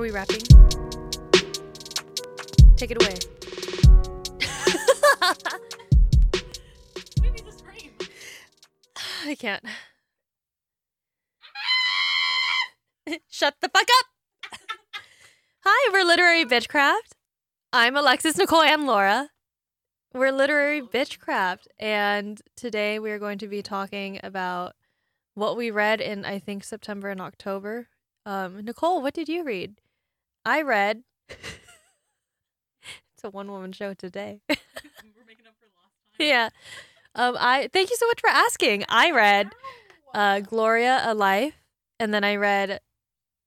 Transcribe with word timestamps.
Are 0.00 0.02
we 0.02 0.10
wrapping? 0.12 0.40
Take 2.76 2.90
it 2.90 3.02
away. 3.02 3.16
I 9.26 9.34
can't. 9.34 9.62
Shut 13.28 13.56
the 13.60 13.68
fuck 13.68 13.88
up. 13.98 14.06
Hi, 15.64 15.90
we're 15.92 16.06
Literary 16.06 16.46
Bitchcraft. 16.46 17.12
I'm 17.74 17.94
Alexis, 17.94 18.38
Nicole, 18.38 18.62
and 18.62 18.86
Laura. 18.86 19.28
We're 20.14 20.32
Literary 20.32 20.80
Bitchcraft, 20.80 21.66
and 21.78 22.40
today 22.56 22.98
we 22.98 23.10
are 23.10 23.18
going 23.18 23.36
to 23.36 23.48
be 23.48 23.60
talking 23.60 24.18
about 24.22 24.76
what 25.34 25.58
we 25.58 25.70
read 25.70 26.00
in, 26.00 26.24
I 26.24 26.38
think, 26.38 26.64
September 26.64 27.10
and 27.10 27.20
October. 27.20 27.88
Um, 28.24 28.64
Nicole, 28.64 29.02
what 29.02 29.12
did 29.12 29.28
you 29.28 29.44
read? 29.44 29.76
I 30.44 30.62
read. 30.62 31.02
it's 31.28 31.38
a 33.24 33.30
one 33.30 33.50
woman 33.50 33.72
show 33.72 33.94
today. 33.94 34.40
We're 34.48 34.56
making 35.26 35.46
up 35.46 35.54
for 35.58 35.66
lost 35.76 35.94
time. 36.18 36.26
yeah. 36.26 36.48
Um, 37.14 37.36
I 37.38 37.68
thank 37.72 37.90
you 37.90 37.96
so 37.96 38.06
much 38.06 38.20
for 38.20 38.30
asking. 38.30 38.84
I 38.88 39.10
read 39.10 39.50
uh, 40.14 40.40
Gloria 40.40 41.02
a 41.04 41.14
Life, 41.14 41.54
and 41.98 42.14
then 42.14 42.24
I 42.24 42.36
read 42.36 42.80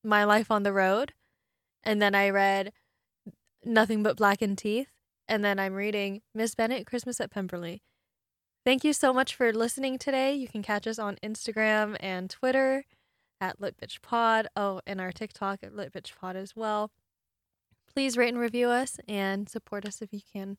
My 0.04 0.24
Life 0.26 0.52
on 0.52 0.64
the 0.64 0.74
Road, 0.74 1.14
and 1.84 2.02
then 2.02 2.14
I 2.14 2.30
read 2.30 2.72
Nothing 3.64 4.04
But 4.04 4.18
Blackened 4.18 4.58
Teeth, 4.58 4.90
and 5.28 5.44
then 5.44 5.60
I'm 5.60 5.74
reading 5.74 6.22
Miss 6.36 6.56
Bennet 6.56 6.86
Christmas 6.86 7.22
at 7.22 7.32
Pemberley. 7.32 7.82
Thank 8.66 8.84
you 8.84 8.94
so 8.94 9.14
much 9.14 9.36
for 9.36 9.52
listening 9.52 9.98
today. 9.98 10.34
You 10.34 10.48
can 10.48 10.62
catch 10.62 10.88
us 10.88 11.00
on 11.00 11.18
Instagram 11.24 11.98
and 12.00 12.30
Twitter 12.30 12.86
at 13.44 13.60
LitBitchPod. 13.60 14.46
Oh, 14.56 14.80
and 14.88 15.02
our 15.02 15.12
TikTok 15.12 15.60
at 15.64 15.74
LitBitchPod 15.74 16.36
as 16.36 16.56
well. 16.56 16.92
Please 17.94 18.18
rate 18.18 18.30
and 18.30 18.40
review 18.40 18.70
us 18.70 18.98
and 19.08 19.50
support 19.50 19.86
us 19.86 20.02
if 20.02 20.14
you 20.14 20.22
can. 20.34 20.58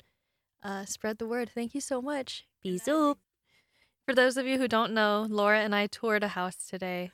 Uh, 0.63 0.85
spread 0.85 1.19
the 1.19 1.27
word. 1.27 1.51
Thank 1.55 1.75
you 1.75 1.81
so 1.81 2.01
much. 2.03 2.45
Bisous. 2.65 3.17
For 4.07 4.15
those 4.15 4.37
of 4.37 4.47
you 4.47 4.59
who 4.59 4.69
don't 4.69 4.93
know, 4.93 5.27
Laura 5.29 5.61
and 5.61 5.75
I 5.75 5.87
toured 5.87 6.23
a 6.23 6.29
house 6.29 6.57
today 6.69 7.11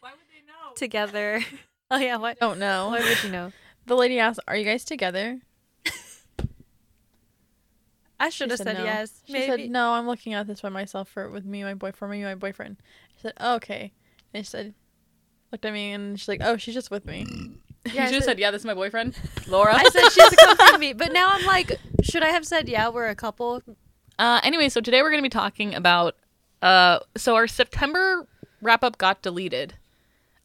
Why 0.00 0.10
would 0.10 0.28
they 0.30 0.42
know? 0.46 0.72
together. 0.76 1.40
oh 1.90 1.96
yeah, 1.98 2.16
why? 2.16 2.34
Don't 2.40 2.58
know. 2.58 2.88
Why 2.88 3.00
would 3.00 3.22
you 3.24 3.30
know? 3.30 3.52
The 3.86 3.96
lady 3.96 4.20
asked, 4.20 4.38
"Are 4.46 4.56
you 4.56 4.64
guys 4.64 4.84
together?" 4.84 5.40
I 8.20 8.28
should 8.28 8.50
have 8.50 8.58
She 8.60 8.64
said, 8.64 8.78
no. 8.78 8.84
yes. 8.84 9.22
She 9.26 9.32
Maybe. 9.32 9.46
said, 9.64 9.70
"No, 9.70 9.94
I'm 9.94 10.06
looking 10.06 10.34
at 10.34 10.46
this 10.46 10.60
by 10.60 10.68
myself 10.68 11.08
for 11.08 11.28
with 11.28 11.44
me, 11.44 11.64
my 11.64 11.74
boyfriend, 11.74 12.12
me, 12.12 12.22
my 12.22 12.36
boyfriend." 12.36 12.76
She 13.16 13.22
said, 13.22 13.32
oh, 13.40 13.56
"Okay," 13.56 13.92
and 14.34 14.44
she 14.44 14.50
said, 14.50 14.74
looked 15.50 15.64
at 15.64 15.72
me, 15.72 15.92
and 15.92 16.18
she's 16.18 16.28
like, 16.28 16.40
"Oh, 16.42 16.56
she's 16.56 16.74
just 16.74 16.90
with 16.90 17.04
me." 17.06 17.26
Yeah, 17.92 18.02
I 18.02 18.04
you 18.04 18.06
should 18.06 18.14
have 18.14 18.22
said- 18.22 18.24
said, 18.24 18.38
"Yeah, 18.38 18.50
this 18.50 18.62
is 18.62 18.66
my 18.66 18.74
boyfriend, 18.74 19.16
Laura." 19.48 19.74
I 19.74 19.84
said 19.90 20.08
she's 20.10 20.32
accompanying 20.32 20.80
me, 20.80 20.92
but 21.02 21.12
now 21.12 21.28
I'm 21.32 21.44
like, 21.46 21.78
should 22.02 22.22
I 22.22 22.28
have 22.28 22.46
said 22.46 22.68
yeah? 22.68 22.88
We're 22.88 23.08
a 23.08 23.14
couple. 23.14 23.62
Uh, 24.18 24.40
anyway, 24.44 24.68
so 24.68 24.80
today 24.80 25.02
we're 25.02 25.10
going 25.10 25.22
to 25.22 25.26
be 25.26 25.28
talking 25.30 25.74
about. 25.74 26.16
Uh, 26.60 27.00
so 27.16 27.34
our 27.34 27.46
September 27.48 28.26
wrap 28.60 28.84
up 28.84 28.96
got 28.98 29.20
deleted 29.20 29.74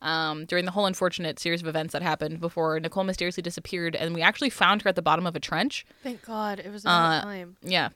um, 0.01 0.45
during 0.45 0.66
the 0.66 0.72
whole 0.72 0.88
unfortunate 0.88 1.38
series 1.39 1.61
of 1.61 1.67
events 1.67 1.94
that 1.94 2.01
happened 2.01 2.39
before 2.39 2.79
Nicole 2.79 3.03
mysteriously 3.03 3.44
disappeared, 3.44 3.95
and 3.95 4.16
we 4.16 4.22
actually 4.23 4.49
found 4.49 4.81
her 4.81 4.89
at 4.89 4.95
the 4.95 5.01
bottom 5.03 5.27
of 5.27 5.35
a 5.35 5.39
trench. 5.39 5.85
Thank 6.01 6.25
God 6.25 6.59
it 6.59 6.72
was 6.72 6.85
a 6.85 6.89
Uh, 6.89 7.22
time. 7.22 7.57
Yeah, 7.61 7.89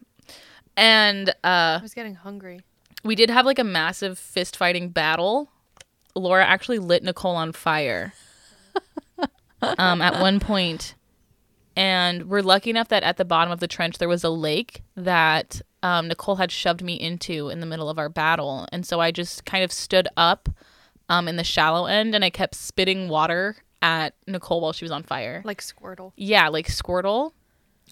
and 0.78 1.30
uh, 1.44 1.80
I 1.80 1.80
was 1.82 1.94
getting 1.96 2.16
hungry. 2.16 2.62
we 3.04 3.16
did 3.16 3.30
have 3.32 3.46
like 3.46 3.58
a 3.60 3.64
massive 3.64 4.20
fist 4.20 4.56
fighting 4.56 4.90
battle. 4.90 5.50
Laura 6.16 6.46
actually 6.46 6.80
lit 6.80 7.04
Nicole 7.04 7.36
on 7.36 7.52
fire 7.52 8.14
um, 9.62 10.02
at 10.02 10.20
one 10.22 10.40
point. 10.40 10.96
And 11.76 12.30
we're 12.30 12.42
lucky 12.42 12.70
enough 12.70 12.90
that 12.90 13.04
at 13.04 13.18
the 13.18 13.26
bottom 13.26 13.52
of 13.52 13.60
the 13.60 13.68
trench 13.68 13.98
there 13.98 14.10
was 14.10 14.24
a 14.24 14.30
lake 14.30 14.84
that 14.96 15.62
um, 15.84 16.08
Nicole 16.08 16.36
had 16.36 16.52
shoved 16.52 16.84
me 16.84 16.96
into 16.96 17.50
in 17.50 17.60
the 17.60 17.66
middle 17.66 17.90
of 17.90 17.98
our 17.98 18.10
battle. 18.10 18.68
And 18.72 18.86
so 18.86 19.00
I 19.00 19.12
just 19.12 19.46
kind 19.46 19.64
of 19.64 19.72
stood 19.72 20.08
up 20.18 20.50
um, 21.10 21.28
in 21.28 21.38
the 21.38 21.44
shallow 21.44 21.86
end 21.86 22.14
and 22.14 22.24
I 22.26 22.30
kept 22.30 22.56
spitting 22.56 23.08
water 23.08 23.58
at 23.82 24.14
Nicole 24.28 24.62
while 24.62 24.74
she 24.74 24.86
was 24.86 24.92
on 24.92 25.04
fire. 25.04 25.42
Like 25.46 25.62
Squirtle. 25.62 26.12
Yeah, 26.16 26.50
like 26.50 26.68
Squirtle 26.68 27.32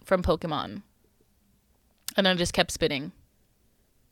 from 0.03 0.23
Pokemon. 0.23 0.83
And 2.17 2.27
I 2.27 2.35
just 2.35 2.53
kept 2.53 2.71
spitting. 2.71 3.11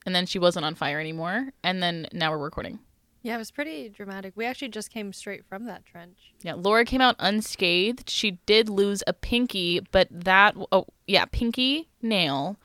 And 0.05 0.15
then 0.15 0.25
she 0.25 0.39
wasn't 0.39 0.65
on 0.65 0.75
fire 0.75 0.99
anymore. 0.99 1.49
And 1.63 1.83
then 1.83 2.07
now 2.13 2.31
we're 2.31 2.37
recording. 2.37 2.79
Yeah, 3.27 3.35
it 3.35 3.39
was 3.39 3.51
pretty 3.51 3.89
dramatic. 3.89 4.31
We 4.37 4.45
actually 4.45 4.69
just 4.69 4.89
came 4.89 5.11
straight 5.11 5.43
from 5.43 5.65
that 5.65 5.85
trench. 5.85 6.31
Yeah, 6.43 6.53
Laura 6.53 6.85
came 6.85 7.01
out 7.01 7.17
unscathed. 7.19 8.09
She 8.09 8.39
did 8.45 8.69
lose 8.69 9.03
a 9.05 9.11
pinky, 9.11 9.81
but 9.91 10.07
that 10.09 10.55
oh 10.71 10.85
yeah, 11.07 11.25
pinky 11.25 11.89
nail. 12.01 12.55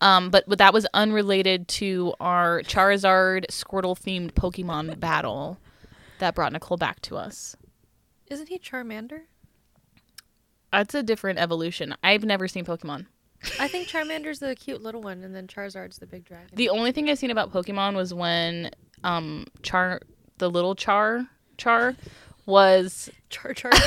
Um, 0.00 0.30
but, 0.30 0.42
but 0.48 0.58
that 0.58 0.74
was 0.74 0.88
unrelated 0.92 1.68
to 1.68 2.14
our 2.18 2.62
Charizard 2.62 3.46
Squirtle 3.46 3.96
themed 3.96 4.32
Pokemon 4.32 4.98
battle 5.00 5.56
that 6.18 6.34
brought 6.34 6.52
Nicole 6.52 6.78
back 6.78 6.98
to 7.02 7.16
us. 7.16 7.54
Isn't 8.26 8.48
he 8.48 8.58
Charmander? 8.58 9.20
That's 10.72 10.96
a 10.96 11.04
different 11.04 11.38
evolution. 11.38 11.94
I've 12.02 12.24
never 12.24 12.48
seen 12.48 12.64
Pokemon. 12.64 13.06
I 13.60 13.68
think 13.68 13.88
Charmander's 13.88 14.40
the 14.40 14.54
cute 14.54 14.82
little 14.82 15.00
one, 15.00 15.22
and 15.22 15.34
then 15.34 15.46
Charizard's 15.46 15.98
the 15.98 16.06
big 16.06 16.24
dragon. 16.24 16.48
The 16.54 16.68
only 16.70 16.92
thing 16.92 17.08
I've 17.08 17.18
seen 17.18 17.30
about 17.30 17.52
Pokemon 17.52 17.94
was 17.94 18.12
when 18.12 18.70
um 19.04 19.46
Char 19.62 20.00
the 20.38 20.50
little 20.50 20.74
Char 20.74 21.28
Char 21.56 21.94
was 22.46 23.10
Char 23.30 23.52
Char. 23.54 23.70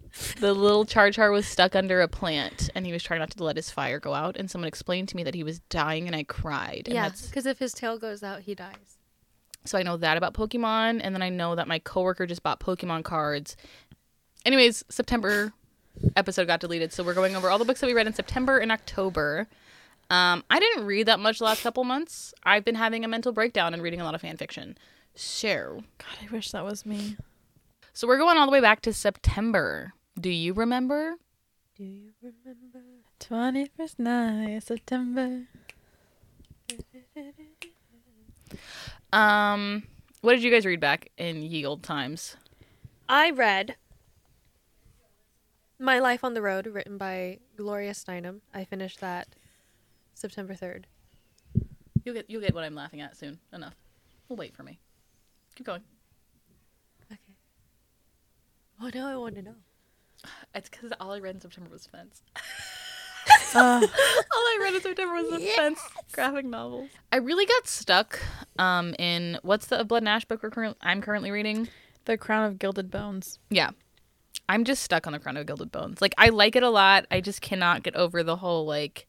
the 0.40 0.52
little 0.52 0.84
Char 0.84 1.10
Char 1.10 1.30
was 1.30 1.46
stuck 1.46 1.74
under 1.74 2.00
a 2.00 2.08
plant 2.08 2.70
and 2.74 2.84
he 2.84 2.92
was 2.92 3.02
trying 3.02 3.20
not 3.20 3.30
to 3.30 3.44
let 3.44 3.56
his 3.56 3.70
fire 3.70 3.98
go 3.98 4.14
out 4.14 4.36
and 4.36 4.50
someone 4.50 4.68
explained 4.68 5.08
to 5.08 5.16
me 5.16 5.24
that 5.24 5.34
he 5.34 5.42
was 5.42 5.60
dying 5.70 6.06
and 6.06 6.14
I 6.14 6.24
cried. 6.24 6.82
And 6.86 6.94
yeah, 6.94 7.08
because 7.08 7.46
if 7.46 7.58
his 7.58 7.72
tail 7.72 7.98
goes 7.98 8.22
out, 8.22 8.42
he 8.42 8.54
dies. 8.54 8.98
so 9.64 9.78
I 9.78 9.82
know 9.82 9.96
that 9.96 10.16
about 10.16 10.34
Pokemon 10.34 11.00
and 11.02 11.14
then 11.14 11.22
I 11.22 11.30
know 11.30 11.54
that 11.54 11.66
my 11.66 11.78
coworker 11.78 12.26
just 12.26 12.42
bought 12.42 12.60
Pokemon 12.60 13.04
cards. 13.04 13.56
Anyways, 14.44 14.84
September 14.88 15.52
episode 16.16 16.46
got 16.46 16.60
deleted, 16.60 16.92
so 16.92 17.02
we're 17.04 17.14
going 17.14 17.36
over 17.36 17.50
all 17.50 17.58
the 17.58 17.64
books 17.64 17.80
that 17.80 17.86
we 17.86 17.94
read 17.94 18.06
in 18.06 18.12
September 18.14 18.58
and 18.58 18.72
October. 18.72 19.48
Um, 20.10 20.44
I 20.50 20.58
didn't 20.60 20.84
read 20.84 21.06
that 21.06 21.20
much 21.20 21.38
the 21.38 21.44
last 21.44 21.62
couple 21.62 21.84
months. 21.84 22.34
I've 22.44 22.64
been 22.64 22.74
having 22.74 23.04
a 23.04 23.08
mental 23.08 23.32
breakdown 23.32 23.72
and 23.72 23.82
reading 23.82 24.00
a 24.00 24.04
lot 24.04 24.14
of 24.14 24.20
fan 24.20 24.36
fiction. 24.36 24.76
So, 25.14 25.82
God, 25.98 26.28
I 26.28 26.32
wish 26.32 26.50
that 26.50 26.64
was 26.64 26.84
me. 26.84 27.16
so 27.92 28.06
we're 28.06 28.18
going 28.18 28.36
all 28.36 28.46
the 28.46 28.52
way 28.52 28.60
back 28.60 28.80
to 28.82 28.92
September. 28.92 29.92
Do 30.20 30.30
you 30.30 30.52
remember? 30.52 31.16
Do 31.76 31.84
you 31.84 32.10
remember? 32.22 32.88
Twenty 33.18 33.66
first 33.76 33.98
night 33.98 34.56
of 34.56 34.62
September. 34.64 35.42
Um, 39.12 39.84
what 40.20 40.32
did 40.32 40.42
you 40.42 40.50
guys 40.50 40.66
read 40.66 40.80
back 40.80 41.10
in 41.16 41.42
ye 41.42 41.64
old 41.64 41.82
times? 41.82 42.36
I 43.08 43.30
read 43.30 43.76
My 45.82 45.98
Life 45.98 46.22
on 46.22 46.34
the 46.34 46.42
Road, 46.42 46.68
written 46.68 46.96
by 46.96 47.40
Gloria 47.56 47.90
Steinem. 47.90 48.38
I 48.54 48.64
finished 48.64 49.00
that 49.00 49.26
September 50.14 50.54
3rd. 50.54 50.84
You'll 52.04 52.14
get 52.14 52.30
you'll 52.30 52.40
get 52.40 52.54
what 52.54 52.62
I'm 52.62 52.76
laughing 52.76 53.00
at 53.00 53.16
soon. 53.16 53.40
Enough. 53.52 53.74
We'll 54.28 54.36
wait 54.36 54.54
for 54.54 54.62
me. 54.62 54.78
Keep 55.56 55.66
going. 55.66 55.82
Okay. 57.10 57.18
Oh, 58.80 58.90
now 58.94 59.08
I 59.08 59.16
want 59.16 59.34
to 59.34 59.42
know. 59.42 59.54
It's 60.54 60.68
because 60.68 60.92
all 61.00 61.12
I 61.12 61.18
read 61.18 61.34
in 61.34 61.40
September 61.40 61.68
was 61.68 61.86
Fence. 61.86 62.22
Uh, 63.52 63.56
all 63.56 63.88
I 63.88 64.58
read 64.60 64.74
in 64.74 64.82
September 64.82 65.14
was 65.14 65.30
the 65.30 65.46
Fence 65.56 65.80
graphic 66.12 66.44
novels. 66.44 66.90
I 67.10 67.16
really 67.16 67.46
got 67.46 67.66
stuck 67.66 68.20
um, 68.56 68.94
in 69.00 69.38
what's 69.42 69.66
the 69.66 69.82
Blood 69.84 70.02
and 70.02 70.08
Ash 70.08 70.26
book 70.26 70.44
we're 70.44 70.50
current, 70.50 70.76
I'm 70.80 71.00
currently 71.00 71.32
reading. 71.32 71.68
the 72.04 72.16
Crown 72.16 72.44
of 72.44 72.60
Gilded 72.60 72.88
Bones. 72.88 73.40
Yeah. 73.50 73.70
I'm 74.48 74.64
just 74.64 74.82
stuck 74.82 75.06
on 75.06 75.12
the 75.12 75.18
Crown 75.18 75.36
of 75.36 75.46
Gilded 75.46 75.72
Bones. 75.72 76.00
Like 76.02 76.14
I 76.18 76.28
like 76.28 76.56
it 76.56 76.62
a 76.62 76.70
lot. 76.70 77.06
I 77.10 77.20
just 77.20 77.40
cannot 77.40 77.82
get 77.82 77.96
over 77.96 78.22
the 78.22 78.36
whole 78.36 78.66
like 78.66 79.06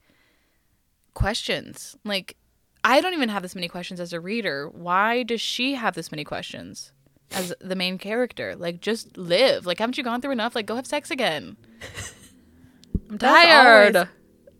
questions. 1.13 1.95
Like 2.03 2.35
I 2.83 3.01
don't 3.01 3.13
even 3.13 3.29
have 3.29 3.41
this 3.43 3.55
many 3.55 3.67
questions 3.67 3.99
as 3.99 4.13
a 4.13 4.19
reader. 4.19 4.69
Why 4.69 5.23
does 5.23 5.41
she 5.41 5.75
have 5.75 5.95
this 5.95 6.11
many 6.11 6.23
questions 6.23 6.91
as 7.31 7.53
the 7.59 7.75
main 7.75 7.97
character? 7.97 8.55
Like 8.55 8.79
just 8.81 9.17
live. 9.17 9.65
Like 9.65 9.79
haven't 9.79 9.97
you 9.97 10.03
gone 10.03 10.21
through 10.21 10.31
enough? 10.31 10.55
Like 10.55 10.65
go 10.65 10.75
have 10.75 10.87
sex 10.87 11.11
again. 11.11 11.57
I'm 13.09 13.17
tired. 13.17 13.95
always- 13.95 14.09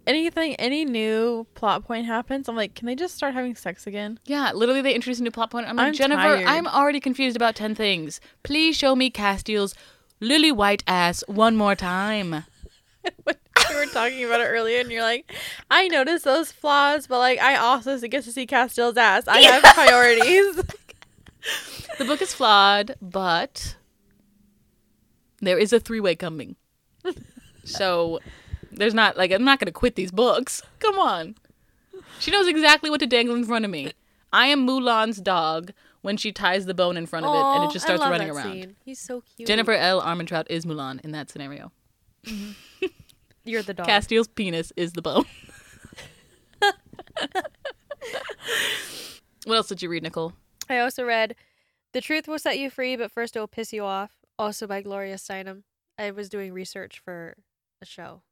Anything, 0.06 0.56
any 0.56 0.84
new 0.84 1.48
plot 1.56 1.86
point 1.86 2.06
happens, 2.08 2.50
I'm 2.50 2.58
like, 2.58 2.76
can 2.76 2.88
they 2.88 2.94
just 2.96 3.16
start 3.16 3.34
having 3.34 3.56
sex 3.56 3.88
again? 3.88 4.20
Yeah, 4.26 4.52
literally 4.52 4.82
they 4.82 4.94
introduced 4.94 5.22
a 5.22 5.24
new 5.24 5.32
plot 5.32 5.50
point. 5.50 5.66
I'm 5.66 5.78
like, 5.78 5.88
I'm 5.88 5.94
Jennifer, 5.94 6.22
tired. 6.22 6.46
I'm 6.46 6.68
already 6.68 7.00
confused 7.00 7.38
about 7.38 7.56
10 7.56 7.74
things. 7.74 8.20
Please 8.44 8.76
show 8.76 8.98
me 8.98 9.10
Casteel's 9.10 9.74
lily 10.24 10.52
white 10.52 10.84
ass 10.88 11.24
one 11.28 11.56
more 11.56 11.76
time. 11.76 12.46
we 13.26 13.76
were 13.76 13.86
talking 13.88 14.24
about 14.24 14.42
it 14.42 14.46
earlier, 14.46 14.80
and 14.80 14.92
you're 14.92 15.02
like, 15.02 15.32
I 15.70 15.88
noticed 15.90 16.24
those 16.26 16.52
flaws, 16.52 17.08
but 17.08 17.20
like, 17.20 17.40
I 17.40 17.56
also 17.58 18.00
get 18.08 18.24
to 18.24 18.32
see 18.32 18.48
Casteel's 18.48 18.98
ass. 18.98 19.28
I 19.28 19.40
have 19.42 19.64
priorities. 19.76 20.62
The 21.98 22.06
book 22.06 22.22
is 22.22 22.34
flawed, 22.34 22.96
but 23.02 23.76
There 25.42 25.60
is 25.60 25.74
a 25.74 25.80
three 25.80 26.00
way 26.00 26.16
coming. 26.16 26.56
so 27.66 28.20
there's 28.72 28.94
not 28.94 29.18
like 29.18 29.32
I'm 29.32 29.44
not 29.44 29.60
gonna 29.60 29.72
quit 29.74 29.96
these 29.96 30.10
books. 30.10 30.64
Come 30.80 30.98
on. 30.98 31.36
She 32.20 32.32
knows 32.32 32.48
exactly 32.48 32.90
what 32.90 33.02
to 33.02 33.06
dangle 33.08 33.36
in 33.36 33.44
front 33.46 33.66
of 33.66 33.72
me. 33.72 33.92
I 34.34 34.48
am 34.48 34.68
Mulan's 34.68 35.22
dog 35.22 35.72
when 36.02 36.18
she 36.18 36.32
ties 36.32 36.66
the 36.66 36.74
bone 36.74 36.98
in 36.98 37.06
front 37.06 37.26
of 37.26 37.34
it 37.36 37.40
and 37.40 37.64
it 37.70 37.74
just 37.74 37.86
I 37.86 37.88
starts 37.88 38.02
love 38.02 38.12
running 38.12 38.28
that 38.30 38.34
around. 38.36 38.52
scene. 38.52 38.76
He's 38.84 39.00
so 39.00 39.22
cute. 39.22 39.48
Jennifer 39.48 39.74
L. 39.74 40.02
Armentrout 40.02 40.48
is 40.50 40.66
Mulan 40.66 41.00
in 41.06 41.12
that 41.12 41.30
scenario. 41.30 41.72
you're 43.46 43.62
the 43.62 43.76
dog. 43.76 43.88
Casteel's 43.88 44.28
penis 44.28 44.74
is 44.76 44.94
the 44.94 45.02
bone. 45.04 45.26
what 49.46 49.56
else 49.56 49.68
did 49.68 49.82
you 49.82 49.90
read, 49.90 50.04
Nicole? 50.04 50.34
I 50.70 50.80
also 50.80 51.04
read 51.06 51.36
The 51.94 52.02
Truth 52.02 52.28
Will 52.28 52.40
Set 52.40 52.58
You 52.58 52.70
Free, 52.70 52.96
but 52.96 53.12
First 53.12 53.36
It 53.36 53.40
Will 53.40 53.48
Piss 53.48 53.72
You 53.72 53.84
Off, 53.84 54.12
also 54.40 54.66
by 54.66 54.82
Gloria 54.82 55.16
Steinem. 55.16 55.64
I 55.98 56.10
was 56.12 56.28
doing 56.28 56.54
research 56.54 57.00
for 57.00 57.36
a 57.82 57.86
show. 57.86 58.24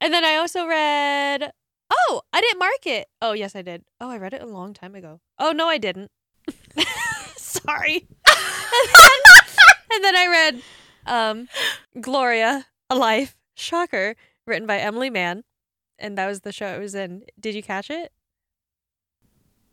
And 0.00 0.12
then 0.12 0.24
I 0.24 0.36
also 0.36 0.66
read 0.66 1.52
Oh, 1.90 2.22
I 2.32 2.40
didn't 2.40 2.58
mark 2.58 2.86
it. 2.86 3.08
Oh, 3.20 3.32
yes, 3.32 3.54
I 3.54 3.62
did. 3.62 3.84
Oh, 4.00 4.10
I 4.10 4.18
read 4.18 4.34
it 4.34 4.42
a 4.42 4.46
long 4.46 4.74
time 4.74 4.94
ago. 4.94 5.20
Oh, 5.38 5.52
no, 5.52 5.68
I 5.68 5.78
didn't. 5.78 6.10
Sorry. 7.36 8.08
and, 8.26 8.36
then, 8.94 9.20
and 9.94 10.04
then 10.04 10.16
I 10.16 10.26
read 10.26 10.62
um, 11.06 11.48
Gloria, 12.00 12.66
A 12.90 12.96
Life, 12.96 13.36
Shocker, 13.54 14.16
written 14.46 14.66
by 14.66 14.78
Emily 14.78 15.10
Mann. 15.10 15.44
And 15.98 16.18
that 16.18 16.26
was 16.26 16.40
the 16.40 16.52
show 16.52 16.66
it 16.74 16.80
was 16.80 16.94
in. 16.94 17.22
Did 17.38 17.54
you 17.54 17.62
catch 17.62 17.90
it? 17.90 18.12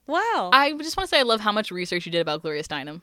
Wow. 0.07 0.49
I 0.53 0.73
just 0.73 0.97
want 0.97 1.09
to 1.09 1.15
say 1.15 1.19
I 1.19 1.23
love 1.23 1.41
how 1.41 1.51
much 1.51 1.71
research 1.71 2.05
you 2.05 2.11
did 2.11 2.21
about 2.21 2.41
Gloria 2.41 2.63
Steinem. 2.63 3.01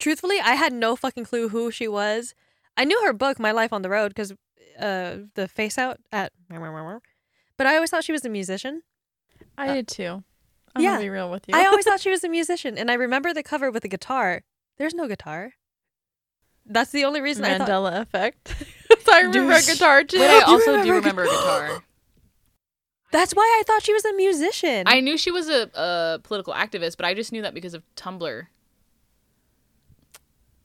truthfully, 0.00 0.40
I 0.40 0.54
had 0.54 0.72
no 0.72 0.96
fucking 0.96 1.24
clue 1.24 1.48
who 1.50 1.70
she 1.70 1.86
was. 1.86 2.34
I 2.76 2.84
knew 2.84 3.00
her 3.04 3.12
book, 3.12 3.38
My 3.38 3.52
Life 3.52 3.72
on 3.72 3.82
the 3.82 3.90
Road, 3.90 4.08
because 4.08 4.32
uh, 4.78 5.18
the 5.34 5.46
face 5.46 5.78
out 5.78 5.98
at. 6.10 6.32
But 7.56 7.66
I 7.66 7.74
always 7.76 7.90
thought 7.90 8.04
she 8.04 8.12
was 8.12 8.24
a 8.24 8.28
musician. 8.28 8.82
I 9.56 9.68
Uh, 9.68 9.74
did 9.74 9.88
too. 9.88 10.24
I'm 10.74 10.82
yeah. 10.82 10.90
gonna 10.92 11.02
be 11.04 11.08
real 11.10 11.30
with 11.30 11.44
you. 11.48 11.54
I 11.56 11.66
always 11.70 11.84
thought 11.84 12.00
she 12.00 12.10
was 12.10 12.24
a 12.24 12.28
musician, 12.28 12.76
and 12.76 12.90
I 12.90 12.94
remember 12.94 13.32
the 13.32 13.42
cover 13.42 13.70
with 13.70 13.82
the 13.82 13.88
guitar. 13.88 14.42
There's 14.78 14.94
no 14.94 15.06
guitar. 15.06 15.52
That's 16.66 16.90
the 16.90 17.04
only 17.04 17.20
reason 17.20 17.44
I 17.44 17.58
thought. 17.58 17.68
Mandela 17.68 18.00
effect. 18.00 18.48
so 19.04 19.12
I 19.12 19.20
remember 19.20 19.52
a 19.52 19.62
guitar 19.62 20.02
too. 20.02 20.18
But 20.18 20.30
I 20.30 20.40
also 20.40 20.82
do 20.82 20.92
remember 20.92 20.94
remember 20.94 21.22
a 21.24 21.26
guitar. 21.26 21.82
That's 23.12 23.32
why 23.34 23.42
I 23.60 23.62
thought 23.64 23.82
she 23.84 23.92
was 23.92 24.04
a 24.04 24.12
musician. 24.14 24.84
I 24.88 24.98
knew 25.00 25.16
she 25.16 25.30
was 25.30 25.48
a, 25.48 25.70
a 25.74 26.18
political 26.24 26.52
activist, 26.52 26.96
but 26.96 27.06
I 27.06 27.14
just 27.14 27.30
knew 27.30 27.42
that 27.42 27.54
because 27.54 27.74
of 27.74 27.82
Tumblr. 27.96 28.46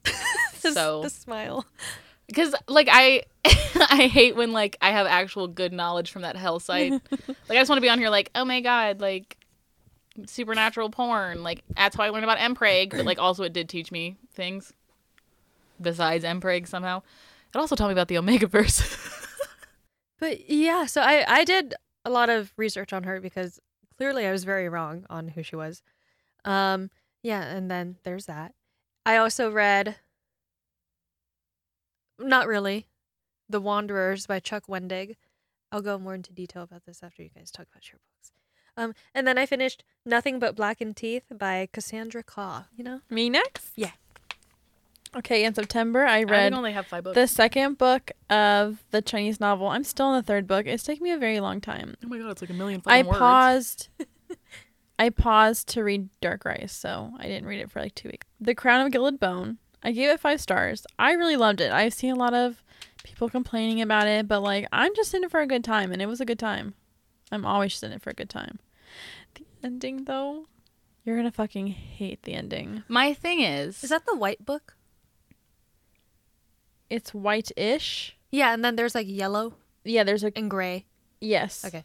The- 0.61 0.73
so- 0.73 1.03
the 1.03 1.09
smile. 1.09 1.65
Because 2.29 2.55
like 2.67 2.87
I, 2.91 3.23
I 3.45 4.07
hate 4.07 4.35
when 4.35 4.53
like 4.53 4.77
I 4.81 4.91
have 4.91 5.07
actual 5.07 5.47
good 5.47 5.73
knowledge 5.73 6.11
from 6.11 6.21
that 6.21 6.35
hell 6.35 6.59
site. 6.59 6.91
like 7.11 7.37
I 7.49 7.55
just 7.55 7.69
want 7.69 7.77
to 7.77 7.81
be 7.81 7.89
on 7.89 7.99
here 7.99 8.09
like, 8.09 8.31
oh 8.35 8.45
my 8.45 8.61
god, 8.61 9.01
like 9.01 9.37
supernatural 10.25 10.89
porn. 10.89 11.43
Like 11.43 11.63
that's 11.75 11.95
how 11.95 12.03
I 12.03 12.09
learned 12.09 12.23
about 12.23 12.37
Mpreg, 12.37 12.91
but 12.91 13.05
like 13.05 13.19
also 13.19 13.43
it 13.43 13.53
did 13.53 13.67
teach 13.67 13.91
me 13.91 14.17
things 14.33 14.71
besides 15.81 16.23
Mpreg 16.23 16.67
somehow. 16.67 17.01
It 17.53 17.57
also 17.57 17.75
taught 17.75 17.87
me 17.87 17.93
about 17.93 18.07
the 18.07 18.17
Omega 18.17 18.47
verse. 18.47 19.17
But 20.19 20.49
yeah, 20.49 20.85
so 20.85 21.01
I 21.01 21.23
I 21.27 21.43
did 21.43 21.73
a 22.05 22.09
lot 22.09 22.29
of 22.29 22.51
research 22.57 22.93
on 22.93 23.03
her 23.03 23.19
because 23.21 23.59
clearly 23.97 24.25
I 24.25 24.31
was 24.31 24.43
very 24.43 24.69
wrong 24.69 25.05
on 25.09 25.29
who 25.29 25.43
she 25.43 25.55
was. 25.55 25.81
Um 26.45 26.89
yeah, 27.23 27.43
and 27.43 27.71
then 27.71 27.97
there's 28.03 28.25
that. 28.25 28.53
I 29.05 29.17
also 29.17 29.49
read 29.51 29.95
not 32.19 32.47
really 32.47 32.87
The 33.49 33.59
Wanderers 33.61 34.27
by 34.27 34.39
Chuck 34.39 34.63
Wendig. 34.67 35.15
I'll 35.71 35.81
go 35.81 35.97
more 35.97 36.15
into 36.15 36.33
detail 36.33 36.63
about 36.63 36.85
this 36.85 37.01
after 37.03 37.21
you 37.23 37.29
guys 37.35 37.51
talk 37.51 37.67
about 37.71 37.91
your 37.91 37.99
books. 37.99 38.31
Um 38.77 38.93
and 39.13 39.27
then 39.27 39.37
I 39.37 39.45
finished 39.45 39.83
Nothing 40.05 40.39
But 40.39 40.55
Blackened 40.55 40.95
Teeth 40.97 41.23
by 41.35 41.67
Cassandra 41.71 42.23
Khaw, 42.23 42.65
you 42.75 42.83
know? 42.83 43.01
Me 43.09 43.29
next? 43.29 43.71
Yeah. 43.75 43.91
Okay, 45.15 45.43
in 45.43 45.55
September 45.55 46.05
I 46.05 46.19
I 46.19 46.23
read 46.23 46.53
only 46.53 46.71
have 46.73 46.85
five 46.87 47.03
books. 47.03 47.15
the 47.15 47.27
second 47.27 47.77
book 47.77 48.11
of 48.29 48.83
the 48.91 49.01
Chinese 49.01 49.39
novel. 49.39 49.67
I'm 49.67 49.83
still 49.83 50.09
in 50.13 50.15
the 50.15 50.23
third 50.23 50.45
book. 50.47 50.65
It's 50.67 50.83
taken 50.83 51.03
me 51.03 51.11
a 51.11 51.17
very 51.17 51.39
long 51.39 51.61
time. 51.61 51.95
oh 52.03 52.07
my 52.07 52.19
god, 52.19 52.29
it's 52.31 52.41
like 52.41 52.51
a 52.51 52.53
million 52.53 52.81
I 52.85 53.01
fucking 53.03 53.07
words. 53.07 53.19
paused. 53.19 53.89
I 54.99 55.09
paused 55.09 55.67
to 55.69 55.83
read 55.83 56.09
Dark 56.21 56.43
Rise, 56.45 56.71
so 56.73 57.13
I 57.17 57.23
didn't 57.23 57.45
read 57.47 57.61
it 57.61 57.71
for 57.71 57.79
like 57.81 57.95
two 57.95 58.09
weeks. 58.09 58.27
The 58.39 58.53
Crown 58.53 58.85
of 58.85 58.91
Gilded 58.91 59.19
Bone. 59.19 59.57
I 59.83 59.91
gave 59.91 60.09
it 60.09 60.19
five 60.19 60.41
stars. 60.41 60.85
I 60.97 61.13
really 61.13 61.37
loved 61.37 61.61
it. 61.61 61.71
I've 61.71 61.93
seen 61.93 62.11
a 62.11 62.15
lot 62.19 62.33
of 62.33 62.61
people 63.03 63.29
complaining 63.29 63.81
about 63.81 64.07
it, 64.07 64.27
but 64.27 64.41
like 64.41 64.67
I'm 64.71 64.93
just 64.95 65.13
in 65.13 65.23
it 65.23 65.31
for 65.31 65.39
a 65.39 65.47
good 65.47 65.63
time, 65.63 65.91
and 65.91 66.01
it 66.01 66.05
was 66.07 66.19
a 66.21 66.25
good 66.25 66.39
time. 66.39 66.73
I'm 67.31 67.45
always 67.45 67.71
just 67.73 67.83
in 67.83 67.91
it 67.91 68.01
for 68.01 68.09
a 68.09 68.13
good 68.13 68.29
time. 68.29 68.59
The 69.35 69.45
ending, 69.63 70.05
though, 70.05 70.47
you're 71.05 71.15
gonna 71.15 71.31
fucking 71.31 71.67
hate 71.67 72.23
the 72.23 72.33
ending. 72.33 72.83
My 72.87 73.13
thing 73.13 73.39
is, 73.41 73.83
Is 73.83 73.89
that 73.91 74.05
the 74.05 74.15
white 74.15 74.45
book? 74.45 74.75
It's 76.89 77.13
white-ish. 77.13 78.17
Yeah, 78.31 78.53
and 78.53 78.65
then 78.65 78.75
there's 78.75 78.95
like 78.95 79.07
yellow 79.07 79.53
Yeah, 79.83 80.03
there's 80.03 80.23
a 80.23 80.31
and 80.35 80.49
gray. 80.49 80.85
yes. 81.21 81.63
Okay. 81.63 81.83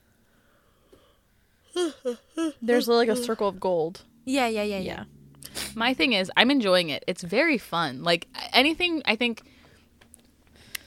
There's 2.62 2.88
like 2.88 3.08
a 3.08 3.16
circle 3.16 3.48
of 3.48 3.60
gold. 3.60 4.02
Yeah, 4.24 4.46
yeah, 4.46 4.62
yeah, 4.62 4.78
Yeah. 4.78 5.04
My 5.74 5.94
thing 5.94 6.12
is, 6.12 6.30
I'm 6.36 6.50
enjoying 6.50 6.90
it. 6.90 7.04
It's 7.06 7.22
very 7.22 7.58
fun. 7.58 8.02
Like 8.02 8.28
anything, 8.52 9.02
I 9.04 9.16
think. 9.16 9.42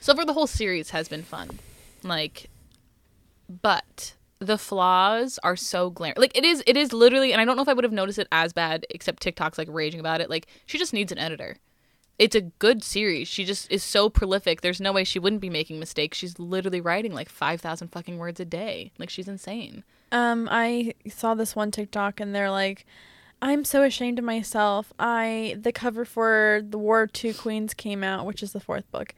So 0.00 0.14
far, 0.14 0.24
the 0.24 0.32
whole 0.32 0.46
series 0.46 0.90
has 0.90 1.08
been 1.08 1.22
fun. 1.22 1.58
Like, 2.02 2.48
but 3.62 4.14
the 4.38 4.58
flaws 4.58 5.38
are 5.42 5.56
so 5.56 5.90
glaring. 5.90 6.14
Like 6.16 6.36
it 6.36 6.44
is, 6.44 6.62
it 6.66 6.76
is 6.76 6.92
literally, 6.92 7.32
and 7.32 7.40
I 7.40 7.44
don't 7.44 7.56
know 7.56 7.62
if 7.62 7.68
I 7.68 7.72
would 7.72 7.84
have 7.84 7.92
noticed 7.92 8.18
it 8.18 8.28
as 8.30 8.52
bad, 8.52 8.86
except 8.90 9.22
TikTok's 9.22 9.58
like 9.58 9.68
raging 9.70 10.00
about 10.00 10.20
it. 10.20 10.30
Like 10.30 10.46
she 10.66 10.78
just 10.78 10.92
needs 10.92 11.12
an 11.12 11.18
editor. 11.18 11.56
It's 12.18 12.34
a 12.34 12.40
good 12.40 12.82
series. 12.82 13.28
She 13.28 13.44
just 13.44 13.70
is 13.70 13.82
so 13.82 14.08
prolific. 14.10 14.60
There's 14.60 14.80
no 14.80 14.92
way 14.92 15.04
she 15.04 15.20
wouldn't 15.20 15.40
be 15.40 15.50
making 15.50 15.78
mistakes. 15.78 16.18
She's 16.18 16.38
literally 16.38 16.80
writing 16.80 17.12
like 17.12 17.28
five 17.28 17.60
thousand 17.60 17.88
fucking 17.88 18.18
words 18.18 18.40
a 18.40 18.44
day. 18.44 18.92
Like 18.98 19.10
she's 19.10 19.28
insane. 19.28 19.84
Um, 20.10 20.48
I 20.50 20.94
saw 21.08 21.34
this 21.34 21.54
one 21.54 21.70
TikTok 21.70 22.18
and 22.18 22.34
they're 22.34 22.50
like, 22.50 22.86
I'm 23.40 23.64
so 23.64 23.82
ashamed 23.82 24.18
of 24.18 24.24
myself. 24.24 24.92
I 24.98 25.56
the 25.60 25.72
cover 25.72 26.04
for 26.04 26.60
the 26.68 26.78
War 26.78 27.02
of 27.02 27.12
Two 27.12 27.32
Queens 27.32 27.72
came 27.72 28.02
out, 28.02 28.26
which 28.26 28.42
is 28.42 28.52
the 28.52 28.60
fourth 28.60 28.90
book. 28.90 29.14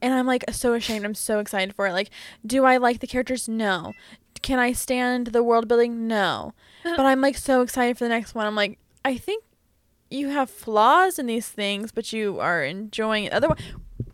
And 0.00 0.14
I'm 0.14 0.26
like 0.26 0.44
so 0.52 0.74
ashamed. 0.74 1.04
I'm 1.04 1.14
so 1.14 1.40
excited 1.40 1.74
for 1.74 1.86
it. 1.86 1.92
Like, 1.92 2.10
do 2.46 2.64
I 2.64 2.76
like 2.76 3.00
the 3.00 3.06
characters? 3.06 3.48
No. 3.48 3.92
Can 4.42 4.58
I 4.58 4.72
stand 4.72 5.28
the 5.28 5.42
world 5.42 5.66
building? 5.66 6.06
No. 6.06 6.54
Uh, 6.84 6.96
but 6.96 7.06
I'm 7.06 7.20
like 7.20 7.36
so 7.36 7.62
excited 7.62 7.98
for 7.98 8.04
the 8.04 8.10
next 8.10 8.34
one. 8.34 8.46
I'm 8.46 8.54
like, 8.54 8.78
I 9.04 9.16
think 9.16 9.42
you 10.10 10.28
have 10.28 10.50
flaws 10.50 11.18
in 11.18 11.26
these 11.26 11.48
things, 11.48 11.90
but 11.90 12.12
you 12.12 12.38
are 12.38 12.62
enjoying 12.62 13.24
it. 13.24 13.32
Otherwise, 13.32 13.58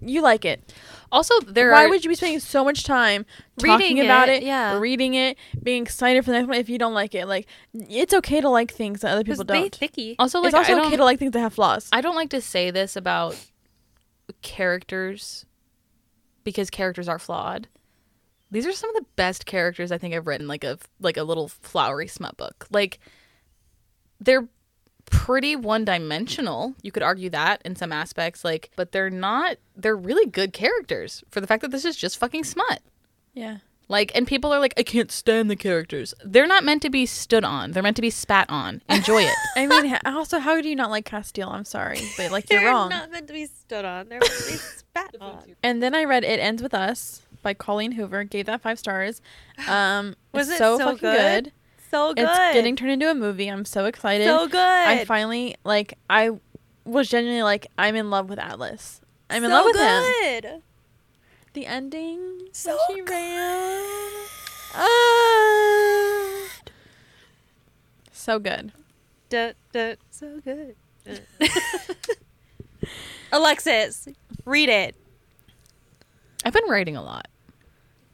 you 0.02 0.22
like 0.22 0.44
it. 0.44 0.72
Also, 1.12 1.38
there 1.40 1.72
Why 1.72 1.84
are 1.84 1.88
would 1.88 2.04
you 2.04 2.08
be 2.08 2.14
spending 2.14 2.38
so 2.38 2.64
much 2.64 2.84
time 2.84 3.26
Reading 3.60 3.78
talking 3.78 4.00
about 4.00 4.28
it, 4.28 4.42
yeah. 4.44 4.78
reading 4.78 5.14
it, 5.14 5.36
being 5.60 5.82
excited 5.82 6.24
for 6.24 6.30
the 6.30 6.38
next 6.38 6.48
one 6.48 6.58
if 6.58 6.68
you 6.68 6.78
don't 6.78 6.94
like 6.94 7.14
it? 7.14 7.26
Like, 7.26 7.46
it's 7.74 8.14
okay 8.14 8.40
to 8.40 8.48
like 8.48 8.72
things 8.72 9.00
that 9.00 9.10
other 9.10 9.24
people 9.24 9.44
don't. 9.44 9.74
thicky. 9.74 10.14
also 10.18 10.38
like 10.38 10.48
it's 10.48 10.54
also 10.54 10.86
okay 10.86 10.96
to 10.96 11.04
like 11.04 11.18
things 11.18 11.32
that 11.32 11.40
have 11.40 11.54
flaws. 11.54 11.88
I 11.92 12.00
don't 12.00 12.14
like 12.14 12.30
to 12.30 12.40
say 12.40 12.70
this 12.70 12.94
about 12.94 13.36
characters 14.42 15.46
because 16.44 16.70
characters 16.70 17.08
are 17.08 17.18
flawed. 17.18 17.68
These 18.52 18.66
are 18.66 18.72
some 18.72 18.90
of 18.90 18.96
the 18.96 19.06
best 19.16 19.46
characters 19.46 19.92
I 19.92 19.98
think 19.98 20.14
I've 20.14 20.26
written 20.26 20.48
like 20.48 20.64
a 20.64 20.78
like 21.00 21.16
a 21.16 21.22
little 21.22 21.48
flowery 21.48 22.08
smut 22.08 22.36
book. 22.36 22.66
Like 22.70 22.98
they're 24.20 24.48
pretty 25.10 25.56
one-dimensional. 25.56 26.74
You 26.82 26.92
could 26.92 27.02
argue 27.02 27.28
that 27.30 27.60
in 27.64 27.76
some 27.76 27.92
aspects 27.92 28.44
like 28.44 28.70
but 28.76 28.92
they're 28.92 29.10
not 29.10 29.56
they're 29.76 29.96
really 29.96 30.26
good 30.26 30.52
characters 30.52 31.22
for 31.30 31.40
the 31.40 31.46
fact 31.46 31.62
that 31.62 31.70
this 31.70 31.84
is 31.84 31.96
just 31.96 32.16
fucking 32.18 32.44
smut. 32.44 32.80
yeah. 33.34 33.58
Like 33.88 34.12
and 34.14 34.24
people 34.24 34.52
are 34.54 34.60
like 34.60 34.72
I 34.78 34.84
can't 34.84 35.10
stand 35.10 35.50
the 35.50 35.56
characters. 35.56 36.14
They're 36.24 36.46
not 36.46 36.62
meant 36.62 36.80
to 36.82 36.90
be 36.90 37.06
stood 37.06 37.42
on. 37.42 37.72
They're 37.72 37.82
meant 37.82 37.96
to 37.96 38.02
be 38.02 38.10
spat 38.10 38.46
on. 38.48 38.82
Enjoy 38.88 39.22
it. 39.22 39.34
I 39.56 39.66
mean, 39.66 39.98
also, 40.06 40.38
how 40.38 40.60
do 40.60 40.68
you 40.68 40.76
not 40.76 40.90
like 40.90 41.04
Casteel? 41.10 41.50
I'm 41.50 41.64
sorry, 41.64 41.98
but 42.16 42.30
like 42.30 42.48
you're 42.50 42.64
wrong. 42.70 42.90
They're 42.90 43.00
not 43.00 43.10
meant 43.10 43.26
to 43.26 43.32
be 43.32 43.46
stood 43.46 43.84
on. 43.84 44.08
They're 44.08 44.20
meant 44.20 44.32
to 44.32 44.46
be 44.52 44.58
spat 44.58 45.16
on. 45.20 45.42
And 45.64 45.82
then 45.82 45.96
I 45.96 46.04
read 46.04 46.22
"It 46.22 46.38
Ends 46.38 46.62
with 46.62 46.72
Us" 46.72 47.22
by 47.42 47.52
Colleen 47.52 47.90
Hoover. 47.90 48.22
Gave 48.22 48.46
that 48.46 48.60
five 48.60 48.78
stars. 48.78 49.20
Um, 49.66 50.14
Was 50.32 50.46
it's 50.48 50.54
it 50.54 50.58
so, 50.58 50.78
so 50.78 50.84
fucking 50.92 50.98
good? 51.00 51.44
good? 51.46 51.52
So 51.90 52.14
good. 52.14 52.22
It's 52.22 52.54
getting 52.54 52.76
turned 52.76 52.92
into 52.92 53.10
a 53.10 53.14
movie. 53.14 53.48
I'm 53.48 53.64
so 53.64 53.86
excited. 53.86 54.26
so 54.26 54.46
good. 54.46 54.58
I 54.58 55.04
finally 55.04 55.56
like. 55.64 55.98
I 56.08 56.30
was 56.84 57.08
genuinely 57.08 57.42
like, 57.42 57.66
I'm 57.78 57.96
in 57.96 58.10
love 58.10 58.28
with 58.28 58.38
Atlas. 58.38 59.00
I'm 59.28 59.42
in 59.44 59.50
love 59.50 59.64
with 59.66 59.76
him. 59.76 60.02
good. 60.02 60.62
The 61.54 61.66
ending. 61.66 62.48
So 62.52 62.78
she 62.88 63.00
good. 63.02 63.10
ran. 63.10 64.10
Ah. 64.74 66.48
So 68.12 68.38
good. 68.38 68.72
Duh, 69.28 69.52
duh, 69.72 69.94
so 70.10 70.40
good. 70.44 70.76
Alexis, 73.32 74.08
read 74.44 74.68
it. 74.68 74.94
I've 76.44 76.52
been 76.52 76.68
writing 76.68 76.96
a 76.96 77.02
lot. 77.02 77.28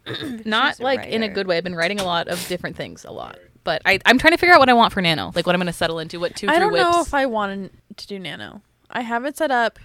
Not 0.45 0.79
like 0.81 1.07
in 1.07 1.23
a 1.23 1.27
writer. 1.27 1.35
good 1.35 1.47
way. 1.47 1.57
I've 1.57 1.65
been 1.65 1.75
writing 1.75 2.01
a 2.01 2.05
lot 2.05 2.29
of 2.29 2.47
different 2.49 2.77
things 2.77 3.05
a 3.05 3.11
lot. 3.11 3.39
But 3.67 3.83
I, 3.85 3.99
I'm 4.07 4.17
trying 4.17 4.31
to 4.33 4.39
figure 4.39 4.55
out 4.55 4.61
what 4.61 4.69
I 4.71 4.75
want 4.75 4.93
for 4.93 5.03
Nano. 5.03 5.33
Like 5.35 5.45
what 5.45 5.55
I'm 5.55 5.61
going 5.61 5.67
to 5.67 5.73
settle 5.73 5.99
into. 5.99 6.21
What 6.21 6.37
two, 6.37 6.49
I 6.49 6.61
don't 6.61 6.73
whips. 6.73 6.83
know 6.85 7.03
if 7.03 7.13
I 7.13 7.27
wanted 7.27 7.71
to 7.97 8.07
do 8.07 8.19
nano. 8.19 8.63
I 8.89 9.03
have 9.03 9.25
it 9.25 9.37
set 9.37 9.51
up 9.51 9.79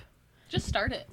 Just 0.47 0.67
start 0.67 0.93
it. 0.93 1.09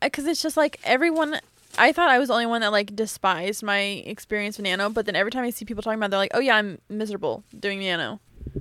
Uh, 0.00 0.06
because 0.06 0.26
it's 0.26 0.40
just 0.40 0.56
like 0.56 0.78
everyone. 0.84 1.40
I 1.76 1.90
thought 1.90 2.08
I 2.08 2.20
was 2.20 2.28
the 2.28 2.34
only 2.34 2.46
one 2.46 2.60
that 2.60 2.70
like 2.70 2.94
despised 2.94 3.64
my 3.64 3.80
experience 3.80 4.56
with 4.56 4.64
nano, 4.64 4.88
but 4.88 5.04
then 5.06 5.16
every 5.16 5.32
time 5.32 5.42
I 5.42 5.50
see 5.50 5.64
people 5.64 5.82
talking 5.82 5.98
about, 5.98 6.06
it, 6.06 6.10
they're 6.10 6.20
like, 6.20 6.30
"Oh 6.34 6.38
yeah, 6.40 6.54
I'm 6.54 6.78
miserable 6.88 7.42
doing 7.58 7.80
nano." 7.80 8.20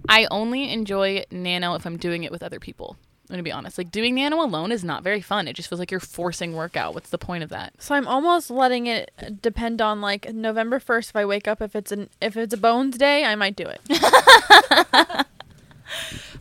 I 0.09 0.27
only 0.31 0.71
enjoy 0.71 1.23
Nano 1.29 1.75
if 1.75 1.85
I'm 1.85 1.97
doing 1.97 2.23
it 2.23 2.31
with 2.31 2.41
other 2.41 2.59
people. 2.59 2.97
I'm 3.33 3.37
gonna 3.37 3.43
be 3.43 3.51
honest. 3.51 3.79
Like 3.79 3.89
doing 3.89 4.13
the 4.13 4.21
Nano 4.21 4.43
alone 4.43 4.71
is 4.71 4.83
not 4.83 5.01
very 5.01 5.19
fun. 5.19 5.47
It 5.47 5.53
just 5.55 5.67
feels 5.67 5.79
like 5.79 5.89
you're 5.89 5.99
forcing 5.99 6.53
workout. 6.53 6.93
What's 6.93 7.09
the 7.09 7.17
point 7.17 7.43
of 7.43 7.49
that? 7.49 7.73
So 7.79 7.95
I'm 7.95 8.07
almost 8.07 8.51
letting 8.51 8.85
it 8.85 9.09
depend 9.41 9.81
on 9.81 10.01
like 10.01 10.31
November 10.31 10.79
first. 10.79 11.09
If 11.09 11.15
I 11.15 11.25
wake 11.25 11.47
up, 11.47 11.59
if 11.59 11.75
it's 11.75 11.91
an 11.91 12.11
if 12.21 12.37
it's 12.37 12.53
a 12.53 12.57
bones 12.57 12.95
day, 12.95 13.25
I 13.25 13.33
might 13.33 13.55
do 13.55 13.65
it. 13.65 13.81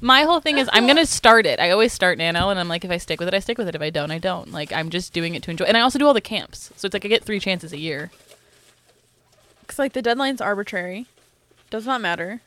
My 0.03 0.25
whole 0.25 0.41
thing 0.41 0.59
is 0.59 0.69
I'm 0.71 0.87
gonna 0.87 1.07
start 1.07 1.47
it. 1.47 1.61
I 1.61 1.71
always 1.71 1.95
start 1.95 2.19
Nano, 2.19 2.51
and 2.51 2.61
I'm 2.61 2.69
like, 2.69 2.85
if 2.85 2.91
I 2.91 2.99
stick 2.99 3.21
with 3.21 3.29
it, 3.29 3.33
I 3.33 3.39
stick 3.39 3.57
with 3.57 3.69
it. 3.69 3.75
If 3.75 3.81
I 3.81 3.89
don't, 3.89 4.11
I 4.11 4.19
don't. 4.19 4.53
Like 4.53 4.71
I'm 4.71 4.91
just 4.91 5.15
doing 5.15 5.35
it 5.35 5.43
to 5.45 5.51
enjoy. 5.51 5.65
And 5.65 5.79
I 5.79 5.81
also 5.81 5.99
do 5.99 6.07
all 6.07 6.13
the 6.13 6.21
camps, 6.21 6.73
so 6.77 6.85
it's 6.85 6.93
like 6.93 7.07
I 7.07 7.09
get 7.09 7.25
three 7.25 7.41
chances 7.41 7.73
a 7.73 7.79
year. 7.79 8.11
Because 9.63 9.79
like 9.79 9.95
the 9.95 10.03
deadline's 10.03 10.43
arbitrary, 10.43 11.07
does 11.71 11.87
not 11.87 12.03
matter. 12.03 12.43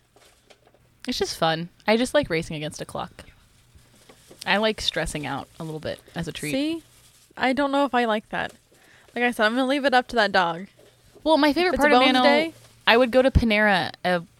It's 1.07 1.17
just 1.17 1.35
fun. 1.35 1.69
I 1.87 1.97
just 1.97 2.13
like 2.13 2.29
racing 2.29 2.55
against 2.55 2.79
a 2.79 2.85
clock. 2.85 3.25
I 4.45 4.57
like 4.57 4.81
stressing 4.81 5.25
out 5.25 5.47
a 5.59 5.63
little 5.63 5.79
bit 5.79 5.99
as 6.13 6.27
a 6.27 6.31
treat. 6.31 6.51
See, 6.51 6.83
I 7.37 7.53
don't 7.53 7.71
know 7.71 7.85
if 7.85 7.93
I 7.93 8.05
like 8.05 8.29
that. 8.29 8.53
Like 9.15 9.23
I 9.23 9.31
said, 9.31 9.45
I'm 9.45 9.55
gonna 9.55 9.67
leave 9.67 9.85
it 9.85 9.93
up 9.93 10.07
to 10.09 10.15
that 10.17 10.31
dog. 10.31 10.67
Well, 11.23 11.37
my 11.37 11.53
favorite 11.53 11.77
part 11.77 11.91
of 11.91 12.01
Nano, 12.01 12.21
day, 12.21 12.53
I 12.85 12.97
would 12.97 13.11
go 13.11 13.21
to 13.21 13.31
Panera 13.31 13.91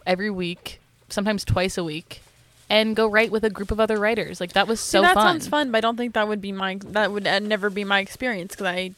every 0.06 0.30
week, 0.30 0.80
sometimes 1.10 1.44
twice 1.44 1.78
a 1.78 1.84
week, 1.84 2.22
and 2.70 2.96
go 2.96 3.08
write 3.08 3.32
with 3.32 3.44
a 3.44 3.50
group 3.50 3.72
of 3.72 3.80
other 3.80 3.98
writers. 3.98 4.40
Like 4.40 4.54
that 4.54 4.68
was 4.68 4.80
see, 4.80 4.98
so 4.98 5.02
that 5.02 5.16
fun. 5.16 5.24
sounds 5.24 5.48
fun, 5.48 5.72
but 5.72 5.78
I 5.80 5.82
don't 5.82 5.98
think 5.98 6.14
that 6.14 6.28
would 6.28 6.42
be 6.42 6.52
my 6.52 6.78
that 6.86 7.12
would 7.12 7.26
uh, 7.26 7.40
never 7.40 7.70
be 7.70 7.84
my 7.84 8.00
experience 8.00 8.54
because 8.54 8.68
I, 8.68 8.92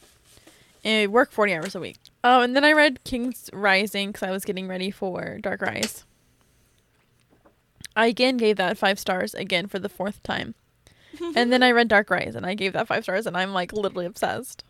I 0.83 1.07
work 1.07 1.31
40 1.31 1.53
hours 1.53 1.75
a 1.75 1.79
week. 1.79 1.97
Oh, 2.23 2.41
and 2.41 2.55
then 2.55 2.65
I 2.65 2.73
read 2.73 3.03
King's 3.03 3.49
Rising 3.53 4.09
because 4.09 4.27
I 4.27 4.31
was 4.31 4.43
getting 4.43 4.67
ready 4.67 4.91
for 4.91 5.37
Dark 5.41 5.61
Rise. 5.61 6.03
I 7.95 8.07
again 8.07 8.37
gave 8.37 8.57
that 8.57 8.77
five 8.77 8.99
stars 8.99 9.33
again 9.33 9.67
for 9.67 9.79
the 9.79 9.89
fourth 9.89 10.21
time. 10.23 10.55
and 11.35 11.51
then 11.51 11.63
I 11.63 11.71
read 11.71 11.87
Dark 11.87 12.09
Rise 12.09 12.35
and 12.35 12.45
I 12.45 12.53
gave 12.53 12.73
that 12.73 12.87
five 12.87 13.03
stars 13.03 13.25
and 13.25 13.37
I'm 13.37 13.53
like 13.53 13.73
literally 13.73 14.05
obsessed. 14.05 14.63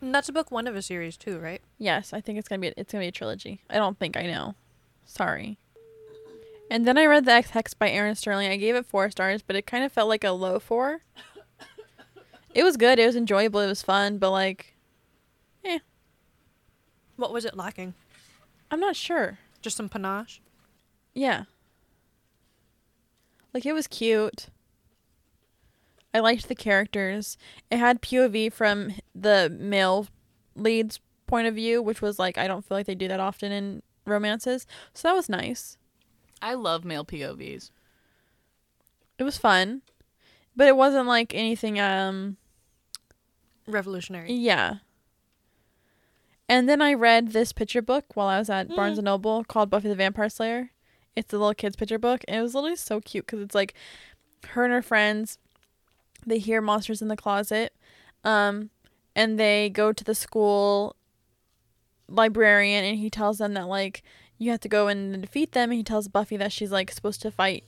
And 0.00 0.14
that's 0.14 0.30
book 0.30 0.50
one 0.50 0.66
of 0.66 0.76
a 0.76 0.82
series 0.82 1.16
too, 1.16 1.38
right? 1.38 1.62
Yes, 1.78 2.12
I 2.12 2.20
think 2.20 2.38
it's 2.38 2.48
gonna 2.48 2.60
be 2.60 2.72
it's 2.76 2.92
gonna 2.92 3.04
be 3.04 3.08
a 3.08 3.12
trilogy. 3.12 3.62
I 3.70 3.76
don't 3.76 3.98
think 3.98 4.16
I 4.16 4.22
know. 4.22 4.54
Sorry. 5.04 5.58
And 6.70 6.86
then 6.86 6.98
I 6.98 7.06
read 7.06 7.24
the 7.24 7.32
Ex 7.32 7.50
Hex 7.50 7.74
by 7.74 7.90
Erin 7.90 8.16
Sterling. 8.16 8.48
I 8.48 8.56
gave 8.56 8.74
it 8.74 8.86
four 8.86 9.10
stars, 9.10 9.40
but 9.42 9.56
it 9.56 9.66
kind 9.66 9.84
of 9.84 9.92
felt 9.92 10.08
like 10.08 10.24
a 10.24 10.32
low 10.32 10.58
four. 10.58 11.00
It 12.56 12.64
was 12.64 12.78
good. 12.78 12.98
It 12.98 13.04
was 13.04 13.16
enjoyable. 13.16 13.60
It 13.60 13.66
was 13.66 13.82
fun, 13.82 14.16
but 14.16 14.30
like, 14.30 14.74
eh. 15.62 15.80
What 17.16 17.30
was 17.30 17.44
it 17.44 17.54
lacking? 17.54 17.92
I'm 18.70 18.80
not 18.80 18.96
sure. 18.96 19.38
Just 19.60 19.76
some 19.76 19.90
panache. 19.90 20.40
Yeah. 21.12 21.44
Like 23.52 23.66
it 23.66 23.74
was 23.74 23.86
cute. 23.86 24.46
I 26.16 26.20
liked 26.20 26.48
the 26.48 26.54
characters. 26.54 27.36
It 27.70 27.76
had 27.76 28.00
POV 28.00 28.50
from 28.50 28.94
the 29.14 29.54
male 29.54 30.06
lead's 30.54 30.98
point 31.26 31.46
of 31.46 31.54
view, 31.54 31.82
which 31.82 32.00
was 32.00 32.18
like 32.18 32.38
I 32.38 32.46
don't 32.46 32.64
feel 32.64 32.78
like 32.78 32.86
they 32.86 32.94
do 32.94 33.08
that 33.08 33.20
often 33.20 33.52
in 33.52 33.82
romances. 34.06 34.66
So 34.94 35.08
that 35.08 35.14
was 35.14 35.28
nice. 35.28 35.76
I 36.40 36.54
love 36.54 36.86
male 36.86 37.04
POVs. 37.04 37.70
It 39.18 39.24
was 39.24 39.36
fun. 39.36 39.82
But 40.56 40.68
it 40.68 40.76
wasn't 40.76 41.06
like 41.06 41.34
anything 41.34 41.78
um 41.78 42.38
Revolutionary. 43.66 44.32
yeah. 44.32 44.76
And 46.48 46.66
then 46.66 46.80
I 46.80 46.94
read 46.94 47.32
this 47.32 47.52
picture 47.52 47.82
book 47.82 48.04
while 48.14 48.28
I 48.28 48.38
was 48.38 48.48
at 48.48 48.68
Barnes 48.74 48.96
and 48.98 49.04
Noble 49.04 49.44
called 49.44 49.68
Buffy 49.68 49.88
the 49.88 49.96
Vampire 49.96 50.28
Slayer. 50.30 50.70
It's 51.14 51.32
a 51.34 51.38
little 51.38 51.52
kid's 51.54 51.76
picture 51.76 51.98
book, 51.98 52.22
and 52.28 52.38
it 52.38 52.42
was 52.42 52.54
literally 52.54 52.76
so 52.76 53.00
cute 53.00 53.26
because 53.26 53.40
it's 53.40 53.54
like 53.54 53.74
her 54.50 54.64
and 54.64 54.72
her 54.72 54.80
friends. 54.82 55.38
They 56.26 56.38
hear 56.38 56.60
monsters 56.60 57.00
in 57.00 57.08
the 57.08 57.16
closet, 57.16 57.72
um, 58.24 58.70
and 59.14 59.38
they 59.38 59.70
go 59.70 59.92
to 59.92 60.04
the 60.04 60.14
school 60.14 60.96
librarian, 62.08 62.84
and 62.84 62.98
he 62.98 63.08
tells 63.10 63.38
them 63.38 63.54
that 63.54 63.68
like 63.68 64.02
you 64.38 64.50
have 64.50 64.60
to 64.60 64.68
go 64.68 64.88
and 64.88 65.22
defeat 65.22 65.52
them. 65.52 65.70
And 65.70 65.78
he 65.78 65.84
tells 65.84 66.08
Buffy 66.08 66.36
that 66.36 66.52
she's 66.52 66.72
like 66.72 66.90
supposed 66.90 67.22
to 67.22 67.30
fight 67.30 67.64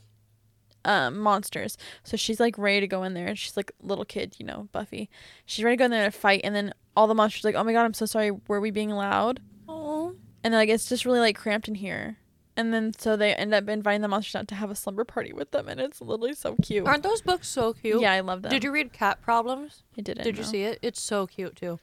um 0.84 1.18
monsters. 1.18 1.76
So 2.02 2.16
she's 2.16 2.40
like 2.40 2.56
ready 2.58 2.80
to 2.80 2.86
go 2.86 3.02
in 3.02 3.14
there. 3.14 3.28
and 3.28 3.38
She's 3.38 3.56
like 3.56 3.72
little 3.82 4.04
kid, 4.04 4.36
you 4.38 4.46
know, 4.46 4.68
Buffy. 4.72 5.08
She's 5.46 5.64
ready 5.64 5.76
to 5.76 5.78
go 5.78 5.84
in 5.86 5.90
there 5.90 6.04
to 6.04 6.10
fight, 6.10 6.40
and 6.44 6.54
then 6.54 6.72
all 6.96 7.06
the 7.06 7.14
monsters 7.14 7.44
are 7.44 7.48
like, 7.48 7.54
"Oh 7.56 7.64
my 7.64 7.72
god, 7.72 7.84
I'm 7.84 7.94
so 7.94 8.06
sorry. 8.06 8.30
Were 8.48 8.60
we 8.60 8.70
being 8.70 8.90
loud?" 8.90 9.40
Oh. 9.68 10.14
And 10.42 10.54
like, 10.54 10.68
"It's 10.68 10.88
just 10.88 11.04
really 11.04 11.20
like 11.20 11.36
cramped 11.36 11.68
in 11.68 11.76
here." 11.76 12.18
And 12.58 12.74
then 12.74 12.92
so 12.92 13.14
they 13.14 13.32
end 13.32 13.54
up 13.54 13.68
inviting 13.68 14.00
the 14.00 14.08
monsters 14.08 14.34
out 14.34 14.48
to 14.48 14.56
have 14.56 14.68
a 14.68 14.74
slumber 14.74 15.04
party 15.04 15.32
with 15.32 15.52
them, 15.52 15.68
and 15.68 15.78
it's 15.80 16.00
literally 16.00 16.34
so 16.34 16.56
cute. 16.60 16.88
Aren't 16.88 17.04
those 17.04 17.22
books 17.22 17.46
so 17.46 17.72
cute? 17.72 18.00
Yeah, 18.00 18.10
I 18.10 18.18
love 18.18 18.42
them. 18.42 18.50
Did 18.50 18.64
you 18.64 18.72
read 18.72 18.92
Cat 18.92 19.22
Problems? 19.22 19.84
I 19.96 20.00
didn't. 20.00 20.24
Did 20.24 20.36
you 20.36 20.42
no. 20.42 20.48
see 20.48 20.62
it? 20.64 20.80
It's 20.82 21.00
so 21.00 21.28
cute 21.28 21.54
too. 21.54 21.78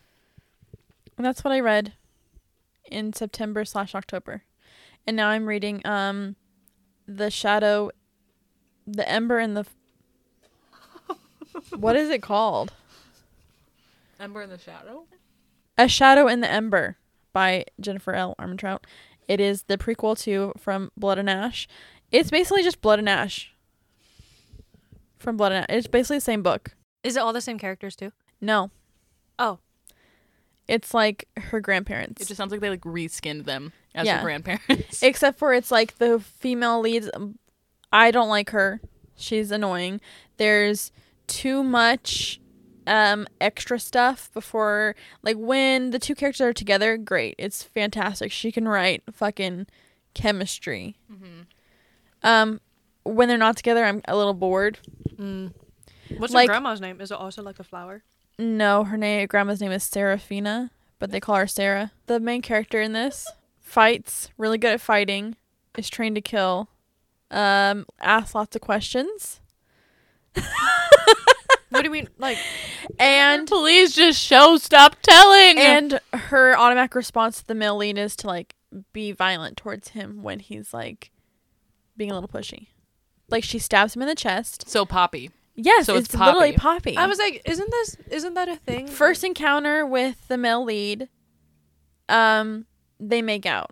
And 1.16 1.26
that's 1.26 1.46
what 1.46 1.54
I 1.54 1.62
read 1.62 1.94
in 2.92 3.14
September 3.14 3.64
slash 3.64 3.96
October, 3.96 4.44
and 5.08 5.16
now 5.16 5.30
I'm 5.30 5.46
reading 5.46 5.82
um, 5.88 6.36
the 7.08 7.32
Shadow, 7.32 7.92
the 8.86 9.10
Ember, 9.10 9.40
and 9.40 9.56
the. 9.56 9.66
what 11.78 11.96
is 11.96 12.10
it 12.10 12.22
called? 12.22 12.74
Ember 14.20 14.42
in 14.42 14.50
the 14.50 14.58
Shadow. 14.58 15.06
A 15.78 15.88
Shadow 15.88 16.28
in 16.28 16.42
the 16.42 16.52
Ember 16.52 16.98
by 17.32 17.64
Jennifer 17.80 18.14
L. 18.14 18.36
Armentrout. 18.38 18.80
It 19.28 19.40
is 19.40 19.64
the 19.64 19.78
prequel 19.78 20.18
to 20.24 20.54
From 20.58 20.92
Blood 20.98 21.18
and 21.18 21.30
Ash. 21.30 21.68
It's 22.12 22.30
basically 22.30 22.64
just 22.64 22.82
Blood 22.82 23.00
and 23.00 23.10
Ash. 23.10 23.52
From 25.18 25.38
Blood 25.38 25.52
and 25.52 25.64
Ash. 25.70 25.76
It's 25.78 25.88
basically 25.88 26.18
the 26.18 26.22
same 26.22 26.44
book. 26.44 26.76
Is 27.04 27.16
it 27.16 27.20
all 27.20 27.34
the 27.34 27.42
same 27.42 27.58
characters 27.60 27.96
too? 27.96 28.12
No. 28.42 28.72
Oh. 29.40 29.60
It's 30.68 30.94
like 30.94 31.28
her 31.38 31.60
grandparents. 31.60 32.22
It 32.22 32.28
just 32.28 32.38
sounds 32.38 32.52
like 32.52 32.62
they 32.62 32.70
like 32.70 32.82
reskinned 32.82 33.46
them 33.46 33.74
as 33.94 34.06
Yeah. 34.08 34.18
her 34.18 34.24
grandparents. 34.24 35.04
Except 35.04 35.38
for 35.38 35.54
it's 35.54 35.72
like 35.72 35.98
the 35.98 36.20
female 36.20 36.80
leads. 36.82 37.10
I 37.92 38.12
don't 38.12 38.30
like 38.30 38.50
her. 38.52 38.82
She's 39.16 39.52
annoying. 39.52 40.02
There's 40.38 40.92
too 41.28 41.64
much 41.64 42.40
um 42.88 43.28
extra 43.42 43.80
stuff 43.80 44.30
before 44.34 44.96
like 45.24 45.36
when 45.38 45.90
the 45.92 46.00
two 46.00 46.14
characters 46.16 46.42
are 46.42 46.54
together 46.54 46.98
great. 46.98 47.36
It's 47.38 47.64
fantastic. 47.64 48.32
She 48.32 48.52
can 48.52 48.68
write 48.68 49.04
fucking 49.12 49.68
chemistry. 50.14 50.96
Um 52.24 52.62
when 53.04 53.28
they're 53.28 53.38
not 53.38 53.56
together 53.58 53.84
i'm 53.86 54.02
a 54.08 54.16
little 54.18 54.34
bored. 54.34 54.80
Mm. 55.16 55.54
What's 56.18 56.34
Like- 56.34 56.48
her 56.48 56.54
grandma's 56.54 56.82
name? 56.82 57.02
Is 57.02 57.12
it 57.12 57.18
also 57.18 57.42
like 57.44 57.60
a 57.60 57.64
flower? 57.64 58.04
no 58.38 58.84
her 58.84 58.98
name 58.98 59.26
grandma's 59.28 59.62
name 59.62 59.72
is 59.72 59.84
Seraphena 59.84 60.70
but 61.00 61.12
they 61.12 61.20
call 61.20 61.36
her 61.38 61.48
Sarah. 61.48 61.92
The 62.08 62.20
main 62.20 62.42
character 62.42 62.82
in 62.82 62.94
this 62.94 63.28
fights 63.62 64.30
really 64.38 64.58
good 64.58 64.74
at 64.74 64.82
fighting 64.82 65.36
is 65.78 65.90
trained 65.90 66.16
to 66.16 66.22
kill 66.22 66.70
um 67.32 67.86
asks 68.00 68.36
lots 68.36 68.56
of 68.56 68.62
questions 68.62 69.40
do 71.86 71.90
you 71.98 72.04
mean? 72.04 72.10
Like, 72.18 72.38
and 73.00 73.48
Please 73.48 73.96
just 73.96 74.20
show. 74.22 74.58
Stop 74.58 74.98
telling. 75.02 75.58
and 75.58 76.00
her 76.14 76.58
automatic 76.58 76.96
response 76.96 77.40
to 77.42 77.48
the 77.48 77.56
male 77.56 77.78
lead 77.78 77.98
is 77.98 78.16
to 78.18 78.28
like 78.28 78.56
be 78.94 79.12
violent 79.14 79.56
towards 79.58 79.90
him 79.90 80.22
when 80.22 80.40
he's 80.40 80.74
like 80.74 81.12
being 81.96 82.12
a 82.12 82.14
little 82.14 82.28
pushy 82.28 82.68
like 83.30 83.42
she 83.44 83.58
stabs 83.58 83.96
him 83.96 84.02
in 84.02 84.08
the 84.10 84.16
chest 84.16 84.68
so 84.68 84.86
Poppy. 84.86 85.32
yes 85.56 85.86
So 85.86 85.96
it's, 85.96 86.14
it's 86.14 86.20
literally 86.20 86.52
Poppy. 86.52 86.92
poppy 86.94 86.98
I 86.98 87.08
was 87.08 87.18
like, 87.18 87.42
isn't 87.46 87.72
this? 87.72 87.96
Isn't 88.12 88.34
that 88.34 88.50
a 88.50 88.58
thing? 88.58 88.88
first 88.88 89.24
encounter 89.24 89.86
with 89.86 90.28
the 90.28 90.38
male 90.38 90.64
lead 90.66 91.08
um 92.10 92.66
they 93.00 93.22
make 93.22 93.46
out 93.46 93.72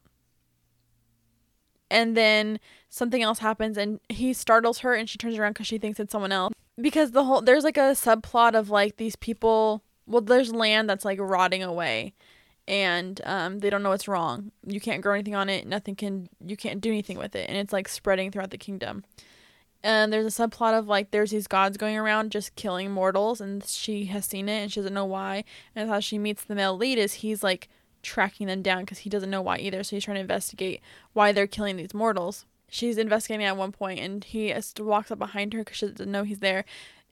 and 1.92 2.16
then 2.18 2.60
something 2.90 3.22
else 3.22 3.40
happens 3.40 3.78
and 3.78 4.00
he 4.10 4.32
startles 4.34 4.80
her 4.80 4.94
and 4.94 5.10
she 5.10 5.18
turns 5.18 5.38
around 5.38 5.52
because 5.54 5.68
she 5.68 5.78
thinks 5.78 6.00
it's 6.00 6.12
someone 6.14 6.32
else 6.32 6.54
because 6.82 7.12
the 7.12 7.24
whole 7.24 7.42
there's 7.42 7.64
like 7.64 7.78
a 7.78 7.92
subplot 7.96 8.56
of 8.56 8.70
like 8.70 8.98
these 8.98 9.16
people 9.16 9.84
well 10.08 10.22
there's 10.22 10.54
land 10.54 10.90
that's 10.90 11.06
like 11.06 11.20
rotting 11.20 11.64
away 11.64 12.14
and 12.68 13.22
um 13.26 13.60
they 13.60 13.70
don't 13.70 13.84
know 13.84 13.90
what's 13.90 14.08
wrong 14.08 14.52
you 14.66 14.80
can't 14.80 15.02
grow 15.02 15.14
anything 15.14 15.36
on 15.36 15.50
it 15.50 15.68
nothing 15.68 15.96
can 15.96 16.30
you 16.46 16.56
can't 16.58 16.82
do 16.82 16.90
anything 16.90 17.18
with 17.18 17.36
it 17.36 17.50
and 17.50 17.58
it's 17.58 17.74
like 17.74 17.88
spreading 17.88 18.32
throughout 18.32 18.52
the 18.52 18.58
kingdom 18.58 19.04
And 19.84 20.14
there's 20.14 20.40
a 20.40 20.48
subplot 20.48 20.78
of 20.78 20.88
like 20.88 21.12
there's 21.12 21.32
these 21.32 21.48
gods 21.48 21.78
going 21.78 21.98
around 21.98 22.32
just 22.32 22.56
killing 22.56 22.92
mortals, 22.92 23.42
and 23.42 23.64
she 23.66 24.06
has 24.06 24.26
seen 24.26 24.48
it 24.50 24.62
and 24.62 24.72
she 24.72 24.80
doesn't 24.80 24.94
know 24.94 25.06
why. 25.06 25.44
And 25.76 25.90
how 25.90 26.00
she 26.00 26.18
meets 26.18 26.44
the 26.44 26.56
male 26.56 26.78
lead 26.78 26.98
is 26.98 27.16
he's 27.16 27.44
like 27.44 27.68
tracking 28.02 28.48
them 28.48 28.62
down 28.62 28.82
because 28.84 29.00
he 29.00 29.10
doesn't 29.10 29.30
know 29.30 29.42
why 29.42 29.58
either. 29.58 29.84
So 29.84 29.96
he's 29.96 30.06
trying 30.06 30.16
to 30.16 30.22
investigate 30.22 30.82
why 31.14 31.32
they're 31.34 31.48
killing 31.48 31.76
these 31.78 31.94
mortals. 31.94 32.46
She's 32.74 32.98
investigating 32.98 33.46
at 33.46 33.56
one 33.56 33.72
point, 33.72 34.00
and 34.00 34.24
he 34.24 34.52
walks 34.80 35.12
up 35.12 35.20
behind 35.20 35.54
her 35.54 35.60
because 35.60 35.78
she 35.78 35.88
doesn't 35.90 36.12
know 36.12 36.24
he's 36.24 36.40
there, 36.40 36.66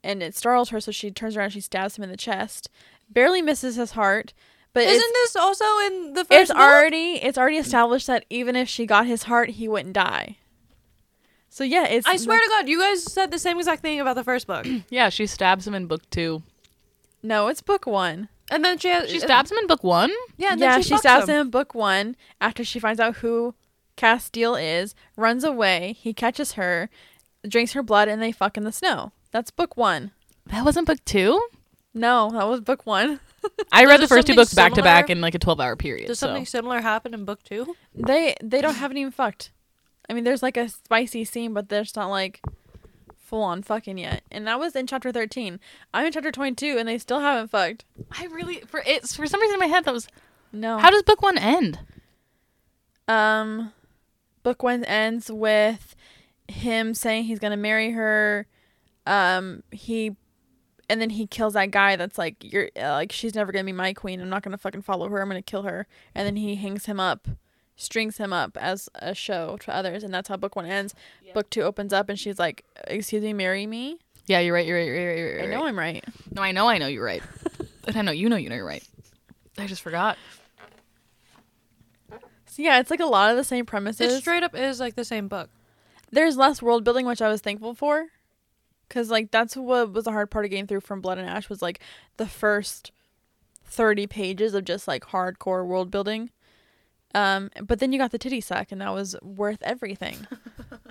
and 0.04 0.24
it 0.24 0.36
startles 0.36 0.70
her. 0.70 0.82
So 0.82 0.92
she 0.92 1.12
turns 1.12 1.38
around, 1.38 1.46
and 1.46 1.54
she 1.54 1.62
stabs 1.62 1.98
him 2.00 2.04
in 2.04 2.10
the 2.10 2.18
chest, 2.18 2.68
barely 3.12 3.44
misses 3.44 3.76
his 3.76 3.92
heart. 3.92 4.34
But 4.74 4.86
Isn't 4.86 5.14
this 5.14 5.36
also 5.36 5.66
in 5.86 6.14
the 6.14 6.26
first 6.26 6.32
it's 6.32 6.50
book? 6.52 6.58
already 6.58 7.22
it's 7.22 7.38
already 7.38 7.58
established 7.58 8.08
that 8.08 8.26
even 8.32 8.56
if 8.56 8.68
she 8.70 8.88
got 8.88 9.06
his 9.06 9.24
heart, 9.24 9.50
he 9.52 9.68
wouldn't 9.68 9.94
die. 9.94 10.38
So 11.50 11.64
yeah, 11.64 11.86
it's 11.86 12.08
I 12.08 12.16
swear 12.16 12.40
to 12.40 12.48
God, 12.50 12.68
you 12.68 12.80
guys 12.80 13.04
said 13.04 13.30
the 13.30 13.38
same 13.38 13.58
exact 13.60 13.84
thing 13.84 14.00
about 14.00 14.16
the 14.16 14.24
first 14.24 14.48
book. 14.48 14.66
Yeah, 14.90 15.10
she 15.10 15.28
stabs 15.28 15.68
him 15.68 15.76
in 15.76 15.86
book 15.86 16.10
two. 16.10 16.42
no, 17.22 17.50
it's 17.50 17.62
book 17.62 17.86
one. 17.86 18.30
And 18.50 18.66
then 18.66 18.78
she 18.80 18.88
has, 18.90 19.10
She 19.10 19.18
uh, 19.18 19.26
stabs 19.26 19.52
him 19.52 19.58
in 19.60 19.68
book 19.68 19.84
one. 19.84 20.12
Yeah, 20.38 20.54
and 20.54 20.60
yeah, 20.60 20.72
then 20.74 20.84
she, 20.84 20.98
stabs 20.98 21.30
him. 21.30 21.36
him 21.36 21.42
in 21.42 21.50
book 21.52 21.76
one 21.76 22.16
after 22.42 22.64
she 22.64 22.80
finds 22.80 23.00
out 23.00 23.18
who 23.18 23.54
Casteel 24.02 24.60
is, 24.60 24.96
runs 25.16 25.44
away. 25.44 25.96
He 26.00 26.12
catches 26.12 26.54
her, 26.54 26.90
drinks 27.48 27.74
her 27.74 27.84
blood, 27.84 28.08
and 28.08 28.20
they 28.20 28.32
fuck 28.32 28.58
in 28.58 28.64
the 28.64 28.72
snow. 28.72 29.12
That's 29.30 29.52
book 29.52 29.78
one. 29.78 30.10
That 30.48 30.66
wasn't 30.66 30.88
book 30.88 31.06
two. 31.06 31.40
No, 31.94 32.32
that 32.32 32.48
was 32.48 32.62
book 32.62 32.86
one. 32.88 33.20
I 33.72 33.86
read 33.86 34.02
the 34.02 34.08
first 34.08 34.26
two 34.26 34.34
books 34.34 34.56
back 34.56 34.74
to 34.74 34.82
back 34.82 35.12
in 35.12 35.22
like 35.22 35.36
a 35.36 35.40
twelve-hour 35.40 35.76
period. 35.76 36.08
Does 36.08 36.18
so. 36.18 36.28
something 36.28 36.48
similar 36.48 36.82
happen 36.82 37.14
in 37.14 37.26
book 37.26 37.44
two? 37.44 37.76
They 37.94 38.36
they 38.42 38.60
don't 38.60 38.76
haven't 38.76 38.98
even 38.98 39.12
fucked. 39.12 39.52
I 40.10 40.14
mean, 40.14 40.24
there's 40.24 40.42
like 40.42 40.58
a 40.58 40.68
spicy 40.70 41.24
scene, 41.24 41.54
but 41.54 41.70
there's 41.70 41.96
not 41.96 42.08
like 42.08 42.42
full 43.18 43.44
on 43.44 43.62
fucking 43.62 43.98
yet. 44.00 44.24
And 44.32 44.48
that 44.48 44.60
was 44.60 44.76
in 44.76 44.88
chapter 44.88 45.12
thirteen. 45.12 45.60
I'm 45.94 46.08
in 46.08 46.12
chapter 46.12 46.32
twenty 46.32 46.56
two, 46.56 46.78
and 46.80 46.88
they 46.88 46.98
still 46.98 47.20
haven't 47.20 47.50
fucked. 47.50 47.86
I 48.12 48.26
really 48.26 48.62
for 48.62 48.82
it's 48.86 49.16
for 49.16 49.28
some 49.28 49.42
reason 49.42 49.56
in 49.56 49.60
my 49.60 49.68
head 49.68 49.86
that 49.86 49.94
was 49.94 50.08
No. 50.52 50.80
how 50.80 50.90
does 50.90 51.04
book 51.04 51.22
one 51.22 51.38
end? 51.38 51.80
Um, 53.08 53.74
book 54.44 54.64
one 54.64 54.84
ends 54.84 55.32
with 55.32 55.96
him 56.48 56.94
saying 56.94 57.26
he's 57.26 57.40
gonna 57.40 57.58
marry 57.58 57.92
her. 57.92 58.48
Um, 59.06 59.64
he, 59.72 60.16
and 60.90 61.02
then 61.02 61.12
he 61.12 61.28
kills 61.28 61.54
that 61.54 61.72
guy 61.72 61.96
that's 61.96 62.18
like, 62.18 62.44
you're 62.44 62.70
uh, 62.76 62.92
like, 62.92 63.12
she's 63.12 63.36
never 63.36 63.52
gonna 63.52 63.64
be 63.64 63.72
my 63.72 63.94
queen. 63.94 64.22
I'm 64.22 64.30
not 64.30 64.44
gonna 64.44 64.58
fucking 64.58 64.82
follow 64.84 65.10
her. 65.10 65.22
I'm 65.22 65.28
gonna 65.28 65.42
kill 65.42 65.64
her. 65.64 65.88
And 66.14 66.26
then 66.26 66.36
he 66.36 66.56
hangs 66.56 66.86
him 66.86 67.00
up, 67.00 67.28
strings 67.76 68.18
him 68.18 68.34
up 68.34 68.58
as 68.58 68.90
a 68.96 69.16
show 69.16 69.58
to 69.62 69.76
others, 69.76 70.04
and 70.04 70.14
that's 70.14 70.30
how 70.30 70.38
book 70.38 70.56
one 70.56 70.66
ends. 70.66 70.94
Book 71.34 71.50
two 71.50 71.62
opens 71.62 71.94
up, 71.94 72.10
and 72.10 72.20
she's 72.20 72.38
like, 72.38 72.66
"Excuse 72.88 73.24
me, 73.24 73.34
marry 73.34 73.66
me." 73.66 74.00
Yeah, 74.28 74.40
you're 74.40 74.54
right. 74.54 74.66
You're 74.66 74.78
right. 74.78 74.86
You're 74.86 75.08
right. 75.08 75.18
You're 75.18 75.36
right. 75.38 75.50
I 75.50 75.52
know. 75.52 75.66
I'm 75.66 75.80
right. 75.80 76.04
No, 76.32 76.42
I 76.42 76.52
know. 76.52 76.68
I 76.68 76.78
know 76.78 76.88
you're 76.88 77.04
right. 77.04 77.24
and 77.88 77.98
I 77.98 78.02
know 78.02 78.12
you 78.12 78.30
know 78.30 78.36
you 78.36 78.50
know 78.50 78.56
you're 78.56 78.66
right. 78.66 78.88
I 79.58 79.68
just 79.68 79.82
forgot. 79.82 80.18
Yeah, 82.62 82.80
it's 82.80 82.92
like 82.92 83.00
a 83.00 83.06
lot 83.06 83.32
of 83.32 83.38
the 83.38 83.44
same 83.44 83.66
premises. 83.66 84.14
It 84.14 84.20
straight 84.20 84.44
up 84.44 84.56
is 84.56 84.80
like 84.80 84.96
the 84.96 85.06
same 85.06 85.28
book. 85.28 85.50
There's 86.12 86.38
less 86.38 86.62
world 86.62 86.84
building, 86.84 87.06
which 87.06 87.22
I 87.22 87.30
was 87.30 87.42
thankful 87.42 87.74
for. 87.74 88.08
Cause 88.90 89.10
like 89.10 89.32
that's 89.32 89.56
what 89.56 89.94
was 89.94 90.04
the 90.04 90.12
hard 90.12 90.30
part 90.30 90.44
of 90.44 90.52
getting 90.52 90.68
through 90.68 90.82
from 90.82 91.00
Blood 91.00 91.18
and 91.18 91.28
Ash 91.30 91.50
was 91.50 91.62
like 91.62 91.80
the 92.18 92.28
first 92.28 92.92
thirty 93.64 94.06
pages 94.06 94.54
of 94.54 94.66
just 94.66 94.86
like 94.86 95.06
hardcore 95.06 95.66
world 95.66 95.90
building. 95.90 96.30
Um, 97.16 97.50
but 97.64 97.80
then 97.80 97.94
you 97.94 98.00
got 98.00 98.12
the 98.12 98.18
titty 98.18 98.42
sack, 98.42 98.72
and 98.72 98.82
that 98.82 98.94
was 98.94 99.16
worth 99.22 99.62
everything. 99.64 100.28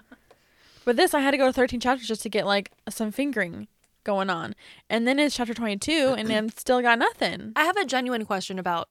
With 0.87 0.97
this, 0.97 1.13
I 1.13 1.21
had 1.21 1.33
to 1.33 1.37
go 1.37 1.47
to 1.47 1.53
thirteen 1.53 1.81
chapters 1.81 2.09
just 2.09 2.23
to 2.23 2.31
get 2.31 2.47
like 2.47 2.71
some 2.89 3.13
fingering 3.13 3.69
going 4.03 4.31
on, 4.31 4.55
and 4.89 5.07
then 5.07 5.19
it's 5.19 5.37
chapter 5.37 5.53
twenty 5.53 5.77
two, 5.77 6.15
and 6.17 6.29
then 6.29 6.49
still 6.51 6.81
got 6.81 6.99
nothing. 6.99 7.53
I 7.55 7.65
have 7.65 7.77
a 7.77 7.85
genuine 7.85 8.25
question 8.25 8.59
about 8.59 8.89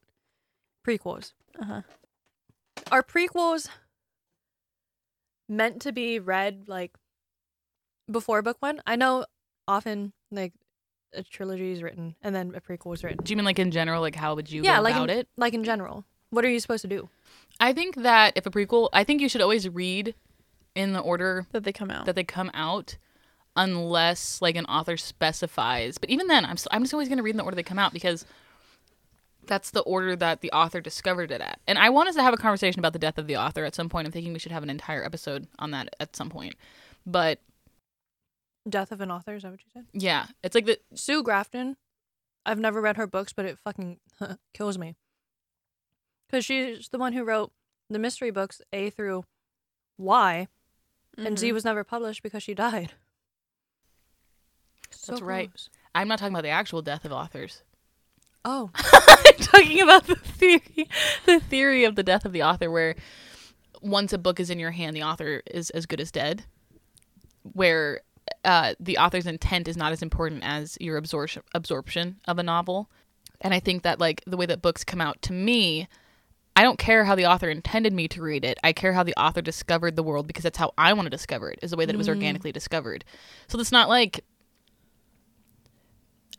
prequels. 0.86 1.34
Uh-huh. 1.60 1.82
Are 2.92 3.04
prequels 3.04 3.68
meant 5.48 5.82
to 5.82 5.92
be 5.92 6.20
read 6.20 6.64
like 6.68 6.92
before 8.10 8.42
book 8.42 8.58
one? 8.60 8.82
I 8.86 8.96
know 8.96 9.26
often 9.68 10.14
like 10.32 10.54
a 11.14 11.24
trilogy 11.24 11.72
is 11.72 11.82
written 11.82 12.16
and 12.22 12.36
then 12.36 12.54
a 12.56 12.62
prequel 12.62 12.94
is 12.94 13.04
written. 13.04 13.20
Do 13.24 13.32
you 13.32 13.38
mean 13.38 13.46
like 13.46 13.60
in 13.60 13.72
general? 13.72 14.02
Like 14.02 14.16
how 14.16 14.36
would 14.36 14.52
you 14.52 14.64
yeah, 14.64 14.78
go 14.78 14.84
like 14.84 14.96
about 14.96 15.10
in, 15.10 15.20
it? 15.20 15.28
like 15.38 15.54
in 15.54 15.64
general. 15.64 16.06
What 16.32 16.46
are 16.46 16.50
you 16.50 16.60
supposed 16.60 16.84
to 16.84 16.88
do? 16.88 17.10
I 17.60 17.74
think 17.74 17.96
that 17.96 18.34
if 18.36 18.46
a 18.46 18.52
prequel, 18.52 18.90
I 18.94 19.04
think 19.04 19.22
you 19.22 19.30
should 19.30 19.42
always 19.42 19.68
read 19.68 20.14
in 20.76 20.94
the 20.94 21.00
order 21.00 21.48
That 21.52 21.64
they 21.64 21.74
come 21.74 21.90
out. 21.90 22.06
that 22.06 22.16
they 22.16 22.24
come 22.24 22.52
out, 22.54 22.98
unless 23.56 24.40
like 24.42 24.56
an 24.56 24.66
author 24.66 24.96
specifies. 24.98 25.98
But 25.98 26.12
even 26.12 26.28
then, 26.28 26.46
I'm 26.46 26.52
s 26.54 26.68
I'm 26.72 26.84
just 26.84 26.94
always 26.94 27.10
going 27.10 27.18
to 27.18 27.24
read 27.24 27.32
in 27.32 27.38
the 27.38 27.44
order 27.44 27.56
they 27.56 27.64
come 27.64 27.80
out 27.80 27.94
because 27.94 28.26
that's 29.50 29.72
the 29.72 29.82
order 29.82 30.16
that 30.16 30.40
the 30.42 30.52
author 30.52 30.80
discovered 30.80 31.32
it 31.32 31.42
at. 31.42 31.60
And 31.68 31.78
I 31.78 31.90
want 31.90 32.08
us 32.08 32.16
to 32.16 32.24
have 32.24 32.34
a 32.34 32.38
conversation 32.38 32.80
about 32.80 32.94
the 32.94 33.00
death 33.00 33.18
of 33.18 33.28
the 33.28 33.36
author 33.36 33.66
at 33.66 33.76
some 33.76 33.90
point. 33.90 34.06
I'm 34.08 34.12
thinking 34.14 34.32
we 34.32 34.40
should 34.40 34.52
have 34.54 34.64
an 34.64 34.70
entire 34.70 35.04
episode 35.04 35.48
on 35.60 35.72
that 35.72 35.94
at 36.00 36.16
some 36.16 36.30
point. 36.30 36.56
But 37.06 37.40
Death 38.68 38.92
of 38.92 39.02
an 39.02 39.10
author, 39.12 39.36
is 39.36 39.44
that 39.44 39.52
what 39.52 39.60
you 39.62 39.72
said? 39.74 39.86
yeah, 39.94 40.28
it's 40.44 40.54
like 40.56 40.66
the 40.66 40.80
Sue 40.94 41.24
Grafton. 41.24 41.76
I've 42.46 42.60
never 42.60 42.80
read 42.82 42.98
her 42.98 43.08
books, 43.08 43.34
but 43.34 43.46
it 43.46 43.58
fucking 43.58 43.98
kills 44.54 44.78
me. 44.78 44.96
Because 46.30 46.46
she's 46.46 46.88
the 46.90 47.00
one 47.00 47.14
who 47.14 47.24
wrote 47.24 47.52
the 47.90 48.00
mystery 48.00 48.30
books 48.32 48.62
A 48.72 48.90
through 48.92 49.26
Y, 49.98 50.48
and 51.18 51.40
Z 51.40 51.50
Mhm. 51.50 51.54
was 51.54 51.66
never 51.66 51.84
published 51.84 52.22
because 52.22 52.44
she 52.44 52.54
died. 52.54 52.94
So 54.92 55.14
That's 55.14 55.22
right. 55.22 55.52
I'm 55.96 56.08
not 56.08 56.20
talking 56.20 56.34
about 56.34 56.44
the 56.44 56.50
actual 56.50 56.82
death 56.82 57.06
of 57.06 57.12
authors. 57.12 57.64
Oh, 58.52 58.72
I'm 58.74 59.34
talking 59.38 59.80
about 59.80 60.08
the 60.08 60.16
theory, 60.16 60.90
the 61.28 61.40
theory 61.40 61.84
of 61.84 61.96
the 61.96 62.02
death 62.02 62.26
of 62.26 62.32
the 62.32 62.42
author, 62.42 62.72
where 62.72 62.96
once 63.80 64.12
a 64.12 64.18
book 64.18 64.40
is 64.40 64.50
in 64.50 64.58
your 64.58 64.72
hand, 64.72 64.96
the 64.96 65.04
author 65.04 65.44
is 65.46 65.70
as 65.70 65.86
good 65.86 66.02
as 66.02 66.12
dead. 66.12 66.46
Where 67.54 68.02
uh, 68.44 68.74
the 68.80 68.98
author's 68.98 69.28
intent 69.28 69.68
is 69.68 69.78
not 69.78 69.92
as 69.92 70.02
important 70.02 70.44
as 70.44 70.80
your 70.82 70.98
absorption 70.98 71.44
absorption 71.54 72.18
of 72.28 72.40
a 72.40 72.44
novel, 72.44 72.90
and 73.40 73.54
I 73.54 73.60
think 73.60 73.84
that 73.84 74.00
like 74.00 74.24
the 74.26 74.36
way 74.36 74.48
that 74.48 74.64
books 74.64 74.84
come 74.84 75.00
out 75.00 75.22
to 75.24 75.34
me, 75.34 75.88
I 76.56 76.64
don't 76.64 76.80
care 76.80 77.06
how 77.06 77.14
the 77.14 77.28
author 77.28 77.50
intended 77.50 77.94
me 77.94 78.08
to 78.08 78.22
read 78.24 78.44
it. 78.44 78.58
I 78.64 78.74
care 78.74 78.94
how 78.94 79.04
the 79.04 79.14
author 79.14 79.44
discovered 79.44 79.96
the 79.96 80.02
world 80.02 80.26
because 80.26 80.44
that's 80.44 80.58
how 80.58 80.74
I 80.76 80.94
want 80.94 81.06
to 81.06 81.12
discover 81.12 81.52
it. 81.52 81.60
Is 81.62 81.70
the 81.70 81.78
way 81.78 81.86
that 81.86 81.94
it 81.94 82.00
was 82.00 82.10
organically 82.10 82.52
discovered. 82.52 83.06
So 83.48 83.60
it's 83.60 83.72
not 83.72 83.90
like 83.90 84.26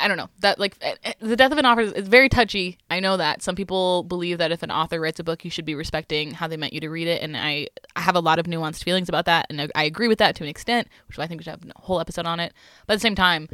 I 0.01 0.09
don't 0.09 0.17
know 0.17 0.29
that 0.41 0.59
like 0.59 0.77
eh, 0.81 0.95
eh, 1.05 1.13
the 1.21 1.37
death 1.37 1.53
of 1.53 1.59
an 1.59 1.67
author 1.67 1.83
is 1.83 2.09
very 2.09 2.29
touchy. 2.29 2.79
I 2.91 3.01
know 3.01 3.17
that 3.19 3.43
some 3.43 3.55
people 3.55 4.03
believe 4.03 4.39
that 4.39 4.51
if 4.51 4.63
an 4.63 4.71
author 4.71 4.99
writes 4.99 5.21
a 5.21 5.25
book, 5.25 5.45
you 5.45 5.51
should 5.51 5.65
be 5.65 5.75
respecting 5.75 6.33
how 6.33 6.49
they 6.49 6.57
meant 6.57 6.73
you 6.73 6.81
to 6.81 6.89
read 6.89 7.07
it, 7.07 7.23
and 7.23 7.37
I, 7.37 7.69
I 7.95 8.01
have 8.01 8.17
a 8.17 8.21
lot 8.21 8.39
of 8.39 8.47
nuanced 8.47 8.83
feelings 8.83 9.09
about 9.09 9.27
that, 9.27 9.47
and 9.51 9.61
I, 9.61 9.69
I 9.75 9.85
agree 9.85 10.09
with 10.09 10.19
that 10.19 10.35
to 10.37 10.45
an 10.45 10.49
extent, 10.49 10.89
which 11.07 11.19
I 11.19 11.27
think 11.27 11.41
we 11.41 11.45
should 11.45 11.51
have 11.51 11.65
a 11.65 11.81
whole 11.81 12.01
episode 12.01 12.27
on 12.27 12.41
it. 12.41 12.55
But 12.87 12.95
at 12.95 12.97
the 12.97 13.01
same 13.01 13.15
time, 13.15 13.49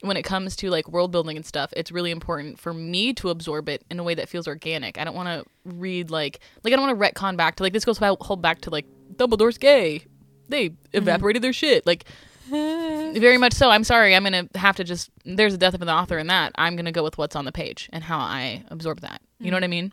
when 0.00 0.16
it 0.16 0.22
comes 0.22 0.56
to 0.56 0.70
like 0.70 0.88
world 0.88 1.12
building 1.12 1.36
and 1.36 1.46
stuff, 1.46 1.72
it's 1.76 1.92
really 1.92 2.10
important 2.10 2.58
for 2.58 2.74
me 2.74 3.12
to 3.14 3.30
absorb 3.30 3.68
it 3.68 3.84
in 3.90 3.98
a 3.98 4.02
way 4.02 4.14
that 4.14 4.28
feels 4.28 4.48
organic. 4.48 4.98
I 4.98 5.04
don't 5.04 5.14
want 5.14 5.28
to 5.28 5.44
read 5.64 6.10
like 6.10 6.40
like 6.64 6.72
I 6.72 6.76
don't 6.76 6.86
want 6.86 6.98
to 6.98 7.20
retcon 7.20 7.36
back 7.36 7.56
to 7.56 7.62
like 7.62 7.72
this 7.72 7.84
goes 7.84 7.98
back, 7.98 8.16
hold 8.20 8.42
back 8.42 8.62
to 8.62 8.70
like 8.70 8.86
Dumbledore's 9.14 9.58
gay. 9.58 10.04
They 10.48 10.72
evaporated 10.92 11.40
their 11.42 11.52
shit 11.52 11.86
like 11.86 12.04
very 13.20 13.38
much 13.38 13.52
so. 13.52 13.70
I'm 13.70 13.84
sorry. 13.84 14.14
I'm 14.14 14.24
gonna 14.24 14.48
have 14.54 14.76
to 14.76 14.84
just. 14.84 15.10
There's 15.24 15.54
a 15.54 15.58
death 15.58 15.74
of 15.74 15.82
an 15.82 15.88
author 15.88 16.18
in 16.18 16.26
that. 16.28 16.52
I'm 16.56 16.76
gonna 16.76 16.92
go 16.92 17.02
with 17.02 17.18
what's 17.18 17.36
on 17.36 17.44
the 17.44 17.52
page 17.52 17.88
and 17.92 18.04
how 18.04 18.18
I 18.18 18.64
absorb 18.68 19.00
that. 19.00 19.20
You 19.38 19.50
know 19.50 19.56
what 19.56 19.64
I 19.64 19.68
mean? 19.68 19.92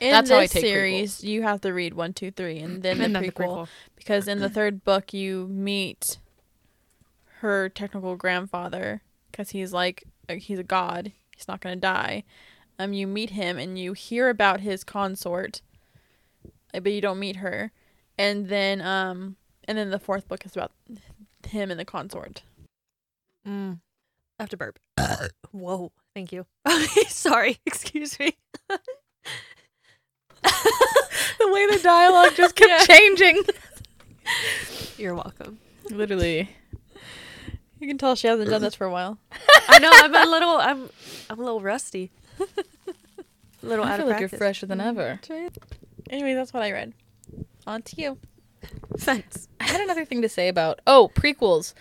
In 0.00 0.12
That's 0.12 0.28
this 0.28 0.36
how 0.36 0.42
I 0.42 0.46
take 0.46 0.62
series, 0.62 1.24
you 1.24 1.42
have 1.42 1.60
to 1.62 1.72
read 1.72 1.94
one, 1.94 2.12
two, 2.12 2.30
three, 2.30 2.60
and 2.60 2.82
then 2.82 2.98
the, 2.98 3.08
then 3.08 3.14
prequel, 3.14 3.32
the 3.32 3.32
prequel. 3.32 3.68
Because 3.96 4.28
in 4.28 4.38
the 4.38 4.48
third 4.50 4.84
book, 4.84 5.12
you 5.12 5.48
meet 5.48 6.18
her 7.40 7.68
technical 7.68 8.14
grandfather, 8.16 9.02
because 9.30 9.50
he's 9.50 9.72
like 9.72 10.04
uh, 10.28 10.34
he's 10.34 10.58
a 10.58 10.64
god. 10.64 11.12
He's 11.34 11.48
not 11.48 11.60
gonna 11.60 11.76
die. 11.76 12.24
Um, 12.78 12.92
you 12.92 13.06
meet 13.06 13.30
him 13.30 13.58
and 13.58 13.78
you 13.78 13.92
hear 13.92 14.28
about 14.28 14.60
his 14.60 14.84
consort, 14.84 15.62
uh, 16.72 16.80
but 16.80 16.92
you 16.92 17.00
don't 17.00 17.18
meet 17.18 17.36
her. 17.36 17.72
And 18.16 18.48
then 18.48 18.80
um, 18.80 19.36
and 19.64 19.76
then 19.76 19.90
the 19.90 19.98
fourth 19.98 20.28
book 20.28 20.46
is 20.46 20.54
about 20.56 20.72
him 21.46 21.70
and 21.70 21.78
the 21.78 21.84
consort. 21.84 22.42
Mm. 23.46 23.80
I 24.38 24.42
have 24.42 24.50
to 24.50 24.56
burp. 24.56 24.78
Whoa. 25.52 25.92
Thank 26.14 26.32
you. 26.32 26.46
Sorry. 27.08 27.58
Excuse 27.66 28.18
me. 28.18 28.36
The 31.38 31.52
way 31.52 31.66
the 31.66 31.82
dialogue 31.82 32.32
just 32.34 32.56
kept 32.56 32.88
changing. 32.88 33.42
You're 34.96 35.14
welcome. 35.14 35.58
Literally. 35.88 36.50
You 37.78 37.86
can 37.86 37.96
tell 37.96 38.16
she 38.16 38.26
hasn't 38.26 38.50
done 38.50 38.60
this 38.60 38.74
for 38.74 38.84
a 38.86 38.90
while. 38.90 39.18
I 39.68 39.78
know. 39.78 39.90
I'm 39.92 40.14
a 40.14 40.30
little. 40.30 40.56
I'm. 40.56 40.90
I'm 41.30 41.38
a 41.38 41.42
little 41.42 41.60
rusty. 41.60 42.10
a 42.40 42.46
little 43.62 43.84
I 43.84 43.92
out 43.92 43.96
feel 43.98 44.06
of 44.08 44.12
like 44.12 44.20
you're 44.20 44.28
fresher 44.28 44.66
than 44.66 44.80
ever. 44.80 45.20
Anyway, 46.10 46.34
that's 46.34 46.52
what 46.52 46.64
I 46.64 46.72
read. 46.72 46.92
On 47.66 47.82
to 47.82 48.00
you. 48.02 48.18
Fence. 48.98 49.48
I 49.60 49.64
had 49.64 49.80
another 49.80 50.04
thing 50.04 50.22
to 50.22 50.28
say 50.28 50.48
about 50.48 50.80
oh 50.86 51.10
prequels. 51.14 51.74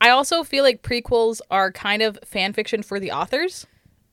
I 0.00 0.10
also 0.10 0.44
feel 0.44 0.64
like 0.64 0.82
prequels 0.82 1.40
are 1.50 1.72
kind 1.72 2.02
of 2.02 2.18
fan 2.24 2.52
fiction 2.52 2.82
for 2.82 3.00
the 3.00 3.10
authors. 3.12 3.66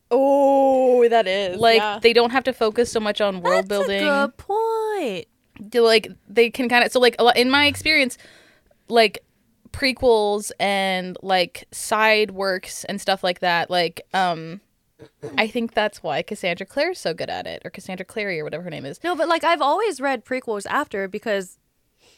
Oh, 0.10 1.08
that 1.10 1.28
is 1.28 1.58
Like 1.58 1.80
yeah. 1.80 2.00
they 2.02 2.14
don't 2.14 2.32
have 2.32 2.44
to 2.46 2.54
focus 2.54 2.92
so 2.92 3.00
much 3.00 3.22
on 3.22 3.42
world 3.42 3.68
That's 3.68 3.88
building. 3.88 4.04
good 4.04 4.38
point. 4.38 5.28
Like 5.74 6.08
they 6.28 6.50
can 6.50 6.70
kind 6.70 6.84
of 6.84 6.92
so 6.92 7.00
like 7.00 7.16
a 7.20 7.24
lot, 7.24 7.38
in 7.38 7.50
my 7.50 7.66
experience, 7.68 8.18
like 8.90 9.24
prequels 9.72 10.52
and 10.60 11.18
like 11.22 11.68
side 11.72 12.32
works 12.32 12.84
and 12.86 13.00
stuff 13.00 13.24
like 13.24 13.40
that. 13.40 13.70
Like 13.70 14.02
um, 14.14 14.60
I 15.38 15.48
think 15.48 15.74
that's 15.74 16.04
why 16.04 16.22
Cassandra 16.22 16.66
Clare 16.66 16.92
is 16.92 17.00
so 17.00 17.14
good 17.14 17.30
at 17.30 17.48
it, 17.48 17.62
or 17.66 17.70
Cassandra 17.72 18.06
Clary, 18.06 18.40
or 18.40 18.44
whatever 18.44 18.64
her 18.64 18.70
name 18.70 18.86
is. 18.86 19.00
No, 19.04 19.16
but 19.16 19.28
like 19.28 19.44
I've 19.44 19.62
always 19.62 20.00
read 20.02 20.26
prequels 20.26 20.66
after 20.68 21.08
because 21.08 21.58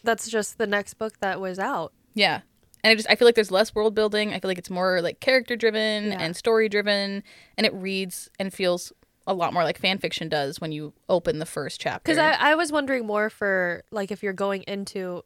that's 0.03 0.29
just 0.29 0.57
the 0.57 0.67
next 0.67 0.95
book 0.95 1.19
that 1.19 1.39
was 1.39 1.59
out. 1.59 1.93
Yeah. 2.13 2.41
And 2.83 2.91
I 2.91 2.95
just 2.95 3.09
I 3.09 3.15
feel 3.15 3.25
like 3.27 3.35
there's 3.35 3.51
less 3.51 3.73
world 3.73 3.95
building. 3.95 4.33
I 4.33 4.39
feel 4.39 4.49
like 4.49 4.57
it's 4.57 4.69
more 4.69 5.01
like 5.01 5.19
character 5.21 5.55
driven 5.55 6.11
Yeah. 6.11 6.17
and 6.19 6.35
story 6.35 6.67
driven 6.69 7.23
and 7.57 7.65
it 7.65 7.73
reads 7.73 8.29
and 8.39 8.53
feels 8.53 8.91
a 9.25 9.33
lot 9.33 9.53
more 9.53 9.63
like 9.63 9.77
fan 9.79 9.99
fiction 9.99 10.27
does 10.27 10.59
when 10.59 10.73
you 10.73 10.91
open 11.07 11.39
the 11.39 11.45
first 11.45 11.79
chapter. 11.79 12.01
Because 12.03 12.17
I, 12.17 12.51
I 12.51 12.55
was 12.55 12.73
wondering 12.73 13.05
more 13.07 13.29
for 13.29 13.83
like 13.91 14.11
if 14.11 14.21
you're 14.21 14.33
going 14.33 14.63
into 14.63 15.23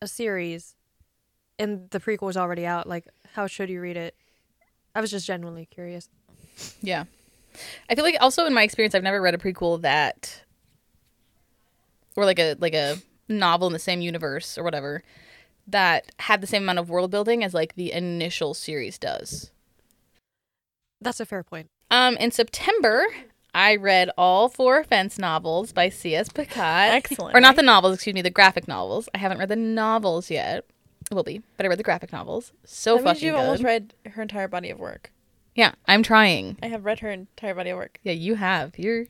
a 0.00 0.06
series 0.06 0.76
and 1.58 1.90
the 1.90 1.98
prequel 1.98 2.30
is 2.30 2.36
already 2.36 2.64
out, 2.64 2.88
like 2.88 3.06
how 3.34 3.48
should 3.48 3.68
you 3.68 3.80
read 3.80 3.96
it? 3.96 4.14
I 4.94 5.00
was 5.00 5.10
just 5.10 5.26
genuinely 5.26 5.66
curious. 5.66 6.08
Yeah. 6.82 7.04
I 7.88 7.94
feel 7.94 8.04
like 8.04 8.16
also 8.20 8.46
in 8.46 8.54
my 8.54 8.62
experience 8.62 8.94
I've 8.94 9.02
never 9.02 9.20
read 9.20 9.34
a 9.34 9.38
prequel 9.38 9.80
that 9.82 10.44
or 12.16 12.24
like 12.24 12.38
a 12.38 12.56
like 12.58 12.74
a 12.74 12.96
novel 13.28 13.66
in 13.66 13.72
the 13.72 13.78
same 13.78 14.00
universe 14.00 14.56
or 14.56 14.64
whatever 14.64 15.02
that 15.66 16.10
had 16.18 16.40
the 16.40 16.46
same 16.46 16.62
amount 16.62 16.78
of 16.78 16.90
world 16.90 17.10
building 17.10 17.44
as 17.44 17.54
like 17.54 17.74
the 17.74 17.92
initial 17.92 18.54
series 18.54 18.98
does. 18.98 19.50
That's 21.00 21.20
a 21.20 21.26
fair 21.26 21.42
point. 21.42 21.68
Um 21.90 22.16
in 22.16 22.30
September 22.30 23.04
I 23.54 23.76
read 23.76 24.10
all 24.16 24.48
four 24.48 24.84
Fence 24.84 25.18
novels 25.18 25.72
by 25.72 25.88
C.S. 25.88 26.28
Pacat. 26.28 26.92
Excellent. 26.92 27.36
Or 27.36 27.40
not 27.40 27.56
the 27.56 27.62
novels, 27.62 27.94
excuse 27.94 28.14
me, 28.14 28.22
the 28.22 28.30
graphic 28.30 28.68
novels. 28.68 29.08
I 29.12 29.18
haven't 29.18 29.38
read 29.38 29.48
the 29.48 29.56
novels 29.56 30.30
yet. 30.30 30.64
Will 31.10 31.24
be, 31.24 31.42
but 31.56 31.66
I 31.66 31.68
read 31.68 31.78
the 31.80 31.82
graphic 31.84 32.12
novels. 32.12 32.52
So 32.64 32.94
that 32.94 33.02
means 33.02 33.16
fucking 33.16 33.26
you've 33.26 33.34
good. 33.34 33.40
almost 33.40 33.64
read 33.64 33.94
her 34.12 34.22
entire 34.22 34.46
body 34.46 34.70
of 34.70 34.78
work. 34.78 35.10
Yeah, 35.60 35.72
I'm 35.86 36.02
trying. 36.02 36.56
I 36.62 36.68
have 36.68 36.86
read 36.86 37.00
her 37.00 37.10
entire 37.10 37.54
body 37.54 37.68
of 37.68 37.76
work. 37.76 37.98
Yeah, 38.02 38.14
you 38.14 38.34
have. 38.34 38.78
You're. 38.78 39.00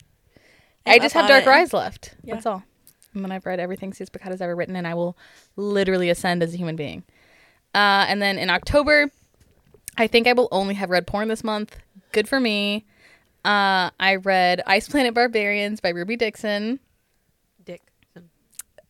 I'm 0.85 0.95
I 0.95 0.99
just 0.99 1.15
have 1.15 1.23
on 1.23 1.29
Dark 1.29 1.45
it. 1.45 1.49
Rise 1.49 1.73
left. 1.73 2.17
Yeah. 2.25 2.35
That's 2.35 2.45
all. 2.45 2.65
And 3.15 3.23
then 3.23 3.31
I've 3.31 3.47
read 3.47 3.61
everything 3.61 3.93
C.S. 3.93 4.11
Pacat 4.11 4.33
has 4.33 4.41
ever 4.41 4.57
written, 4.57 4.75
and 4.75 4.85
I 4.85 4.95
will 4.95 5.17
literally 5.55 6.11
ascend 6.11 6.43
as 6.43 6.53
a 6.53 6.57
human 6.57 6.75
being. 6.75 7.05
Uh, 7.73 8.05
and 8.09 8.21
then 8.21 8.37
in 8.37 8.51
October, 8.51 9.13
I 9.97 10.09
think 10.09 10.27
I 10.27 10.33
will 10.33 10.49
only 10.51 10.75
have 10.75 10.91
read 10.91 11.07
porn 11.07 11.29
this 11.29 11.45
month. 11.45 11.77
Good 12.11 12.27
for 12.27 12.41
me. 12.41 12.85
Uh, 13.45 13.91
I 14.01 14.17
read 14.17 14.61
Ice 14.67 14.89
Planet 14.89 15.15
Barbarians 15.15 15.81
by 15.81 15.91
Ruby 15.91 16.17
Dixon. 16.17 16.81
Dick. 17.65 17.83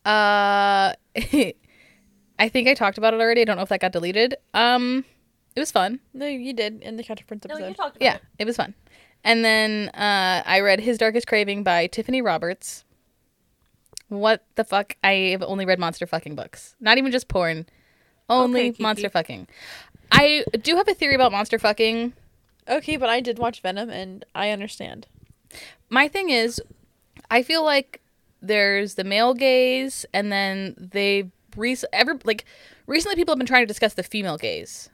Uh, 0.06 0.94
I 2.38 2.48
think 2.48 2.68
I 2.68 2.72
talked 2.72 2.96
about 2.96 3.12
it 3.12 3.20
already. 3.20 3.42
I 3.42 3.44
don't 3.44 3.56
know 3.56 3.64
if 3.64 3.68
that 3.68 3.80
got 3.80 3.92
deleted. 3.92 4.36
Um, 4.54 5.04
it 5.60 5.62
was 5.62 5.70
fun. 5.72 6.00
No, 6.14 6.26
you 6.26 6.52
did 6.52 6.82
in 6.82 6.96
the 6.96 7.02
Counter 7.04 7.24
Prince 7.26 7.44
No, 7.48 7.54
episode. 7.54 7.68
you 7.68 7.74
talked 7.74 7.96
about 7.96 8.04
Yeah, 8.04 8.14
it. 8.16 8.22
it 8.40 8.44
was 8.46 8.56
fun. 8.56 8.74
And 9.22 9.44
then 9.44 9.88
uh, 9.90 10.42
I 10.46 10.60
read 10.60 10.80
His 10.80 10.96
Darkest 10.98 11.26
Craving 11.26 11.62
by 11.62 11.86
Tiffany 11.86 12.22
Roberts. 12.22 12.84
What 14.08 14.44
the 14.56 14.64
fuck? 14.64 14.96
I 15.04 15.12
have 15.32 15.42
only 15.42 15.64
read 15.66 15.78
monster 15.78 16.06
fucking 16.06 16.34
books. 16.34 16.74
Not 16.80 16.98
even 16.98 17.12
just 17.12 17.28
porn. 17.28 17.66
Only 18.28 18.70
Okay, 18.70 18.82
monster 18.82 19.08
fucking. 19.08 19.46
I 20.10 20.44
do 20.62 20.76
have 20.76 20.88
a 20.88 20.94
theory 20.94 21.14
about 21.14 21.32
monster 21.32 21.58
fucking. 21.58 22.12
Okay, 22.68 22.96
but 22.96 23.08
I 23.08 23.20
did 23.20 23.38
watch 23.38 23.60
Venom, 23.60 23.90
and 23.90 24.24
I 24.34 24.50
understand. 24.50 25.06
My 25.88 26.08
thing 26.08 26.30
is, 26.30 26.60
I 27.30 27.42
feel 27.42 27.64
like 27.64 28.00
there's 28.40 28.94
the 28.94 29.04
male 29.04 29.34
gaze, 29.34 30.06
and 30.12 30.32
then 30.32 30.74
they 30.78 31.30
rec- 31.56 31.78
ever 31.92 32.18
like 32.24 32.44
recently 32.86 33.16
people 33.16 33.32
have 33.32 33.38
been 33.38 33.46
trying 33.46 33.62
to 33.62 33.66
discuss 33.66 33.94
the 33.94 34.02
female 34.02 34.38
gaze, 34.38 34.88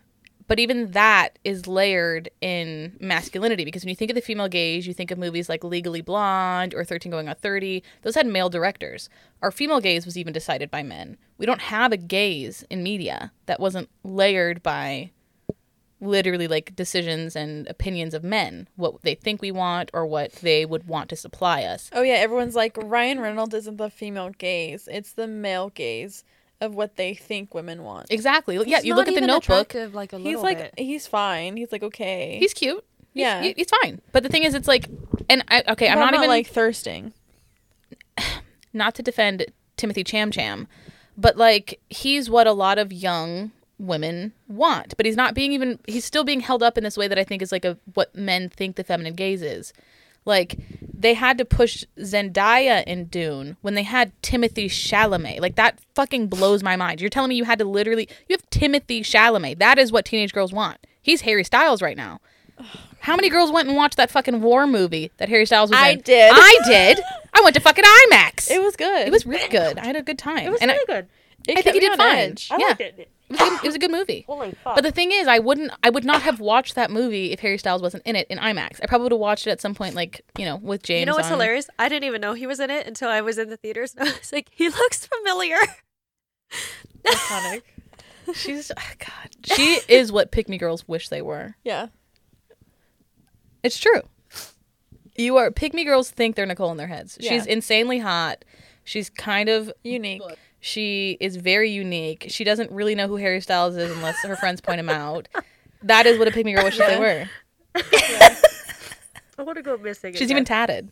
but 0.46 0.58
even 0.58 0.92
that 0.92 1.38
is 1.44 1.66
layered 1.66 2.30
in 2.40 2.96
masculinity 3.00 3.64
because 3.64 3.82
when 3.82 3.88
you 3.88 3.96
think 3.96 4.10
of 4.10 4.14
the 4.14 4.20
female 4.20 4.48
gaze, 4.48 4.86
you 4.86 4.94
think 4.94 5.10
of 5.10 5.18
movies 5.18 5.48
like 5.48 5.64
Legally 5.64 6.00
Blonde 6.00 6.74
or 6.74 6.84
Thirteen 6.84 7.12
Going 7.12 7.28
on 7.28 7.34
Thirty. 7.36 7.82
Those 8.02 8.14
had 8.14 8.26
male 8.26 8.48
directors. 8.48 9.08
Our 9.42 9.50
female 9.50 9.80
gaze 9.80 10.04
was 10.04 10.16
even 10.16 10.32
decided 10.32 10.70
by 10.70 10.82
men. 10.82 11.18
We 11.38 11.46
don't 11.46 11.60
have 11.60 11.92
a 11.92 11.96
gaze 11.96 12.64
in 12.70 12.82
media 12.82 13.32
that 13.46 13.60
wasn't 13.60 13.88
layered 14.02 14.62
by 14.62 15.10
literally 16.00 16.46
like 16.46 16.76
decisions 16.76 17.34
and 17.34 17.66
opinions 17.68 18.14
of 18.14 18.22
men, 18.22 18.68
what 18.76 19.02
they 19.02 19.14
think 19.14 19.40
we 19.40 19.50
want 19.50 19.90
or 19.94 20.06
what 20.06 20.32
they 20.32 20.66
would 20.66 20.86
want 20.86 21.08
to 21.10 21.16
supply 21.16 21.62
us. 21.62 21.90
Oh 21.92 22.02
yeah, 22.02 22.14
everyone's 22.14 22.54
like 22.54 22.76
Ryan 22.76 23.20
Reynolds 23.20 23.54
isn't 23.54 23.78
the 23.78 23.90
female 23.90 24.30
gaze; 24.30 24.88
it's 24.90 25.12
the 25.12 25.26
male 25.26 25.70
gaze 25.70 26.24
of 26.60 26.74
what 26.74 26.96
they 26.96 27.14
think 27.14 27.54
women 27.54 27.82
want. 27.82 28.06
Exactly. 28.10 28.56
yeah, 28.66 28.80
you 28.80 28.94
look 28.94 29.08
at 29.08 29.14
the 29.14 29.20
notebook. 29.20 29.74
like 29.92 30.12
a 30.12 30.18
He's 30.18 30.38
like 30.38 30.58
bit. 30.58 30.74
he's 30.78 31.06
fine. 31.06 31.56
He's 31.56 31.70
like 31.72 31.82
okay. 31.82 32.38
He's 32.40 32.54
cute. 32.54 32.84
He's- 33.12 33.22
Yeah. 33.24 33.42
he- 33.42 33.54
he's 33.56 33.68
fine. 33.82 34.00
But 34.12 34.22
the 34.22 34.28
thing 34.28 34.42
is, 34.44 34.54
it's 34.54 34.68
like, 34.68 34.88
and 35.28 35.44
I 35.48 35.62
okay, 35.68 35.88
I'm 35.88 35.98
But 35.98 36.04
not, 36.06 36.14
even 36.14 36.28
like 36.28 36.46
thirsting. 36.48 37.12
not 38.72 38.94
to 38.96 39.02
defend 39.02 39.46
Timothy 39.76 40.04
Cham 40.04 40.30
Cham, 40.30 40.68
but 41.16 41.36
like 41.36 41.80
he's 41.90 42.28
what 42.30 42.46
a 42.46 42.52
lot 42.52 42.78
of 42.78 42.92
young 42.92 43.52
women 43.78 44.32
want. 44.48 44.96
But 44.96 45.06
he's 45.06 45.16
not 45.16 45.34
being 45.34 45.52
even. 45.52 45.78
He's 45.86 46.04
still 46.04 46.24
being 46.24 46.40
held 46.40 46.62
up 46.62 46.78
in 46.78 46.84
this 46.84 46.96
way 46.96 47.08
that 47.08 47.18
I 47.18 47.24
think 47.24 47.42
is 47.42 47.52
like 47.52 47.64
a 47.64 47.78
what 47.94 48.14
men 48.14 48.48
think 48.48 48.76
the 48.76 48.84
feminine 48.84 49.14
gaze 49.14 49.42
is. 49.42 49.72
Like 50.26 50.58
they 50.98 51.14
had 51.14 51.38
to 51.38 51.44
push 51.44 51.84
Zendaya 51.98 52.84
in 52.84 53.06
Dune 53.06 53.56
when 53.62 53.74
they 53.74 53.82
had 53.84 54.12
Timothy 54.22 54.68
Chalamet. 54.68 55.40
Like 55.40 55.54
that 55.54 55.78
fucking 55.94 56.26
blows 56.26 56.62
my 56.62 56.76
mind. 56.76 57.00
You're 57.00 57.10
telling 57.10 57.30
me 57.30 57.36
you 57.36 57.44
had 57.44 57.58
to 57.60 57.64
literally 57.64 58.08
you 58.28 58.34
have 58.34 58.50
Timothy 58.50 59.02
Chalamet. 59.02 59.58
That 59.58 59.78
is 59.78 59.92
what 59.92 60.04
teenage 60.04 60.32
girls 60.32 60.52
want. 60.52 60.78
He's 61.00 61.22
Harry 61.22 61.44
Styles 61.44 61.80
right 61.80 61.96
now. 61.96 62.20
How 63.00 63.14
many 63.14 63.28
girls 63.28 63.52
went 63.52 63.68
and 63.68 63.76
watched 63.76 63.96
that 63.98 64.10
fucking 64.10 64.40
war 64.40 64.66
movie 64.66 65.12
that 65.18 65.28
Harry 65.28 65.46
Styles 65.46 65.70
was 65.70 65.78
in? 65.78 65.84
I 65.84 65.90
in? 65.90 66.00
did. 66.00 66.32
I 66.34 66.58
did. 66.66 67.00
I 67.32 67.40
went 67.42 67.54
to 67.54 67.60
fucking 67.60 67.84
IMAX. 67.84 68.50
It 68.50 68.60
was 68.60 68.74
good. 68.76 69.06
It 69.06 69.12
was 69.12 69.24
really 69.26 69.48
good. 69.48 69.78
I 69.78 69.84
had 69.86 69.94
a 69.96 70.02
good 70.02 70.18
time. 70.18 70.46
It 70.46 70.50
was 70.50 70.60
and 70.60 70.70
really 70.70 70.84
I, 70.88 70.92
good. 70.92 71.08
It 71.48 71.58
I 71.58 71.62
think 71.62 71.74
he 71.74 71.80
did 71.80 71.96
fine. 71.96 72.16
edge. 72.16 72.48
I 72.50 72.56
yeah, 72.58 72.66
liked 72.66 72.80
it. 72.80 72.98
it 72.98 73.10
was, 73.30 73.40
a 73.40 73.44
good, 73.44 73.52
it 73.52 73.66
was 73.66 73.74
a 73.74 73.78
good 73.78 73.90
movie. 73.90 74.24
Holy 74.26 74.52
fuck. 74.64 74.74
But 74.74 74.82
the 74.82 74.90
thing 74.90 75.12
is, 75.12 75.28
I 75.28 75.38
wouldn't, 75.38 75.72
I 75.82 75.90
would 75.90 76.04
not 76.04 76.22
have 76.22 76.40
watched 76.40 76.74
that 76.74 76.90
movie 76.90 77.32
if 77.32 77.40
Harry 77.40 77.58
Styles 77.58 77.82
wasn't 77.82 78.04
in 78.04 78.16
it 78.16 78.26
in 78.28 78.38
IMAX. 78.38 78.80
I 78.82 78.86
probably 78.86 79.04
would 79.04 79.12
have 79.12 79.20
watched 79.20 79.46
it 79.46 79.50
at 79.50 79.60
some 79.60 79.74
point, 79.74 79.94
like 79.94 80.22
you 80.38 80.44
know, 80.44 80.56
with 80.56 80.82
James. 80.82 81.00
you 81.00 81.06
know 81.06 81.14
what's 81.14 81.26
on- 81.26 81.32
hilarious? 81.32 81.68
I 81.78 81.88
didn't 81.88 82.04
even 82.04 82.20
know 82.20 82.34
he 82.34 82.46
was 82.46 82.60
in 82.60 82.70
it 82.70 82.86
until 82.86 83.08
I 83.08 83.20
was 83.20 83.38
in 83.38 83.48
the 83.48 83.56
theaters. 83.56 83.94
I 83.98 84.04
was 84.04 84.32
like, 84.32 84.48
he 84.50 84.68
looks 84.68 85.06
familiar. 85.06 85.56
Iconic. 87.06 87.62
She's 88.34 88.72
oh, 88.76 88.92
God. 88.98 89.56
She 89.56 89.80
is 89.88 90.10
what 90.10 90.32
pick 90.32 90.48
me 90.48 90.58
girls 90.58 90.86
wish 90.88 91.08
they 91.08 91.22
were. 91.22 91.56
Yeah. 91.64 91.88
It's 93.62 93.78
true. 93.78 94.02
You 95.16 95.36
are 95.38 95.50
pick 95.50 95.72
me 95.74 95.84
girls 95.84 96.10
think 96.10 96.36
they're 96.36 96.46
Nicole 96.46 96.70
in 96.70 96.76
their 96.76 96.86
heads. 96.86 97.16
Yeah. 97.20 97.30
She's 97.30 97.46
insanely 97.46 97.98
hot. 97.98 98.44
She's 98.84 99.10
kind 99.10 99.48
of 99.48 99.72
Unique. 99.82 100.22
She 100.66 101.16
is 101.20 101.36
very 101.36 101.70
unique. 101.70 102.26
She 102.28 102.42
doesn't 102.42 102.72
really 102.72 102.96
know 102.96 103.06
who 103.06 103.14
Harry 103.14 103.40
Styles 103.40 103.76
is 103.76 103.88
unless 103.92 104.20
her 104.24 104.34
friends 104.34 104.60
point 104.60 104.80
him 104.80 104.88
out. 104.88 105.28
That 105.82 106.06
is 106.06 106.18
what 106.18 106.26
a 106.26 106.32
pick 106.32 106.44
me 106.44 106.54
girl 106.54 106.64
wishes 106.64 106.80
they 106.80 106.98
were. 106.98 107.30
I 107.76 109.42
want 109.42 109.58
to 109.58 109.62
go 109.62 109.76
missing. 109.76 110.14
She's 110.14 110.28
even 110.28 110.44
tatted. 110.44 110.90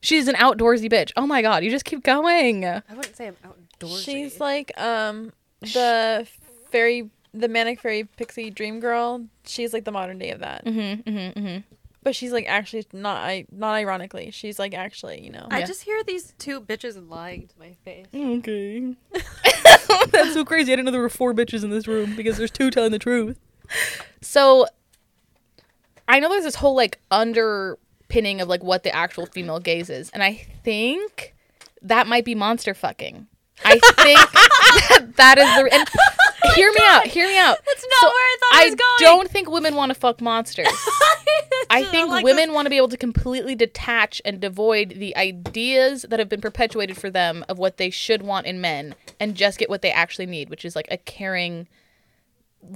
She's 0.00 0.28
an 0.28 0.36
outdoorsy 0.36 0.88
bitch. 0.88 1.10
Oh 1.16 1.26
my 1.26 1.42
god, 1.42 1.64
you 1.64 1.72
just 1.72 1.84
keep 1.84 2.04
going. 2.04 2.64
I 2.64 2.82
wouldn't 2.90 3.16
say 3.16 3.26
I'm 3.26 3.36
outdoorsy. 3.44 4.04
She's 4.04 4.38
like 4.38 4.70
um 4.80 5.32
the 5.60 6.28
fairy, 6.70 7.10
the 7.32 7.48
manic 7.48 7.80
fairy 7.80 8.04
pixie 8.04 8.50
dream 8.50 8.78
girl. 8.78 9.24
She's 9.44 9.72
like 9.72 9.84
the 9.84 9.92
modern 9.92 10.20
day 10.20 10.30
of 10.30 10.38
that. 10.38 10.64
Mm-hmm, 10.64 11.10
mm-hmm, 11.10 11.46
mm-hmm. 11.46 11.58
But 12.04 12.14
she's 12.14 12.30
like 12.32 12.44
actually 12.46 12.86
not. 12.92 13.16
I 13.16 13.46
not 13.50 13.74
ironically. 13.74 14.30
She's 14.30 14.58
like 14.58 14.74
actually, 14.74 15.22
you 15.24 15.30
know. 15.30 15.48
I 15.50 15.60
Yeah. 15.60 15.66
just 15.66 15.82
hear 15.82 16.02
these 16.04 16.34
two 16.38 16.60
bitches 16.60 17.08
lying 17.10 17.48
to 17.48 17.54
my 17.58 17.74
face. 17.84 18.06
Okay. 18.14 18.94
That's 20.10 20.34
so 20.34 20.44
crazy. 20.44 20.72
I 20.72 20.76
didn't 20.76 20.84
know 20.84 20.90
there 20.92 21.00
were 21.00 21.08
four 21.08 21.32
bitches 21.34 21.64
in 21.64 21.70
this 21.70 21.88
room 21.88 22.14
because 22.14 22.36
there's 22.36 22.50
two 22.50 22.70
telling 22.70 22.92
the 22.92 22.98
truth. 22.98 23.38
So 24.20 24.66
I 26.06 26.20
know 26.20 26.28
there's 26.28 26.44
this 26.44 26.56
whole 26.56 26.76
like 26.76 27.00
underpinning 27.10 28.40
of 28.42 28.48
like 28.48 28.62
what 28.62 28.82
the 28.82 28.94
actual 28.94 29.24
female 29.26 29.58
gaze 29.58 29.88
is, 29.88 30.10
and 30.10 30.22
I 30.22 30.46
think 30.62 31.34
that 31.82 32.06
might 32.06 32.24
be 32.26 32.34
monster 32.34 32.74
fucking. 32.74 33.26
I 33.64 33.78
think 33.78 34.18
that, 34.98 35.16
that 35.16 35.38
is 35.38 35.46
the 35.56 35.74
and 35.74 35.88
hear 36.54 36.70
me 36.72 36.80
out. 36.84 37.06
Hear 37.06 37.26
me 37.26 37.38
out. 37.38 37.58
That's 37.66 37.86
not 38.02 38.12
where 38.12 38.12
I 38.12 38.36
thought 38.40 38.62
it 38.62 38.64
was 38.66 38.74
going. 38.74 39.12
I 39.12 39.16
don't 39.16 39.30
think 39.30 39.50
women 39.50 39.74
want 39.74 39.90
to 39.90 39.94
fuck 39.94 40.20
monsters. 40.20 40.68
I 40.70 41.14
I 41.70 41.84
think 41.84 42.10
like 42.10 42.24
women 42.24 42.52
want 42.52 42.66
to 42.66 42.70
be 42.70 42.76
able 42.76 42.88
to 42.88 42.96
completely 42.96 43.54
detach 43.54 44.20
and 44.24 44.40
devoid 44.40 44.90
the 44.90 45.16
ideas 45.16 46.06
that 46.08 46.18
have 46.18 46.28
been 46.28 46.40
perpetuated 46.40 46.96
for 46.96 47.10
them 47.10 47.44
of 47.48 47.58
what 47.58 47.78
they 47.78 47.90
should 47.90 48.22
want 48.22 48.46
in 48.46 48.60
men 48.60 48.94
and 49.18 49.34
just 49.34 49.58
get 49.58 49.68
what 49.70 49.82
they 49.82 49.90
actually 49.90 50.26
need, 50.26 50.50
which 50.50 50.64
is 50.64 50.76
like 50.76 50.86
a 50.90 50.96
caring, 50.98 51.66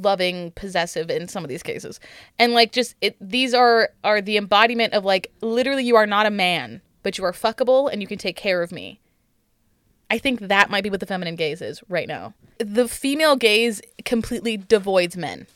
loving, 0.00 0.50
possessive 0.52 1.10
in 1.10 1.28
some 1.28 1.44
of 1.44 1.48
these 1.48 1.62
cases. 1.62 2.00
And 2.38 2.54
like 2.54 2.72
just 2.72 2.94
it 3.00 3.16
these 3.20 3.54
are 3.54 3.90
are 4.02 4.20
the 4.20 4.36
embodiment 4.36 4.94
of 4.94 5.04
like 5.04 5.30
literally 5.40 5.84
you 5.84 5.96
are 5.96 6.06
not 6.06 6.26
a 6.26 6.30
man, 6.30 6.80
but 7.02 7.18
you 7.18 7.24
are 7.24 7.32
fuckable 7.32 7.90
and 7.92 8.00
you 8.00 8.08
can 8.08 8.18
take 8.18 8.36
care 8.36 8.62
of 8.62 8.72
me. 8.72 9.00
I 10.10 10.18
think 10.18 10.40
that 10.40 10.70
might 10.70 10.82
be 10.84 10.90
what 10.90 11.00
the 11.00 11.06
feminine 11.06 11.36
gaze 11.36 11.60
is 11.60 11.82
right 11.88 12.08
now. 12.08 12.34
The 12.58 12.88
female 12.88 13.36
gaze 13.36 13.80
completely 14.04 14.56
devoids 14.56 15.16
men. 15.16 15.46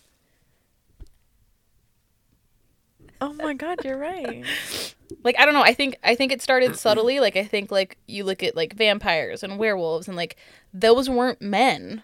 Oh 3.21 3.33
my 3.35 3.55
god, 3.55 3.85
you're 3.85 3.97
right. 3.97 4.45
like 5.25 5.39
I 5.39 5.45
don't 5.45 5.55
know. 5.55 5.63
I 5.63 5.75
think 5.75 5.97
I 6.03 6.15
think 6.15 6.33
it 6.33 6.43
started 6.43 6.77
subtly. 6.77 7.21
Like 7.21 7.37
I 7.37 7.45
think 7.45 7.71
like 7.71 7.97
you 8.07 8.25
look 8.25 8.43
at 8.43 8.57
like 8.57 8.75
vampires 8.75 9.43
and 9.43 9.59
werewolves 9.59 10.09
and 10.09 10.17
like 10.17 10.37
those 10.75 11.09
weren't 11.09 11.41
men. 11.41 12.03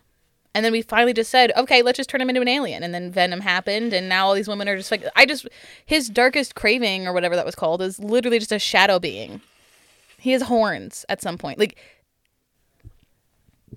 And 0.55 0.65
then 0.65 0.73
we 0.73 0.83
finally 0.83 1.13
just 1.13 1.31
said, 1.31 1.53
okay, 1.57 1.83
let's 1.83 1.99
just 1.99 2.09
turn 2.09 2.21
him 2.21 2.31
into 2.31 2.41
an 2.41 2.49
alien. 2.49 2.83
And 2.83 2.93
then 2.93 3.13
Venom 3.13 3.41
happened, 3.41 3.93
and 3.93 4.09
now 4.09 4.27
all 4.27 4.35
these 4.35 4.49
women 4.49 4.69
are 4.69 4.77
just 4.77 4.91
like, 4.91 5.05
I 5.15 5.25
just, 5.25 5.47
his 5.87 6.09
darkest 6.09 6.57
craving 6.57 7.07
or 7.07 7.13
whatever 7.13 7.37
that 7.37 7.47
was 7.47 7.55
called 7.55 7.81
is 7.81 8.01
literally 8.01 8.41
just 8.41 8.51
a 8.51 8.59
shadow 8.59 8.99
being. 8.99 9.41
He 10.19 10.33
has 10.33 10.43
horns 10.43 11.05
at 11.09 11.23
some 11.23 11.39
point. 11.39 11.61
Like, 11.61 11.79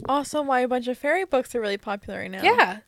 Also, 0.07 0.41
why 0.41 0.61
a 0.61 0.67
bunch 0.67 0.87
of 0.87 0.97
fairy 0.97 1.25
books 1.25 1.53
are 1.55 1.61
really 1.61 1.77
popular 1.77 2.19
right 2.19 2.31
now. 2.31 2.43
Yeah. 2.43 2.79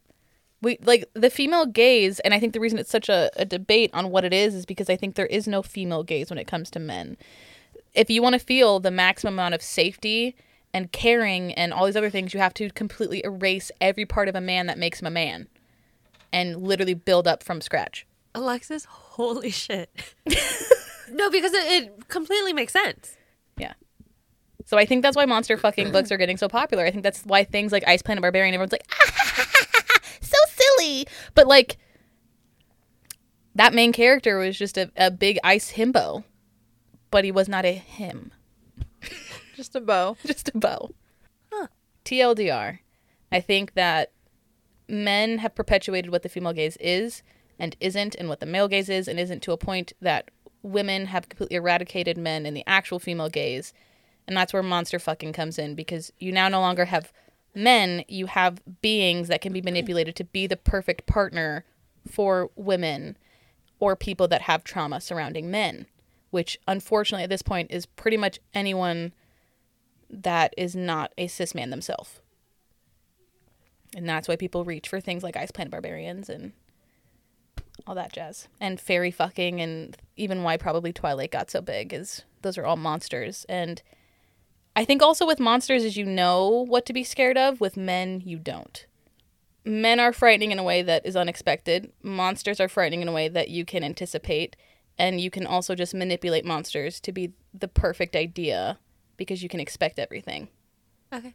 We 0.62 0.78
like 0.84 1.10
the 1.14 1.30
female 1.30 1.66
gaze, 1.66 2.20
and 2.22 2.34
I 2.34 2.40
think 2.40 2.54
the 2.54 2.60
reason 2.60 2.80
it's 2.80 2.90
such 2.90 3.10
a, 3.10 3.30
a 3.36 3.44
debate 3.44 3.92
on 3.94 4.12
what 4.12 4.24
it 4.24 4.34
is 4.34 4.56
is 4.56 4.66
because 4.66 4.90
I 4.90 4.96
think 4.96 5.16
there 5.16 5.26
is 5.26 5.48
no 5.48 5.62
female 5.62 6.04
gaze 6.04 6.30
when 6.30 6.40
it 6.40 6.48
comes 6.48 6.70
to 6.72 6.80
men. 6.80 7.18
If 7.94 8.10
you 8.10 8.22
want 8.22 8.34
to 8.34 8.40
feel 8.40 8.80
the 8.80 8.92
maximum 8.92 9.36
amount 9.36 9.56
of 9.56 9.62
safety 9.62 10.36
and 10.74 10.92
caring 10.92 11.54
and 11.54 11.74
all 11.74 11.86
these 11.86 11.98
other 11.98 12.10
things, 12.10 12.34
you 12.34 12.40
have 12.40 12.54
to 12.56 12.70
completely 12.72 13.22
erase 13.24 13.72
every 13.82 14.06
part 14.06 14.30
of 14.30 14.36
a 14.36 14.42
man 14.42 14.68
that 14.68 14.78
makes 14.78 15.02
him 15.02 15.08
a 15.08 15.12
man 15.12 15.48
and 16.32 16.64
literally 16.64 16.96
build 16.96 17.28
up 17.28 17.44
from 17.44 17.62
scratch. 17.62 18.08
Alexis, 18.34 18.86
holy 18.86 19.52
shit. 19.52 19.90
no, 21.12 21.30
because 21.30 21.54
it, 21.54 21.84
it 21.84 22.08
completely 22.08 22.54
makes 22.54 22.74
sense. 22.74 23.16
So 24.66 24.78
I 24.78 24.86
think 24.86 25.04
that's 25.04 25.16
why 25.16 25.26
monster 25.26 25.58
fucking 25.58 25.92
books 25.92 26.12
are 26.12 26.18
getting 26.18 26.38
so 26.38 26.48
popular. 26.48 26.86
I 26.86 26.92
think 26.92 27.04
that's 27.04 27.24
why 27.24 27.44
things 27.44 27.72
like 27.72 27.84
Ice 27.88 28.02
Planet 28.02 28.22
Barbarian, 28.22 28.54
everyone's 28.54 28.72
like, 28.72 28.86
ah, 28.92 30.00
so 30.22 30.38
silly. 30.48 31.06
But 31.36 31.48
like, 31.48 31.78
that 33.56 33.74
main 33.74 33.92
character 33.92 34.38
was 34.38 34.58
just 34.58 34.78
a, 34.78 34.92
a 34.96 35.12
big 35.12 35.38
ice 35.44 35.74
himbo, 35.74 36.24
but 37.12 37.24
he 37.24 37.32
was 37.32 37.48
not 37.48 37.66
a 37.66 37.74
him, 37.74 38.32
Just 39.56 39.76
a 39.76 39.82
bow. 39.82 40.18
just 40.26 40.50
a 40.54 40.58
bow. 40.58 40.90
Huh. 41.52 41.68
TLDR. 42.06 42.80
I 43.32 43.40
think 43.40 43.74
that 43.76 44.12
men 44.88 45.40
have 45.40 45.56
perpetuated 45.56 46.12
what 46.12 46.24
the 46.24 46.30
female 46.30 46.54
gaze 46.54 46.78
is 46.80 47.24
and 47.60 47.76
isn't, 47.80 48.16
and 48.16 48.30
what 48.30 48.40
the 48.40 48.46
male 48.46 48.68
gaze 48.68 48.90
is 48.90 49.08
and 49.08 49.20
isn't, 49.20 49.42
to 49.44 49.52
a 49.52 49.58
point 49.58 49.94
that 50.02 50.32
women 50.64 51.08
have 51.08 51.30
completely 51.30 51.58
eradicated 51.58 52.18
men 52.18 52.46
in 52.46 52.54
the 52.54 52.64
actual 52.66 53.00
female 53.00 53.30
gaze. 53.30 53.74
And 54.28 54.38
that's 54.38 54.54
where 54.54 54.64
monster 54.64 55.00
fucking 55.00 55.34
comes 55.34 55.60
in 55.60 55.76
because 55.76 56.14
you 56.18 56.32
now 56.32 56.48
no 56.48 56.60
longer 56.62 56.86
have 56.86 57.12
men, 57.54 58.04
you 58.08 58.28
have 58.28 58.62
beings 58.82 59.28
that 59.28 59.42
can 59.42 59.54
be 59.54 59.62
manipulated 59.62 60.16
to 60.16 60.24
be 60.24 60.48
the 60.48 60.58
perfect 60.58 61.06
partner 61.06 61.66
for 62.08 62.50
women 62.56 63.18
or 63.80 63.96
people 63.96 64.28
that 64.30 64.44
have 64.44 64.64
trauma 64.64 65.02
surrounding 65.02 65.52
men, 65.52 65.86
which 66.32 66.58
unfortunately 66.68 67.24
at 67.24 67.30
this 67.30 67.42
point 67.42 67.72
is 67.72 67.86
pretty 67.86 68.18
much 68.18 68.40
anyone 68.54 69.12
that 70.10 70.54
is 70.58 70.76
not 70.76 71.12
a 71.18 71.28
cis 71.28 71.54
man 71.54 71.70
themselves. 71.70 72.22
And 73.96 74.08
that's 74.08 74.28
why 74.28 74.36
people 74.36 74.64
reach 74.64 74.88
for 74.88 75.00
things 75.00 75.24
like 75.24 75.36
Ice 75.36 75.52
Planet 75.52 75.72
Barbarians 75.72 76.30
and 76.30 76.54
all 77.86 77.96
that 77.96 78.14
jazz. 78.14 78.48
And 78.60 78.80
fairy 78.80 79.12
fucking 79.12 79.62
and 79.62 79.98
even 80.16 80.44
why 80.44 80.58
probably 80.58 80.94
Twilight 80.94 81.32
got 81.32 81.52
so 81.52 81.62
big 81.62 81.94
is 81.94 82.24
those 82.42 82.58
are 82.58 82.66
all 82.66 82.78
monsters. 82.78 83.46
And 83.50 83.82
I 84.76 84.86
think 84.86 85.02
also 85.02 85.26
with 85.26 85.40
monsters 85.40 85.84
is 85.84 85.98
you 85.98 86.06
know 86.06 86.66
what 86.68 86.86
to 86.88 86.94
be 86.94 87.04
scared 87.04 87.38
of, 87.38 87.62
with 87.62 87.78
men 87.78 88.22
you 88.26 88.40
don't. 88.40 88.86
Men 89.66 90.00
are 90.00 90.12
frightening 90.12 90.52
in 90.52 90.60
a 90.60 90.64
way 90.64 90.82
that 90.82 91.06
is 91.06 91.16
unexpected. 91.16 91.92
Monsters 92.02 92.60
are 92.60 92.68
frightening 92.68 93.02
in 93.02 93.08
a 93.08 93.14
way 93.14 93.28
that 93.30 93.50
you 93.50 93.66
can 93.66 93.84
anticipate. 93.84 94.56
And 94.98 95.22
you 95.22 95.30
can 95.30 95.46
also 95.46 95.74
just 95.76 95.94
manipulate 95.94 96.46
monsters 96.46 97.00
to 97.02 97.12
be 97.12 97.34
the 97.54 97.68
perfect 97.68 98.16
idea 98.16 98.80
because 99.16 99.42
you 99.42 99.50
can 99.50 99.60
expect 99.60 100.00
everything. 100.00 100.50
Okay. 101.14 101.34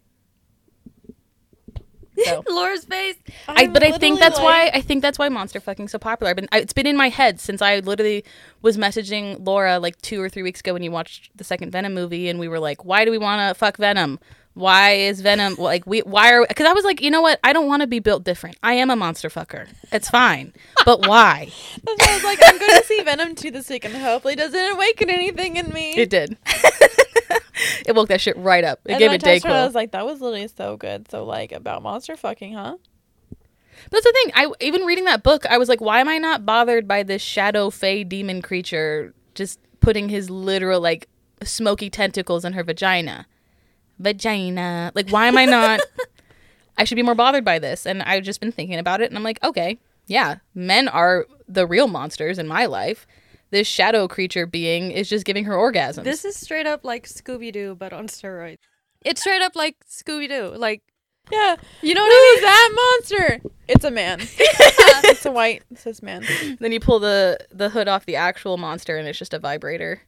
So 2.25 2.43
Laura's 2.49 2.85
face. 2.85 3.17
I, 3.47 3.67
but 3.67 3.83
I 3.83 3.93
think 3.99 4.19
that's 4.19 4.37
like- 4.39 4.45
why 4.45 4.71
I 4.75 4.81
think 4.81 5.03
that's 5.03 5.19
why 5.19 5.29
monster 5.29 5.61
fucking 5.61 5.89
so 5.89 5.99
popular. 5.99 6.31
I've 6.31 6.37
been 6.37 6.49
I, 6.53 6.59
it's 6.61 6.73
been 6.73 6.87
in 6.87 6.97
my 6.97 7.09
head 7.09 7.41
since 7.41 7.63
I 7.63 7.79
literally 7.81 8.25
was 8.63 8.77
messaging 8.77 9.45
Laura 9.47 9.79
like 9.79 10.01
two 10.03 10.21
or 10.21 10.29
three 10.29 10.43
weeks 10.43 10.61
ago 10.61 10.73
when 10.73 10.83
you 10.83 10.91
watched 10.91 11.31
the 11.37 11.45
second 11.45 11.71
Venom 11.71 11.95
movie, 11.95 12.29
and 12.29 12.39
we 12.39 12.49
were 12.49 12.59
like, 12.59 12.85
why 12.85 13.05
do 13.05 13.11
we 13.11 13.19
want 13.19 13.49
to 13.49 13.59
fuck 13.59 13.77
Venom? 13.77 14.19
Why 14.55 14.93
is 14.93 15.21
Venom 15.21 15.55
like 15.59 15.87
we? 15.87 16.01
Why 16.01 16.33
are? 16.33 16.47
Because 16.47 16.67
I 16.67 16.73
was 16.73 16.85
like, 16.85 17.01
you 17.01 17.11
know 17.11 17.23
what? 17.23 17.39
I 17.45 17.53
don't 17.53 17.69
want 17.69 17.83
to 17.83 17.87
be 17.87 18.01
built 18.01 18.25
different. 18.25 18.57
I 18.63 18.73
am 18.75 18.91
a 18.91 18.97
monster 18.97 19.29
fucker. 19.29 19.69
It's 19.93 20.11
fine, 20.11 20.53
but 20.85 21.07
why? 21.07 21.53
That's 21.85 22.07
why 22.07 22.11
I 22.11 22.15
was 22.15 22.25
like, 22.25 22.41
I'm 22.45 22.59
going 22.59 22.81
to 22.81 22.85
see 22.85 23.01
Venom 23.03 23.35
2 23.37 23.51
this 23.53 23.69
week 23.69 23.85
and 23.85 23.95
hopefully 23.95 24.35
it 24.35 24.39
doesn't 24.39 24.73
awaken 24.73 25.11
anything 25.11 25.57
in 25.57 25.69
me. 25.71 25.93
It 25.93 26.11
did. 26.11 26.37
it 27.87 27.95
woke 27.95 28.09
that 28.09 28.21
shit 28.21 28.37
right 28.37 28.65
up. 28.65 28.81
It 28.85 28.93
and 28.93 28.99
gave 28.99 29.13
it 29.13 29.23
texted 29.23 29.49
her, 29.49 29.55
I 29.55 29.65
was 29.65 29.75
like, 29.75 29.93
that 29.93 30.07
was 30.07 30.21
literally 30.21 30.49
so 30.49 30.77
good. 30.77 31.11
So, 31.11 31.25
like, 31.25 31.53
about 31.53 31.83
monster 31.83 32.17
fucking, 32.17 32.55
huh? 32.55 32.77
That's 33.91 34.05
the 34.05 34.13
thing. 34.13 34.33
I 34.35 34.53
even 34.61 34.83
reading 34.83 35.05
that 35.05 35.23
book, 35.23 35.47
I 35.47 35.59
was 35.59 35.69
like, 35.69 35.81
why 35.81 36.01
am 36.01 36.09
I 36.09 36.19
not 36.19 36.45
bothered 36.45 36.89
by 36.89 37.03
this 37.03 37.23
shadow 37.23 37.71
fey 37.71 38.05
demon 38.05 38.43
creature 38.43 39.15
just 39.35 39.61
putting 39.81 40.09
his 40.09 40.31
literal 40.31 40.81
like 40.81 41.09
smoky 41.43 41.89
tentacles 41.89 42.45
in 42.45 42.55
her 42.55 42.65
vagina? 42.65 43.27
Vagina. 43.99 44.93
Like 44.95 45.11
why 45.11 45.27
am 45.27 45.39
I 45.39 45.45
not 45.45 45.81
I 46.79 46.85
should 46.85 46.97
be 46.97 47.03
more 47.03 47.15
bothered 47.15 47.45
by 47.45 47.59
this. 47.59 47.87
And 47.87 48.03
I've 48.03 48.23
just 48.23 48.41
been 48.41 48.53
thinking 48.53 48.79
about 48.79 49.01
it 49.01 49.11
and 49.11 49.19
I'm 49.19 49.25
like, 49.25 49.43
okay, 49.45 49.79
yeah, 50.07 50.37
men 50.55 50.89
are 50.89 51.27
the 51.49 51.67
real 51.67 51.89
monsters 51.89 52.39
in 52.39 52.47
my 52.47 52.67
life. 52.67 53.07
This 53.51 53.67
shadow 53.67 54.09
creature 54.09 54.47
being 54.47 54.91
is 54.91 55.09
just 55.09 55.25
giving 55.25 55.45
her 55.45 55.55
orgasms. 55.55 56.05
This 56.05 56.25
is 56.25 56.37
straight 56.37 56.67
up 56.67 56.85
like 56.85 57.07
Scooby 57.07 57.53
Doo, 57.53 57.75
but 57.79 57.93
on 57.93 58.07
steroids. 58.09 58.59
It's 59.05 59.21
straight 59.21 59.43
up 59.43 59.57
like 59.57 59.77
Scooby 59.89 60.29
Doo. 60.29 60.55
Like, 60.57 60.83
Yeah. 61.31 61.57
You 61.83 61.95
know 61.95 62.03
what 62.03 62.11
I 62.11 62.35
mean? 62.35 62.43
that 62.43 62.99
monster. 63.01 63.41
It's 63.69 63.85
a 63.85 63.91
man. 63.91 64.21
it's 64.41 65.25
a 65.27 65.31
white 65.33 65.63
cis 65.77 66.03
man. 66.03 66.25
then 66.61 66.73
you 66.73 66.81
pull 66.81 66.99
the 66.99 67.39
the 67.51 67.71
hood 67.71 67.89
off 67.89 68.07
the 68.07 68.17
actual 68.17 68.57
monster 68.57 68.97
and 68.97 69.07
it's 69.09 69.19
just 69.19 69.33
a 69.35 69.39
vibrator 69.39 70.03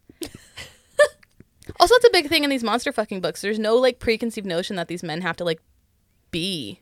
also 1.79 1.94
that's 1.94 2.05
a 2.07 2.11
big 2.12 2.29
thing 2.29 2.42
in 2.42 2.50
these 2.50 2.64
monster 2.64 2.92
fucking 2.92 3.20
books 3.20 3.40
there's 3.42 3.59
no 3.59 3.76
like 3.76 3.98
preconceived 4.00 4.46
notion 4.46 4.74
that 4.76 4.88
these 4.88 5.03
men 5.03 5.20
have 5.20 5.37
to 5.37 5.44
like 5.44 5.61
be 6.31 6.81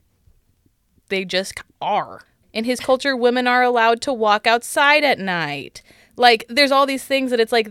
they 1.09 1.25
just 1.25 1.63
are 1.83 2.23
in 2.53 2.65
his 2.65 2.81
culture 2.81 3.15
women 3.17 3.47
are 3.47 3.63
allowed 3.63 4.01
to 4.01 4.13
walk 4.13 4.47
outside 4.47 5.05
at 5.05 5.19
night 5.19 5.83
like 6.19 6.45
there's 6.49 6.71
all 6.71 6.87
these 6.87 7.05
things 7.05 7.31
that 7.31 7.41
it's 7.41 7.53
like 7.53 7.71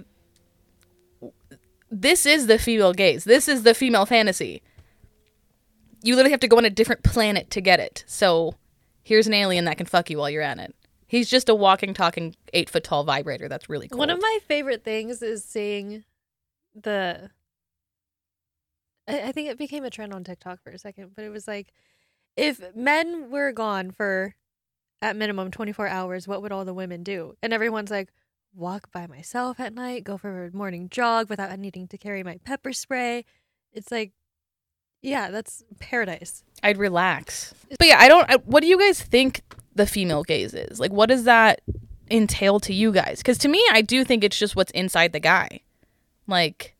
this 1.91 2.25
is 2.25 2.47
the 2.47 2.57
female 2.57 2.93
gaze 2.93 3.23
this 3.23 3.47
is 3.47 3.63
the 3.63 3.73
female 3.73 4.05
fantasy 4.05 4.61
you 6.03 6.15
literally 6.15 6.31
have 6.31 6.39
to 6.39 6.47
go 6.47 6.57
on 6.57 6.65
a 6.65 6.69
different 6.69 7.03
planet 7.03 7.49
to 7.49 7.61
get 7.61 7.79
it 7.79 8.03
so 8.07 8.55
here's 9.03 9.27
an 9.27 9.33
alien 9.33 9.65
that 9.65 9.77
can 9.77 9.85
fuck 9.85 10.09
you 10.09 10.17
while 10.17 10.29
you're 10.29 10.41
at 10.41 10.59
it 10.59 10.73
He's 11.07 11.29
just 11.29 11.47
a 11.47 11.55
walking, 11.55 11.93
talking, 11.93 12.35
eight 12.53 12.69
foot 12.69 12.83
tall 12.83 13.05
vibrator. 13.05 13.47
That's 13.47 13.69
really 13.69 13.87
cool. 13.87 13.97
one 13.97 14.09
of 14.09 14.21
my 14.21 14.39
favorite 14.45 14.83
things 14.83 15.21
is 15.21 15.43
seeing 15.43 16.03
the. 16.75 17.31
I, 19.07 19.21
I 19.21 19.31
think 19.31 19.49
it 19.49 19.57
became 19.57 19.85
a 19.85 19.89
trend 19.89 20.13
on 20.13 20.25
TikTok 20.25 20.61
for 20.61 20.69
a 20.69 20.77
second, 20.77 21.11
but 21.15 21.23
it 21.23 21.29
was 21.29 21.47
like, 21.47 21.71
if 22.35 22.61
men 22.75 23.31
were 23.31 23.53
gone 23.53 23.91
for, 23.91 24.35
at 25.01 25.15
minimum, 25.15 25.49
24 25.49 25.87
hours, 25.87 26.27
what 26.27 26.41
would 26.41 26.51
all 26.51 26.65
the 26.65 26.73
women 26.73 27.03
do? 27.03 27.35
And 27.41 27.53
everyone's 27.53 27.89
like, 27.89 28.09
walk 28.57 28.91
by 28.91 29.07
myself 29.07 29.59
at 29.59 29.73
night, 29.73 30.03
go 30.03 30.17
for 30.17 30.45
a 30.45 30.51
morning 30.51 30.89
jog 30.89 31.29
without 31.29 31.57
needing 31.59 31.87
to 31.89 31.97
carry 31.97 32.23
my 32.23 32.37
pepper 32.43 32.73
spray. 32.73 33.23
It's 33.71 33.91
like, 33.91 34.11
yeah, 35.01 35.29
that's 35.29 35.63
paradise. 35.79 36.43
I'd 36.63 36.77
relax. 36.77 37.53
But 37.77 37.87
yeah, 37.87 37.97
I 37.99 38.07
don't. 38.07 38.29
I, 38.29 38.37
what 38.37 38.61
do 38.61 38.67
you 38.67 38.79
guys 38.79 39.01
think 39.01 39.41
the 39.75 39.85
female 39.85 40.23
gaze 40.23 40.53
is? 40.53 40.79
Like, 40.79 40.91
what 40.91 41.07
does 41.07 41.23
that 41.25 41.61
entail 42.09 42.59
to 42.61 42.73
you 42.73 42.91
guys? 42.91 43.19
Because 43.19 43.37
to 43.39 43.47
me, 43.47 43.63
I 43.71 43.81
do 43.81 44.03
think 44.03 44.23
it's 44.23 44.39
just 44.39 44.55
what's 44.55 44.71
inside 44.71 45.13
the 45.13 45.19
guy. 45.19 45.61
Like, 46.25 46.75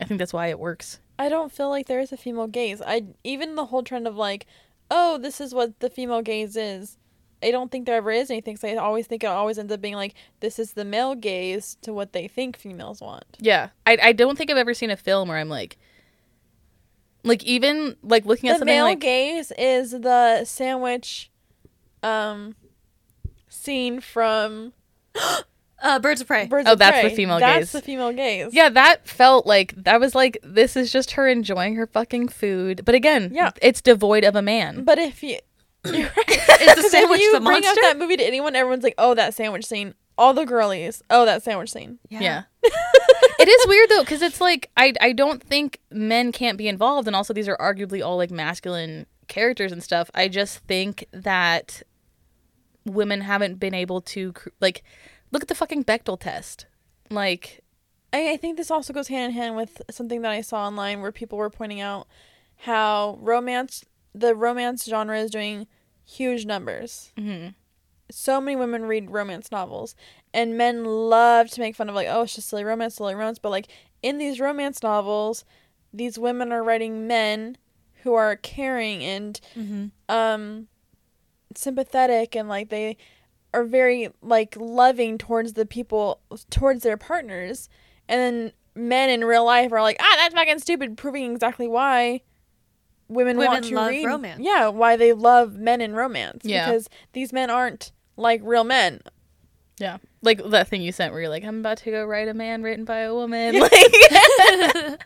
I 0.00 0.04
think 0.04 0.18
that's 0.18 0.32
why 0.32 0.48
it 0.48 0.58
works. 0.58 0.98
I 1.18 1.28
don't 1.28 1.52
feel 1.52 1.68
like 1.68 1.86
there 1.86 2.00
is 2.00 2.10
a 2.10 2.16
female 2.16 2.48
gaze. 2.48 2.82
I 2.84 3.04
even 3.22 3.54
the 3.54 3.66
whole 3.66 3.84
trend 3.84 4.08
of 4.08 4.16
like, 4.16 4.46
oh, 4.90 5.18
this 5.18 5.40
is 5.40 5.54
what 5.54 5.78
the 5.78 5.88
female 5.88 6.22
gaze 6.22 6.56
is. 6.56 6.98
I 7.42 7.50
don't 7.50 7.70
think 7.70 7.86
there 7.86 7.96
ever 7.96 8.10
is 8.10 8.30
anything. 8.30 8.56
So 8.56 8.68
I 8.68 8.76
always 8.76 9.06
think 9.06 9.24
it 9.24 9.26
always 9.26 9.58
ends 9.58 9.72
up 9.72 9.80
being 9.80 9.94
like 9.94 10.14
this 10.40 10.58
is 10.58 10.72
the 10.72 10.84
male 10.84 11.14
gaze 11.14 11.76
to 11.82 11.92
what 11.92 12.12
they 12.12 12.28
think 12.28 12.56
females 12.56 13.00
want. 13.00 13.24
Yeah, 13.38 13.70
I 13.86 13.98
I 14.02 14.12
don't 14.12 14.36
think 14.38 14.50
I've 14.50 14.56
ever 14.56 14.74
seen 14.74 14.90
a 14.90 14.96
film 14.96 15.28
where 15.28 15.38
I'm 15.38 15.48
like, 15.48 15.76
like 17.24 17.42
even 17.44 17.96
like 18.02 18.24
looking 18.26 18.50
at 18.50 18.54
The 18.54 18.58
something 18.60 18.74
male 18.74 18.84
like 18.84 19.00
gaze 19.00 19.52
is 19.58 19.92
the 19.92 20.44
sandwich, 20.44 21.30
um, 22.02 22.54
scene 23.48 24.00
from 24.00 24.72
Uh, 25.84 25.98
Birds 25.98 26.20
of 26.20 26.28
Prey. 26.28 26.46
Birds 26.46 26.68
Oh, 26.68 26.74
of 26.74 26.78
that's 26.78 27.02
the 27.02 27.10
female 27.10 27.40
that's 27.40 27.58
gaze. 27.58 27.72
That's 27.72 27.84
the 27.84 27.90
female 27.92 28.12
gaze. 28.12 28.50
yeah, 28.54 28.68
that 28.68 29.08
felt 29.08 29.46
like 29.48 29.74
that 29.76 29.98
was 29.98 30.14
like 30.14 30.38
this 30.44 30.76
is 30.76 30.92
just 30.92 31.12
her 31.12 31.26
enjoying 31.26 31.74
her 31.74 31.88
fucking 31.88 32.28
food. 32.28 32.82
But 32.84 32.94
again, 32.94 33.32
Yeah. 33.34 33.50
it's 33.60 33.80
devoid 33.80 34.22
of 34.22 34.36
a 34.36 34.42
man. 34.42 34.84
But 34.84 35.00
if 35.00 35.24
you, 35.24 35.38
you're 35.92 36.10
right. 36.16 36.76
The 36.76 36.82
sandwich 36.90 37.20
if 37.20 37.26
you 37.26 37.32
the 37.32 37.40
bring 37.40 37.64
up 37.64 37.76
that 37.80 37.98
movie 37.98 38.16
to 38.16 38.24
anyone, 38.24 38.54
everyone's 38.54 38.84
like, 38.84 38.94
"Oh, 38.98 39.14
that 39.14 39.34
sandwich 39.34 39.66
scene." 39.66 39.94
All 40.16 40.34
the 40.34 40.44
girlies, 40.44 41.02
"Oh, 41.10 41.24
that 41.24 41.42
sandwich 41.42 41.72
scene." 41.72 41.98
Yeah. 42.08 42.44
it 42.62 43.48
is 43.48 43.66
weird 43.66 43.90
though 43.90 44.02
because 44.02 44.22
it's 44.22 44.40
like 44.40 44.70
I 44.76 44.92
I 45.00 45.12
don't 45.12 45.42
think 45.42 45.80
men 45.90 46.30
can't 46.30 46.56
be 46.56 46.68
involved 46.68 47.08
and 47.08 47.16
also 47.16 47.32
these 47.32 47.48
are 47.48 47.56
arguably 47.56 48.04
all 48.04 48.16
like 48.16 48.30
masculine 48.30 49.06
characters 49.26 49.72
and 49.72 49.82
stuff. 49.82 50.10
I 50.14 50.28
just 50.28 50.58
think 50.60 51.06
that 51.12 51.82
women 52.84 53.22
haven't 53.22 53.58
been 53.58 53.74
able 53.74 54.00
to 54.00 54.34
like 54.60 54.84
look 55.32 55.42
at 55.42 55.48
the 55.48 55.54
fucking 55.54 55.84
Bechdel 55.84 56.20
test. 56.20 56.66
Like 57.10 57.62
I, 58.12 58.32
I 58.32 58.36
think 58.36 58.56
this 58.56 58.70
also 58.70 58.92
goes 58.92 59.08
hand 59.08 59.32
in 59.32 59.36
hand 59.36 59.56
with 59.56 59.82
something 59.90 60.22
that 60.22 60.30
I 60.30 60.42
saw 60.42 60.66
online 60.66 61.00
where 61.00 61.12
people 61.12 61.38
were 61.38 61.50
pointing 61.50 61.80
out 61.80 62.06
how 62.58 63.18
romance, 63.20 63.84
the 64.14 64.34
romance 64.34 64.84
genre 64.84 65.18
is 65.18 65.30
doing 65.30 65.66
huge 66.04 66.44
numbers. 66.46 67.12
mhm. 67.18 67.54
So 68.10 68.40
many 68.42 68.56
women 68.56 68.84
read 68.84 69.10
romance 69.10 69.50
novels, 69.50 69.94
and 70.34 70.58
men 70.58 70.84
love 70.84 71.48
to 71.50 71.60
make 71.60 71.74
fun 71.74 71.88
of 71.88 71.94
like, 71.94 72.08
oh, 72.10 72.22
it's 72.22 72.34
just 72.34 72.48
silly 72.48 72.62
romance, 72.64 72.96
silly 72.96 73.14
romance. 73.14 73.38
But 73.38 73.48
like 73.50 73.68
in 74.02 74.18
these 74.18 74.38
romance 74.38 74.82
novels, 74.82 75.44
these 75.94 76.18
women 76.18 76.52
are 76.52 76.62
writing 76.62 77.06
men 77.06 77.56
who 78.02 78.12
are 78.14 78.36
caring 78.36 79.02
and 79.02 79.40
Mm-hmm. 79.56 79.86
um 80.14 80.68
sympathetic 81.54 82.34
and 82.34 82.48
like 82.48 82.68
they 82.70 82.96
are 83.54 83.64
very 83.64 84.08
like 84.22 84.56
loving 84.58 85.18
towards 85.18 85.52
the 85.52 85.66
people 85.66 86.20
towards 86.50 86.82
their 86.82 86.96
partners 86.96 87.68
and 88.08 88.18
then 88.20 88.52
men 88.74 89.10
in 89.10 89.22
real 89.24 89.44
life 89.44 89.70
are 89.72 89.82
like 89.82 89.96
ah 90.00 90.14
that's 90.16 90.34
fucking 90.34 90.58
stupid 90.58 90.96
proving 90.96 91.30
exactly 91.32 91.68
why 91.68 92.22
women, 93.14 93.36
want 93.36 93.64
to 93.64 93.74
love 93.74 93.88
read 93.88 94.04
romance. 94.06 94.40
yeah 94.42 94.68
why 94.68 94.96
they 94.96 95.12
love 95.12 95.54
men 95.54 95.80
in 95.80 95.94
romance 95.94 96.44
Yeah. 96.44 96.66
because 96.66 96.88
these 97.12 97.32
men 97.32 97.50
aren't 97.50 97.92
like 98.16 98.40
real 98.44 98.64
men 98.64 99.00
yeah. 99.78 99.96
Like 100.20 100.40
that 100.50 100.68
thing 100.68 100.82
you 100.82 100.92
sent 100.92 101.12
where 101.12 101.22
you're 101.22 101.30
like 101.30 101.42
I'm 101.44 101.58
about 101.58 101.78
to 101.78 101.90
go 101.90 102.04
write 102.04 102.28
a 102.28 102.34
man 102.34 102.62
written 102.62 102.84
by 102.84 102.98
a 102.98 103.12
woman. 103.14 103.58
Like 103.58 103.72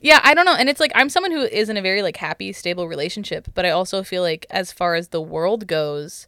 Yeah, 0.00 0.20
I 0.22 0.34
don't 0.34 0.44
know. 0.44 0.54
And 0.56 0.68
it's 0.68 0.80
like 0.80 0.92
I'm 0.94 1.08
someone 1.08 1.30
who 1.30 1.40
is 1.42 1.68
in 1.70 1.76
a 1.78 1.82
very 1.82 2.02
like 2.02 2.16
happy, 2.16 2.52
stable 2.52 2.88
relationship, 2.88 3.48
but 3.54 3.64
I 3.64 3.70
also 3.70 4.02
feel 4.02 4.20
like 4.22 4.44
as 4.50 4.72
far 4.72 4.96
as 4.96 5.08
the 5.08 5.20
world 5.20 5.66
goes, 5.66 6.26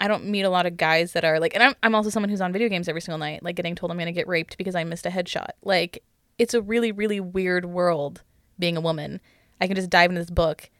I 0.00 0.08
don't 0.08 0.24
meet 0.26 0.42
a 0.42 0.50
lot 0.50 0.66
of 0.66 0.76
guys 0.76 1.12
that 1.12 1.24
are 1.24 1.38
like 1.38 1.54
and 1.54 1.62
I'm 1.62 1.74
I'm 1.82 1.94
also 1.94 2.10
someone 2.10 2.30
who's 2.30 2.40
on 2.40 2.52
video 2.52 2.68
games 2.68 2.88
every 2.88 3.02
single 3.02 3.18
night, 3.18 3.42
like 3.42 3.54
getting 3.54 3.74
told 3.74 3.92
I'm 3.92 3.98
gonna 3.98 4.10
get 4.12 4.26
raped 4.26 4.58
because 4.58 4.74
I 4.74 4.82
missed 4.84 5.06
a 5.06 5.10
headshot. 5.10 5.50
Like 5.62 6.02
it's 6.38 6.54
a 6.54 6.62
really, 6.62 6.90
really 6.92 7.20
weird 7.20 7.66
world 7.66 8.22
being 8.58 8.76
a 8.76 8.80
woman. 8.80 9.20
I 9.60 9.66
can 9.66 9.76
just 9.76 9.90
dive 9.90 10.10
into 10.10 10.20
this 10.20 10.30
book 10.30 10.70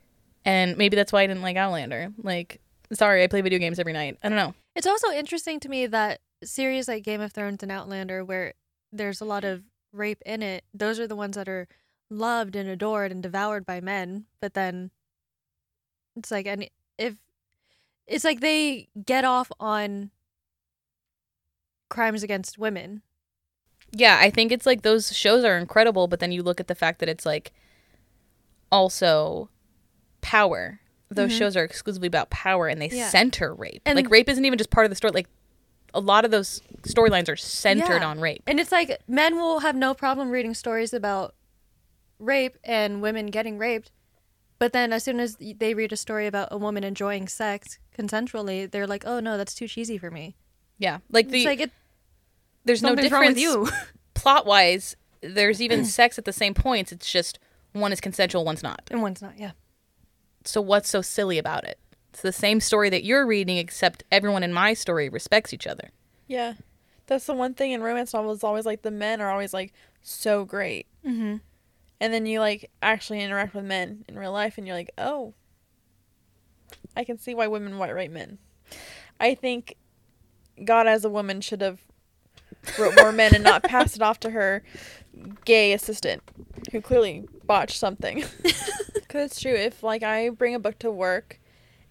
and 0.44 0.76
maybe 0.76 0.96
that's 0.96 1.12
why 1.12 1.22
I 1.22 1.26
didn't 1.26 1.42
like 1.42 1.56
Outlander. 1.56 2.12
Like 2.22 2.60
sorry, 2.92 3.22
I 3.22 3.26
play 3.26 3.40
video 3.40 3.58
games 3.58 3.78
every 3.78 3.92
night. 3.92 4.18
I 4.22 4.28
don't 4.28 4.36
know. 4.36 4.54
It's 4.74 4.86
also 4.86 5.10
interesting 5.10 5.60
to 5.60 5.68
me 5.68 5.86
that 5.86 6.20
series 6.44 6.88
like 6.88 7.02
Game 7.02 7.20
of 7.20 7.32
Thrones 7.32 7.62
and 7.62 7.72
Outlander, 7.72 8.24
where 8.24 8.54
there's 8.92 9.20
a 9.20 9.24
lot 9.24 9.44
of 9.44 9.62
rape 9.92 10.22
in 10.24 10.42
it, 10.42 10.64
those 10.72 11.00
are 11.00 11.06
the 11.06 11.16
ones 11.16 11.36
that 11.36 11.48
are 11.48 11.66
loved 12.10 12.54
and 12.54 12.68
adored 12.68 13.10
and 13.10 13.22
devoured 13.22 13.66
by 13.66 13.80
men. 13.80 14.26
But 14.40 14.54
then 14.54 14.90
it's 16.14 16.30
like, 16.30 16.46
and 16.46 16.68
if 16.98 17.16
it's 18.06 18.24
like 18.24 18.40
they 18.40 18.88
get 19.04 19.24
off 19.24 19.50
on 19.58 20.10
crimes 21.88 22.22
against 22.22 22.58
women. 22.58 23.02
Yeah, 23.92 24.18
I 24.20 24.30
think 24.30 24.52
it's 24.52 24.66
like 24.66 24.82
those 24.82 25.16
shows 25.16 25.44
are 25.44 25.56
incredible, 25.56 26.08
but 26.08 26.20
then 26.20 26.32
you 26.32 26.42
look 26.42 26.60
at 26.60 26.68
the 26.68 26.74
fact 26.74 26.98
that 27.00 27.08
it's 27.08 27.24
like 27.26 27.52
also 28.72 29.50
power. 30.20 30.80
Those 31.08 31.32
Mhm. 31.32 31.38
shows 31.38 31.56
are 31.56 31.64
exclusively 31.64 32.08
about 32.08 32.30
power 32.30 32.66
and 32.68 32.80
they 32.82 32.88
Yeah. 32.88 33.08
center 33.08 33.54
rape. 33.54 33.82
And- 33.84 33.96
like 33.96 34.10
rape 34.10 34.28
isn't 34.28 34.44
even 34.44 34.58
just 34.58 34.70
part 34.70 34.86
of 34.86 34.90
the 34.90 34.96
story. 34.96 35.12
Like 35.12 35.28
a 35.94 36.00
lot 36.00 36.24
of 36.24 36.30
those 36.30 36.60
storylines 36.82 37.28
are 37.28 37.36
centered 37.36 38.00
Yeah. 38.02 38.08
on 38.08 38.20
rape. 38.20 38.42
And 38.46 38.58
it's 38.60 38.72
like 38.72 39.00
men 39.06 39.36
will 39.36 39.60
have 39.60 39.76
no 39.76 39.94
problem 39.94 40.30
reading 40.30 40.52
stories 40.54 40.92
about 40.92 41.34
rape 42.18 42.58
and 42.64 43.00
women 43.00 43.26
getting 43.26 43.56
raped. 43.58 43.92
But 44.58 44.72
then 44.72 44.92
as 44.92 45.04
soon 45.04 45.20
as 45.20 45.36
they 45.38 45.74
read 45.74 45.92
a 45.92 45.96
story 45.96 46.26
about 46.26 46.48
a 46.50 46.56
woman 46.58 46.82
enjoying 46.82 47.28
sex 47.28 47.78
consensually, 47.96 48.70
they're 48.70 48.86
like, 48.86 49.04
"Oh 49.06 49.20
no, 49.20 49.36
that's 49.36 49.54
too 49.54 49.68
cheesy 49.68 49.98
for 49.98 50.10
me." 50.10 50.34
Yeah, 50.78 50.98
like 51.10 51.28
the 51.28 51.38
it's 51.38 51.46
like 51.46 51.60
it, 51.60 51.70
there's 52.64 52.82
no 52.82 52.94
difference 52.94 53.38
you. 53.38 53.68
plot 54.14 54.46
wise. 54.46 54.96
There's 55.20 55.60
even 55.62 55.84
sex 55.84 56.18
at 56.18 56.24
the 56.24 56.32
same 56.32 56.54
points. 56.54 56.90
It's 56.90 57.10
just 57.10 57.38
one 57.80 57.92
is 57.92 58.00
consensual, 58.00 58.44
one's 58.44 58.62
not. 58.62 58.82
and 58.90 59.02
one's 59.02 59.20
not. 59.22 59.38
Yeah. 59.38 59.52
So 60.44 60.60
what's 60.60 60.88
so 60.88 61.02
silly 61.02 61.38
about 61.38 61.64
it? 61.64 61.78
It's 62.10 62.22
the 62.22 62.32
same 62.32 62.60
story 62.60 62.88
that 62.90 63.04
you're 63.04 63.26
reading, 63.26 63.56
except 63.58 64.04
everyone 64.10 64.42
in 64.42 64.52
my 64.52 64.72
story 64.74 65.08
respects 65.08 65.52
each 65.52 65.66
other. 65.66 65.90
yeah 66.26 66.54
that's 67.08 67.26
the 67.26 67.34
one 67.34 67.54
thing 67.54 67.70
in 67.70 67.80
romance 67.82 68.12
novels 68.12 68.42
always 68.42 68.66
like 68.66 68.82
the 68.82 68.90
men 68.90 69.20
are 69.20 69.30
always 69.30 69.54
like 69.54 69.72
so 70.02 70.44
great 70.44 70.86
Mm-hmm. 71.06 71.36
and 72.00 72.12
then 72.12 72.26
you 72.26 72.40
like 72.40 72.68
actually 72.82 73.20
interact 73.22 73.54
with 73.54 73.64
men 73.64 74.04
in 74.08 74.18
real 74.18 74.32
life 74.32 74.58
and 74.58 74.66
you're 74.66 74.74
like 74.74 74.90
oh 74.98 75.32
i 76.96 77.04
can 77.04 77.16
see 77.16 77.32
why 77.32 77.46
women 77.46 77.78
white 77.78 77.94
rape 77.94 78.10
men 78.10 78.38
i 79.20 79.36
think 79.36 79.76
god 80.64 80.88
as 80.88 81.04
a 81.04 81.08
woman 81.08 81.40
should 81.40 81.60
have 81.60 81.78
wrote 82.76 82.96
more 82.96 83.12
men 83.12 83.32
and 83.36 83.44
not 83.44 83.62
passed 83.62 83.94
it 83.94 84.02
off 84.02 84.18
to 84.18 84.30
her 84.30 84.64
gay 85.44 85.72
assistant 85.72 86.22
who 86.72 86.80
clearly 86.80 87.24
botched 87.44 87.78
something 87.78 88.24
because 88.94 89.30
it's 89.30 89.40
true 89.40 89.54
if 89.54 89.82
like 89.82 90.02
i 90.02 90.28
bring 90.28 90.54
a 90.54 90.58
book 90.58 90.78
to 90.78 90.90
work 90.90 91.38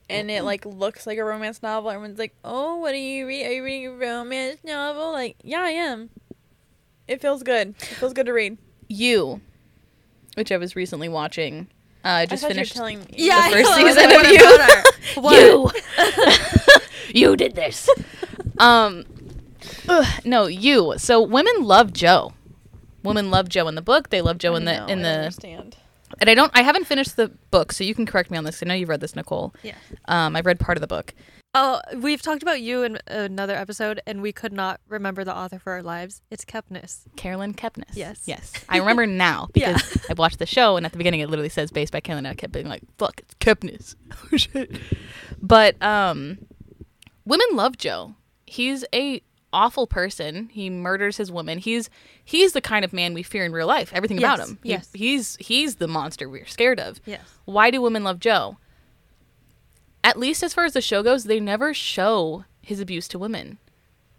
and 0.10 0.30
it 0.30 0.44
like 0.44 0.66
looks 0.66 1.08
like 1.08 1.18
a 1.18 1.24
romance 1.24 1.64
novel 1.64 1.90
everyone's 1.90 2.20
like 2.20 2.36
oh 2.44 2.76
what 2.78 2.94
are 2.94 2.98
you 2.98 3.26
reading 3.26 3.48
are 3.48 3.52
you 3.54 3.64
reading 3.64 3.88
a 3.88 3.92
romance 3.92 4.60
novel 4.64 5.12
like 5.12 5.36
yeah 5.44 5.62
i 5.62 5.70
am 5.72 6.10
it 7.08 7.20
feels 7.22 7.42
good 7.44 7.70
it 7.70 7.86
feels 7.86 8.14
good 8.14 8.26
to 8.28 8.34
read 8.34 8.58
You, 8.88 9.42
which 10.36 10.52
I 10.52 10.58
was 10.58 10.76
recently 10.76 11.08
watching, 11.10 11.68
uh, 12.04 12.10
I 12.10 12.26
just 12.28 12.44
I 12.44 12.50
finished. 12.50 12.74
telling 12.76 13.00
me 13.00 13.06
Yeah, 13.14 13.50
The 13.50 13.56
first 13.64 13.76
season 13.76 14.12
of 14.12 14.32
You. 14.32 15.22
What? 15.22 15.76
You, 17.14 17.30
you 17.30 17.36
did 17.36 17.56
this. 17.56 17.90
um, 18.60 19.06
ugh, 19.88 20.06
no, 20.26 20.46
you. 20.48 20.96
So 20.98 21.22
women 21.22 21.64
love 21.64 21.94
Joe. 21.94 22.34
Women 23.06 23.32
love 23.32 23.48
Joe 23.50 23.68
in 23.68 23.76
the 23.76 23.82
book. 23.82 24.10
They 24.10 24.22
love 24.22 24.38
Joe 24.38 24.56
in 24.56 24.66
the 24.66 24.78
know, 24.78 24.86
in 24.88 25.00
I 25.00 25.02
the. 25.04 25.10
understand. 25.20 25.78
And 26.20 26.30
I 26.30 26.36
don't. 26.36 26.52
I 26.54 26.62
haven't 26.62 26.86
finished 26.86 27.16
the 27.18 27.30
book, 27.52 27.72
so 27.72 27.84
you 27.84 27.96
can 27.96 28.06
correct 28.06 28.30
me 28.32 28.38
on 28.38 28.44
this. 28.44 28.62
I 28.62 28.68
know 28.68 28.74
you've 28.76 28.90
read 28.90 29.02
this, 29.02 29.16
Nicole. 29.16 29.54
Yeah. 29.64 29.74
Um, 30.08 30.36
I've 30.36 30.46
read 30.46 30.60
part 30.60 30.78
of 30.78 30.82
the 30.82 30.88
book. 30.88 31.14
Oh, 31.58 31.80
we've 31.98 32.22
talked 32.22 32.44
about 32.44 32.62
you 32.62 32.84
in 32.84 33.00
another 33.08 33.56
episode, 33.56 34.02
and 34.06 34.22
we 34.22 34.32
could 34.34 34.52
not 34.54 34.82
remember 34.90 35.24
the 35.24 35.36
author 35.36 35.58
for 35.58 35.72
our 35.74 35.82
lives. 35.82 36.22
It's 36.30 36.44
Kepnes. 36.46 37.04
Carolyn 37.16 37.54
Kepnes. 37.54 37.86
Yes. 37.94 38.24
Yes. 38.26 38.52
I 38.68 38.78
remember 38.78 39.08
now 39.08 39.48
Yeah. 39.56 39.74
because 39.74 40.06
I 40.10 40.14
watched 40.14 40.40
the 40.40 40.46
show 40.46 40.76
and 40.76 40.86
at 40.86 40.92
the 40.92 40.98
beginning 40.98 41.22
it 41.22 41.30
literally 41.30 41.48
says 41.50 41.72
based 41.72 41.94
by 41.94 42.02
Carolyn 42.02 42.26
and 42.26 42.34
I 42.34 42.36
kept 42.36 42.52
being 42.52 42.68
like, 42.68 42.82
fuck, 42.98 43.20
it's 43.22 43.34
Kepnes. 43.36 43.96
oh 44.34 44.36
shit. 44.38 44.70
But 45.42 45.82
um 45.82 46.40
women 47.26 47.48
love 47.54 47.78
Joe. 47.78 48.16
He's 48.46 48.84
a 48.94 49.22
awful 49.56 49.88
person. 49.88 50.50
He 50.52 50.70
murders 50.70 51.18
his 51.18 51.32
woman. 51.32 51.58
He's 51.58 51.90
he's 52.24 52.52
the 52.52 52.62
kind 52.62 52.84
of 52.86 52.92
man 52.94 53.14
we 53.14 53.24
fear 53.24 53.46
in 53.46 53.54
real 53.54 53.68
life. 53.68 53.92
Everything 53.94 54.18
about 54.18 54.40
Yes, 54.40 54.50
him. 54.50 54.60
He- 54.62 54.70
yes. 54.70 54.90
he's 54.94 55.38
he's 55.40 55.76
the 55.78 55.88
monster 55.88 56.30
we're 56.30 56.46
scared 56.46 56.80
of. 56.80 57.00
Yes. 57.06 57.22
Why 57.46 57.72
do 57.72 57.82
women 57.82 58.04
love 58.04 58.20
Joe? 58.20 58.58
At 60.04 60.20
least 60.20 60.44
as 60.44 60.54
far 60.54 60.66
as 60.66 60.74
the 60.74 60.82
show 60.82 61.02
goes, 61.02 61.24
they 61.24 61.40
never 61.40 61.74
show 61.74 62.46
his 62.62 62.80
abuse 62.80 63.08
to 63.10 63.18
women. 63.20 63.58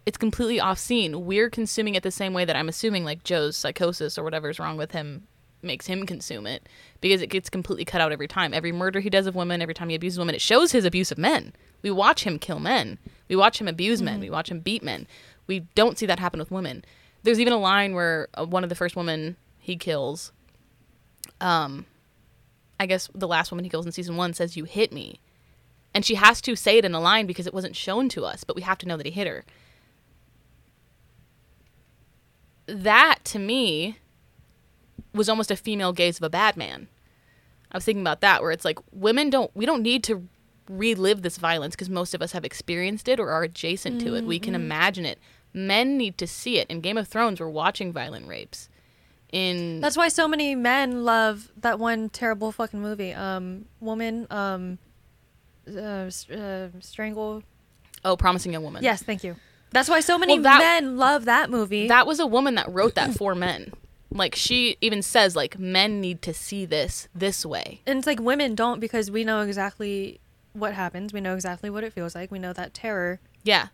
It's 0.05 0.19
completely 0.19 0.59
off 0.61 0.79
scene. 0.79 1.25
We're 1.27 1.51
consuming 1.51 1.95
it 1.95 2.03
the 2.03 2.11
same 2.11 2.33
way 2.33 2.45
that 2.45 2.57
I'm 2.57 2.69
assuming 2.69 3.05
like 3.05 3.25
Joe's 3.25 3.57
psychosis 3.57 4.17
or 4.19 4.25
whatever's 4.25 4.59
wrong 4.59 4.77
with 4.77 4.93
him 4.93 5.27
makes 5.67 5.87
him 5.87 6.07
consume 6.07 6.47
it 6.47 6.69
because 7.01 7.21
it 7.23 7.29
gets 7.29 7.51
completely 7.51 7.85
cut 7.85 8.01
out 8.01 8.13
every 8.13 8.29
time. 8.29 8.55
Every 8.55 8.73
murder 8.73 9.01
he 9.01 9.11
does 9.11 9.27
of 9.27 9.35
women, 9.35 9.61
every 9.61 9.75
time 9.75 9.89
he 9.89 9.95
abuses 9.95 10.19
women, 10.19 10.35
it 10.35 10.41
shows 10.41 10.73
his 10.73 10.85
abuse 10.85 11.11
of 11.11 11.19
men. 11.19 11.53
We 11.83 11.91
watch 11.91 12.25
him 12.25 12.39
kill 12.39 12.59
men. 12.59 12.99
We 13.29 13.37
watch 13.37 13.61
him 13.61 13.69
abuse 13.69 14.01
men. 14.01 14.21
We 14.21 14.31
watch 14.31 14.51
him 14.51 14.61
beat 14.61 14.83
men. 14.83 15.07
We 15.47 15.61
don't 15.75 15.99
see 15.99 16.07
that 16.07 16.19
happen 16.19 16.39
with 16.39 16.51
women. 16.51 16.85
There's 17.23 17.41
even 17.41 17.53
a 17.53 17.59
line 17.59 17.95
where 17.95 18.29
uh, 18.35 18.47
one 18.47 18.63
of 18.63 18.69
the 18.69 18.75
first 18.75 18.97
women 18.97 19.37
he 19.59 19.77
kills 19.77 20.33
um 21.41 21.87
I 22.79 22.87
guess 22.87 23.09
the 23.15 23.27
last 23.27 23.51
woman 23.51 23.65
he 23.65 23.71
kills 23.71 23.87
in 23.87 23.93
season 23.93 24.17
one 24.17 24.35
says, 24.35 24.57
"You 24.57 24.65
hit 24.65 24.93
me," 24.93 25.19
And 25.97 26.05
she 26.05 26.17
has 26.17 26.43
to 26.43 26.55
say 26.55 26.77
it 26.77 26.85
in 26.85 26.95
a 26.95 27.01
line 27.01 27.25
because 27.25 27.47
it 27.47 27.55
wasn't 27.55 27.75
shown 27.75 28.11
to 28.11 28.27
us, 28.27 28.45
but 28.45 28.55
we 28.55 28.61
have 28.61 28.77
to 28.79 28.87
know 28.87 28.99
that 28.99 29.07
he 29.07 29.13
hit 29.13 29.27
her. 29.27 29.47
That 32.67 33.21
to 33.25 33.39
me 33.39 33.97
was 35.13 35.29
almost 35.29 35.51
a 35.51 35.57
female 35.57 35.93
gaze 35.93 36.17
of 36.19 36.23
a 36.23 36.31
bad 36.31 36.57
man. 36.57 36.89
I 37.73 37.77
was 37.77 37.85
thinking 37.85 38.03
about 38.03 38.21
that 38.21 38.43
where 38.43 38.51
it's 38.53 38.65
like 38.65 38.79
women 38.93 39.31
don't 39.31 39.51
we 39.55 39.67
don't 39.67 39.83
need 39.83 40.05
to 40.05 40.29
relive 40.69 41.23
this 41.23 41.37
violence 41.39 41.75
because 41.75 41.89
most 41.91 42.15
of 42.15 42.23
us 42.23 42.33
have 42.33 42.45
experienced 42.45 43.09
it 43.09 43.21
or 43.21 43.31
are 43.31 43.43
adjacent 43.45 44.01
to 44.01 44.15
it. 44.15 44.25
We 44.25 44.39
can 44.39 44.55
imagine 44.55 45.05
it. 45.07 45.19
Men 45.55 45.97
need 45.97 46.19
to 46.19 46.27
see 46.27 46.59
it. 46.59 46.69
In 46.69 46.81
Game 46.81 46.99
of 46.99 47.09
Thrones, 47.09 47.41
we're 47.41 47.49
watching 47.49 47.93
violent 47.93 48.27
rapes. 48.29 48.69
In 49.33 49.81
That's 49.81 49.97
why 49.97 50.09
so 50.09 50.29
many 50.29 50.55
men 50.55 51.05
love 51.05 51.51
that 51.57 51.79
one 51.79 52.09
terrible 52.09 52.53
fucking 52.53 52.81
movie. 52.81 53.13
Um, 53.13 53.67
woman, 53.81 54.27
um, 54.31 54.79
uh, 55.69 55.81
uh, 56.33 56.69
strangle. 56.81 57.43
oh, 58.05 58.17
promising 58.17 58.53
young 58.53 58.63
woman. 58.63 58.85
Yes, 58.85 59.03
thank 59.03 59.25
you. 59.25 59.35
That's 59.73 59.89
why 59.89 60.01
so 60.01 60.17
many 60.19 60.35
Well, 60.35 60.43
that- 60.45 60.59
men 60.83 60.97
love 60.97 61.25
that 61.25 61.51
movie. 61.51 61.89
that 61.89 62.07
was 62.07 62.21
a 62.21 62.27
woman 62.27 62.55
that 62.55 62.71
wrote 62.73 62.95
that 62.95 63.15
for 63.15 63.35
men. 63.47 63.73
Like 64.17 64.35
she 64.35 64.77
even 64.81 65.03
says, 65.03 65.37
like 65.37 65.59
men 65.59 66.01
need 66.01 66.23
to 66.23 66.33
see 66.35 66.65
this 66.65 67.09
this 67.15 67.45
way. 67.45 67.81
and 67.87 67.99
it's 67.99 68.07
like 68.07 68.21
women 68.21 68.55
don't 68.55 68.81
because 68.81 69.11
we 69.11 69.25
know 69.25 69.43
exactly 69.43 70.21
what 70.53 70.73
happens. 70.75 71.13
We 71.13 71.21
know 71.21 71.35
exactly 71.35 71.71
what 71.71 71.85
it 71.85 71.93
feels 71.93 72.15
like. 72.15 72.31
We 72.31 72.39
know 72.39 72.53
that 72.55 72.73
terror. 72.75 73.21
Yeah, 73.45 73.69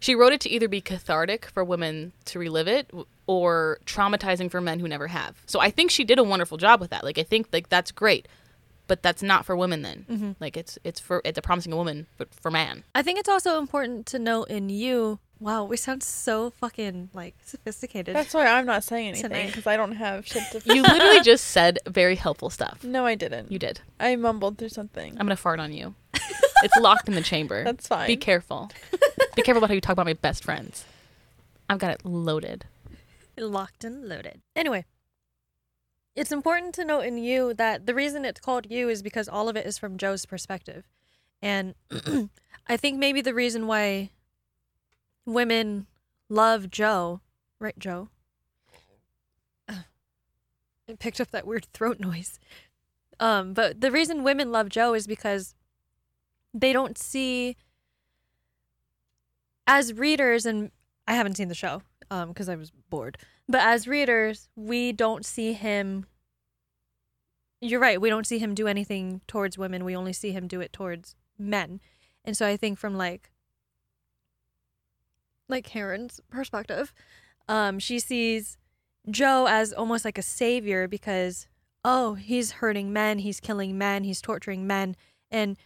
she 0.00 0.14
wrote 0.14 0.32
it 0.32 0.40
to 0.42 0.50
either 0.50 0.68
be 0.68 0.80
cathartic 0.80 1.46
for 1.46 1.64
women 1.64 2.12
to 2.26 2.38
relive 2.38 2.68
it 2.68 2.90
or 3.26 3.78
traumatizing 3.86 4.50
for 4.50 4.60
men 4.60 4.80
who 4.80 4.88
never 4.88 5.06
have. 5.06 5.42
So 5.46 5.60
I 5.60 5.70
think 5.70 5.90
she 5.90 6.04
did 6.04 6.18
a 6.18 6.24
wonderful 6.24 6.58
job 6.58 6.80
with 6.80 6.90
that. 6.90 7.04
Like 7.04 7.18
I 7.18 7.22
think 7.22 7.48
like 7.52 7.68
that's 7.68 7.90
great, 7.92 8.26
but 8.86 9.02
that's 9.02 9.22
not 9.22 9.46
for 9.46 9.56
women 9.56 9.82
then. 9.82 10.04
Mm-hmm. 10.10 10.32
Like 10.40 10.56
it's 10.56 10.78
it's 10.84 11.00
for 11.00 11.22
it's 11.24 11.38
a 11.38 11.42
promising 11.42 11.72
a 11.72 11.76
woman, 11.76 12.06
but 12.18 12.34
for 12.34 12.50
man. 12.50 12.84
I 12.94 13.02
think 13.02 13.18
it's 13.18 13.28
also 13.28 13.58
important 13.58 14.06
to 14.06 14.18
note 14.18 14.48
in 14.50 14.68
you. 14.68 15.20
Wow, 15.44 15.64
we 15.64 15.76
sound 15.76 16.02
so 16.02 16.48
fucking 16.48 17.10
like 17.12 17.34
sophisticated. 17.44 18.16
That's 18.16 18.32
why 18.32 18.46
I'm 18.46 18.64
not 18.64 18.82
saying 18.82 19.08
anything 19.08 19.48
because 19.48 19.66
I 19.66 19.76
don't 19.76 19.92
have 19.92 20.26
shit 20.26 20.42
to. 20.52 20.62
You 20.74 20.80
literally 20.80 21.20
just 21.22 21.48
said 21.48 21.80
very 21.86 22.16
helpful 22.16 22.48
stuff. 22.48 22.82
no, 22.82 23.04
I 23.04 23.14
didn't. 23.14 23.52
You 23.52 23.58
did. 23.58 23.82
I 24.00 24.16
mumbled 24.16 24.56
through 24.56 24.70
something. 24.70 25.12
I'm 25.12 25.26
gonna 25.26 25.36
fart 25.36 25.60
on 25.60 25.74
you. 25.74 25.96
it's 26.14 26.74
locked 26.78 27.08
in 27.08 27.14
the 27.14 27.20
chamber. 27.20 27.62
That's 27.62 27.86
fine. 27.86 28.06
Be 28.06 28.16
careful. 28.16 28.70
Be 29.36 29.42
careful 29.42 29.58
about 29.58 29.68
how 29.68 29.74
you 29.74 29.82
talk 29.82 29.92
about 29.92 30.06
my 30.06 30.14
best 30.14 30.42
friends. 30.42 30.86
I've 31.68 31.78
got 31.78 31.90
it 31.90 32.06
loaded. 32.06 32.64
locked 33.36 33.84
and 33.84 34.08
loaded. 34.08 34.40
Anyway, 34.56 34.86
it's 36.16 36.32
important 36.32 36.74
to 36.76 36.86
note 36.86 37.04
in 37.04 37.18
you 37.18 37.52
that 37.52 37.84
the 37.84 37.94
reason 37.94 38.24
it's 38.24 38.40
called 38.40 38.70
you 38.70 38.88
is 38.88 39.02
because 39.02 39.28
all 39.28 39.50
of 39.50 39.58
it 39.58 39.66
is 39.66 39.76
from 39.76 39.98
Joe's 39.98 40.24
perspective. 40.24 40.84
And 41.42 41.74
I 42.66 42.78
think 42.78 42.98
maybe 42.98 43.20
the 43.20 43.34
reason 43.34 43.66
why 43.66 44.08
women 45.26 45.86
love 46.28 46.70
Joe, 46.70 47.20
right, 47.60 47.78
Joe? 47.78 48.08
It 50.86 50.98
picked 50.98 51.20
up 51.20 51.30
that 51.30 51.46
weird 51.46 51.64
throat 51.72 51.98
noise. 51.98 52.38
Um, 53.18 53.54
but 53.54 53.80
the 53.80 53.90
reason 53.90 54.22
women 54.22 54.52
love 54.52 54.68
Joe 54.68 54.92
is 54.94 55.06
because 55.06 55.54
they 56.52 56.72
don't 56.72 56.98
see 56.98 57.56
as 59.66 59.94
readers 59.94 60.44
and 60.44 60.70
I 61.08 61.14
haven't 61.14 61.36
seen 61.36 61.48
the 61.48 61.54
show 61.54 61.82
um 62.10 62.28
because 62.28 62.48
I 62.48 62.56
was 62.56 62.70
bored. 62.90 63.16
But 63.48 63.62
as 63.62 63.88
readers, 63.88 64.48
we 64.56 64.92
don't 64.92 65.24
see 65.24 65.52
him 65.54 66.06
You're 67.60 67.80
right, 67.80 68.00
we 68.00 68.10
don't 68.10 68.26
see 68.26 68.38
him 68.38 68.54
do 68.54 68.66
anything 68.68 69.22
towards 69.26 69.56
women. 69.56 69.84
We 69.84 69.96
only 69.96 70.12
see 70.12 70.32
him 70.32 70.46
do 70.48 70.60
it 70.60 70.72
towards 70.72 71.16
men. 71.38 71.80
And 72.24 72.36
so 72.36 72.46
I 72.46 72.56
think 72.58 72.78
from 72.78 72.96
like 72.96 73.30
like 75.48 75.64
Karen's 75.64 76.20
perspective, 76.30 76.92
um 77.48 77.78
she 77.78 77.98
sees 77.98 78.56
Joe 79.10 79.46
as 79.48 79.72
almost 79.72 80.04
like 80.04 80.18
a 80.18 80.22
savior 80.22 80.88
because 80.88 81.46
oh, 81.84 82.14
he's 82.14 82.52
hurting 82.52 82.92
men, 82.92 83.18
he's 83.18 83.40
killing 83.40 83.76
men, 83.76 84.04
he's 84.04 84.22
torturing 84.22 84.66
men 84.66 84.96
and 85.30 85.56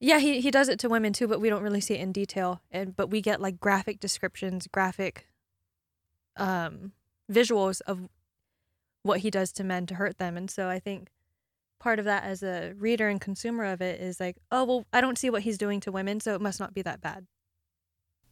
yeah, 0.00 0.18
he, 0.18 0.40
he 0.40 0.50
does 0.50 0.68
it 0.68 0.80
to 0.80 0.88
women 0.88 1.12
too, 1.12 1.28
but 1.28 1.40
we 1.40 1.48
don't 1.48 1.62
really 1.62 1.80
see 1.80 1.94
it 1.94 2.00
in 2.00 2.10
detail. 2.10 2.60
And 2.72 2.96
but 2.96 3.08
we 3.08 3.20
get 3.20 3.40
like 3.40 3.60
graphic 3.60 4.00
descriptions, 4.00 4.66
graphic 4.66 5.28
um 6.36 6.92
visuals 7.30 7.80
of 7.86 8.08
what 9.02 9.20
he 9.20 9.30
does 9.30 9.52
to 9.52 9.64
men 9.64 9.86
to 9.86 9.94
hurt 9.94 10.18
them. 10.18 10.36
And 10.36 10.50
so 10.50 10.68
I 10.68 10.78
think 10.78 11.10
part 11.78 11.98
of 11.98 12.04
that 12.04 12.24
as 12.24 12.42
a 12.42 12.74
reader 12.78 13.08
and 13.08 13.20
consumer 13.20 13.64
of 13.64 13.80
it 13.80 14.00
is 14.00 14.20
like, 14.20 14.36
oh 14.50 14.64
well, 14.64 14.86
I 14.92 15.00
don't 15.00 15.18
see 15.18 15.30
what 15.30 15.42
he's 15.42 15.58
doing 15.58 15.80
to 15.80 15.92
women, 15.92 16.20
so 16.20 16.34
it 16.34 16.40
must 16.40 16.60
not 16.60 16.74
be 16.74 16.82
that 16.82 17.00
bad. 17.00 17.26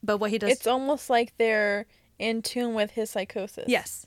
But 0.02 0.18
what 0.18 0.30
he 0.30 0.38
does 0.38 0.50
It's 0.50 0.66
almost 0.66 1.10
like 1.10 1.36
they're 1.36 1.86
in 2.18 2.42
tune 2.42 2.74
with 2.74 2.92
his 2.92 3.10
psychosis. 3.10 3.64
Yes. 3.68 4.06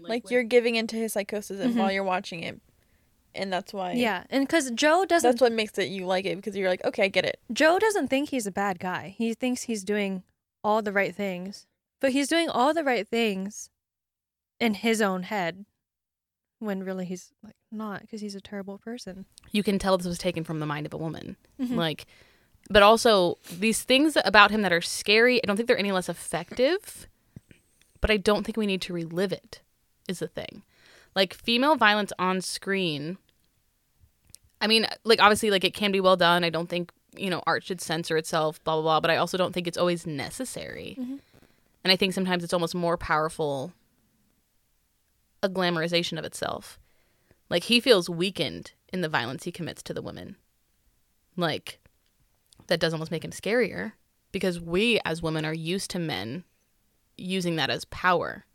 Like 0.00 0.30
you're 0.30 0.42
giving 0.42 0.74
into 0.76 0.96
his 0.96 1.12
psychosis 1.12 1.60
and 1.60 1.74
Mhm. 1.74 1.78
while 1.78 1.92
you're 1.92 2.04
watching 2.04 2.42
it. 2.42 2.60
And 3.34 3.52
that's 3.52 3.72
why 3.72 3.92
Yeah. 3.92 4.24
And 4.30 4.48
cuz 4.48 4.70
Joe 4.72 5.04
doesn't 5.04 5.28
that's 5.30 5.40
what 5.40 5.52
makes 5.52 5.78
it 5.78 5.88
you 5.88 6.06
like 6.06 6.24
it 6.26 6.36
because 6.36 6.56
you're 6.56 6.68
like, 6.68 6.84
okay, 6.84 7.04
I 7.04 7.08
get 7.08 7.24
it. 7.24 7.38
Joe 7.52 7.78
doesn't 7.78 8.08
think 8.08 8.30
he's 8.30 8.46
a 8.46 8.50
bad 8.52 8.78
guy. 8.80 9.14
He 9.16 9.34
thinks 9.34 9.62
he's 9.62 9.84
doing 9.84 10.22
all 10.64 10.82
the 10.82 10.92
right 10.92 11.14
things. 11.14 11.66
But 12.00 12.12
he's 12.12 12.28
doing 12.28 12.48
all 12.48 12.74
the 12.74 12.84
right 12.84 13.06
things 13.06 13.70
in 14.58 14.74
his 14.74 15.00
own 15.00 15.24
head 15.24 15.64
when 16.58 16.82
really 16.82 17.04
he's 17.06 17.32
like 17.42 17.56
not 17.70 18.02
because 18.02 18.20
he's 18.20 18.34
a 18.34 18.40
terrible 18.40 18.78
person. 18.78 19.26
You 19.52 19.62
can 19.62 19.78
tell 19.78 19.96
this 19.96 20.06
was 20.06 20.18
taken 20.18 20.44
from 20.44 20.60
the 20.60 20.66
mind 20.66 20.86
of 20.86 20.92
a 20.92 20.98
woman. 20.98 21.36
Mhm. 21.60 21.76
Like, 21.76 22.06
but 22.70 22.82
also 22.82 23.36
these 23.50 23.82
things 23.82 24.16
about 24.24 24.50
him 24.50 24.62
that 24.62 24.72
are 24.72 24.80
scary. 24.80 25.42
I 25.42 25.46
don't 25.46 25.56
think 25.56 25.66
they're 25.66 25.78
any 25.78 25.92
less 25.92 26.08
effective. 26.08 27.08
But 28.00 28.10
I 28.10 28.16
don't 28.16 28.44
think 28.44 28.56
we 28.56 28.66
need 28.66 28.80
to 28.82 28.94
relive 28.94 29.32
it. 29.32 29.60
Is 30.08 30.20
the 30.20 30.28
thing. 30.28 30.62
Like 31.14 31.34
female 31.34 31.76
violence 31.76 32.12
on 32.18 32.40
screen. 32.40 33.18
I 34.60 34.66
mean, 34.66 34.86
like 35.04 35.20
obviously, 35.20 35.50
like 35.50 35.64
it 35.64 35.74
can 35.74 35.92
be 35.92 36.00
well 36.00 36.16
done. 36.16 36.42
I 36.44 36.50
don't 36.50 36.68
think 36.68 36.92
you 37.16 37.28
know 37.28 37.42
art 37.46 37.64
should 37.64 37.80
censor 37.80 38.16
itself. 38.16 38.62
Blah 38.64 38.76
blah 38.76 38.82
blah. 38.82 39.00
But 39.00 39.10
I 39.10 39.16
also 39.16 39.36
don't 39.36 39.52
think 39.52 39.66
it's 39.66 39.76
always 39.76 40.06
necessary. 40.06 40.96
Mhm. 40.98 41.18
And 41.84 41.92
I 41.92 41.96
think 41.96 42.14
sometimes 42.14 42.44
it's 42.44 42.52
almost 42.52 42.74
more 42.74 42.96
powerful. 42.96 43.72
A 45.42 45.48
glamorization 45.48 46.18
of 46.18 46.24
itself. 46.24 46.78
Like 47.48 47.64
he 47.64 47.80
feels 47.80 48.08
weakened 48.08 48.72
in 48.92 49.00
the 49.00 49.08
violence 49.08 49.44
he 49.44 49.52
commits 49.52 49.82
to 49.84 49.94
the 49.94 50.02
women. 50.02 50.36
Like 51.36 51.80
that 52.70 52.80
does 52.80 52.92
almost 52.94 53.10
make 53.10 53.24
him 53.24 53.30
scarier 53.32 53.92
because 54.32 54.58
we 54.60 54.98
as 55.04 55.20
women 55.22 55.44
are 55.44 55.52
used 55.54 55.90
to 55.90 55.98
men 55.98 56.44
using 57.18 57.56
that 57.56 57.68
as 57.68 57.84
power. 57.86 58.46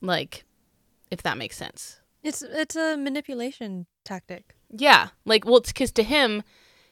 Like 0.00 0.44
if 1.10 1.22
that 1.22 1.38
makes 1.38 1.56
sense. 1.56 2.00
It's 2.22 2.42
it's 2.42 2.74
a 2.76 2.96
manipulation 2.96 3.86
tactic. 4.04 4.56
Yeah, 4.70 5.08
like 5.24 5.44
well, 5.44 5.58
it's 5.58 5.72
because 5.72 5.92
to 5.92 6.02
him, 6.02 6.42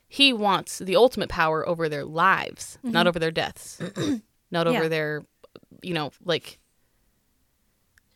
he 0.06 0.32
wants 0.32 0.78
the 0.78 0.96
ultimate 0.96 1.28
power 1.28 1.66
over 1.68 1.88
their 1.88 2.04
lives, 2.04 2.78
not 2.82 3.06
Mhm. 3.06 3.08
over 3.08 3.18
their 3.18 3.30
deaths, 3.32 3.80
not 4.50 4.66
over 4.66 4.84
Yeah. 4.84 4.88
their, 4.88 5.24
you 5.82 5.94
know, 5.94 6.10
like. 6.24 6.58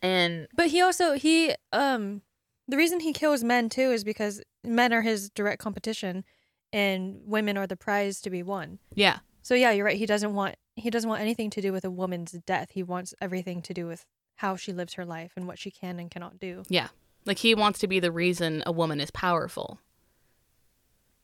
And 0.01 0.47
But 0.55 0.68
he 0.68 0.80
also 0.80 1.14
he 1.14 1.55
um 1.72 2.22
the 2.68 2.76
reason 2.76 3.01
he 3.01 3.12
kills 3.12 3.43
men 3.43 3.68
too 3.68 3.91
is 3.91 4.05
because 4.05 4.43
men 4.62 4.93
are 4.93 5.03
his 5.03 5.30
direct 5.30 5.61
competition 5.61 6.24
and 6.73 7.21
women 7.25 7.57
are 7.57 7.66
the 7.66 7.77
prize 7.77 8.21
to 8.23 8.31
be 8.31 8.43
won. 8.43 8.79
yeah, 8.95 9.19
So 9.43 9.55
yeah, 9.55 9.71
you're 9.73 9.85
right. 9.87 9.97
He 9.97 10.07
doesn't 10.07 10.35
want 10.35 10.57
he 10.77 10.91
doesn't 10.91 11.09
want 11.11 11.21
anything 11.23 11.51
to 11.51 11.61
do 11.61 11.73
with 11.73 11.85
a 11.85 11.91
woman's 11.91 12.33
death. 12.47 12.71
He 12.73 12.83
wants 12.85 13.12
everything 13.21 13.62
to 13.62 13.75
do 13.75 13.87
with 13.87 14.05
how 14.37 14.55
she 14.55 14.73
lives 14.73 14.95
her 14.95 15.05
life 15.05 15.33
and 15.35 15.49
what 15.49 15.59
she 15.59 15.71
can 15.73 15.99
and 15.99 16.09
cannot 16.11 16.39
do. 16.39 16.62
Yeah. 16.69 16.89
Like 17.27 17.39
he 17.39 17.55
wants 17.55 17.81
to 17.81 17.89
be 17.89 17.99
the 17.99 18.12
reason 18.12 18.62
a 18.64 18.71
woman 18.71 19.01
is 19.01 19.11
powerful. 19.11 19.81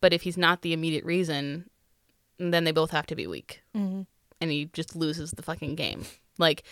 But 0.01 0.13
if 0.13 0.23
he's 0.23 0.37
not 0.37 0.63
the 0.63 0.73
immediate 0.73 1.05
reason, 1.05 1.71
then 2.39 2.65
they 2.65 2.73
both 2.73 2.91
have 2.91 3.07
to 3.07 3.15
be 3.17 3.27
weak. 3.27 3.63
Mm-hmm. 3.77 4.03
and 4.41 4.51
he 4.51 4.69
just 4.73 4.97
loses 4.97 5.31
the 5.33 5.43
fucking 5.43 5.77
game. 5.77 6.05
Like, 6.37 6.65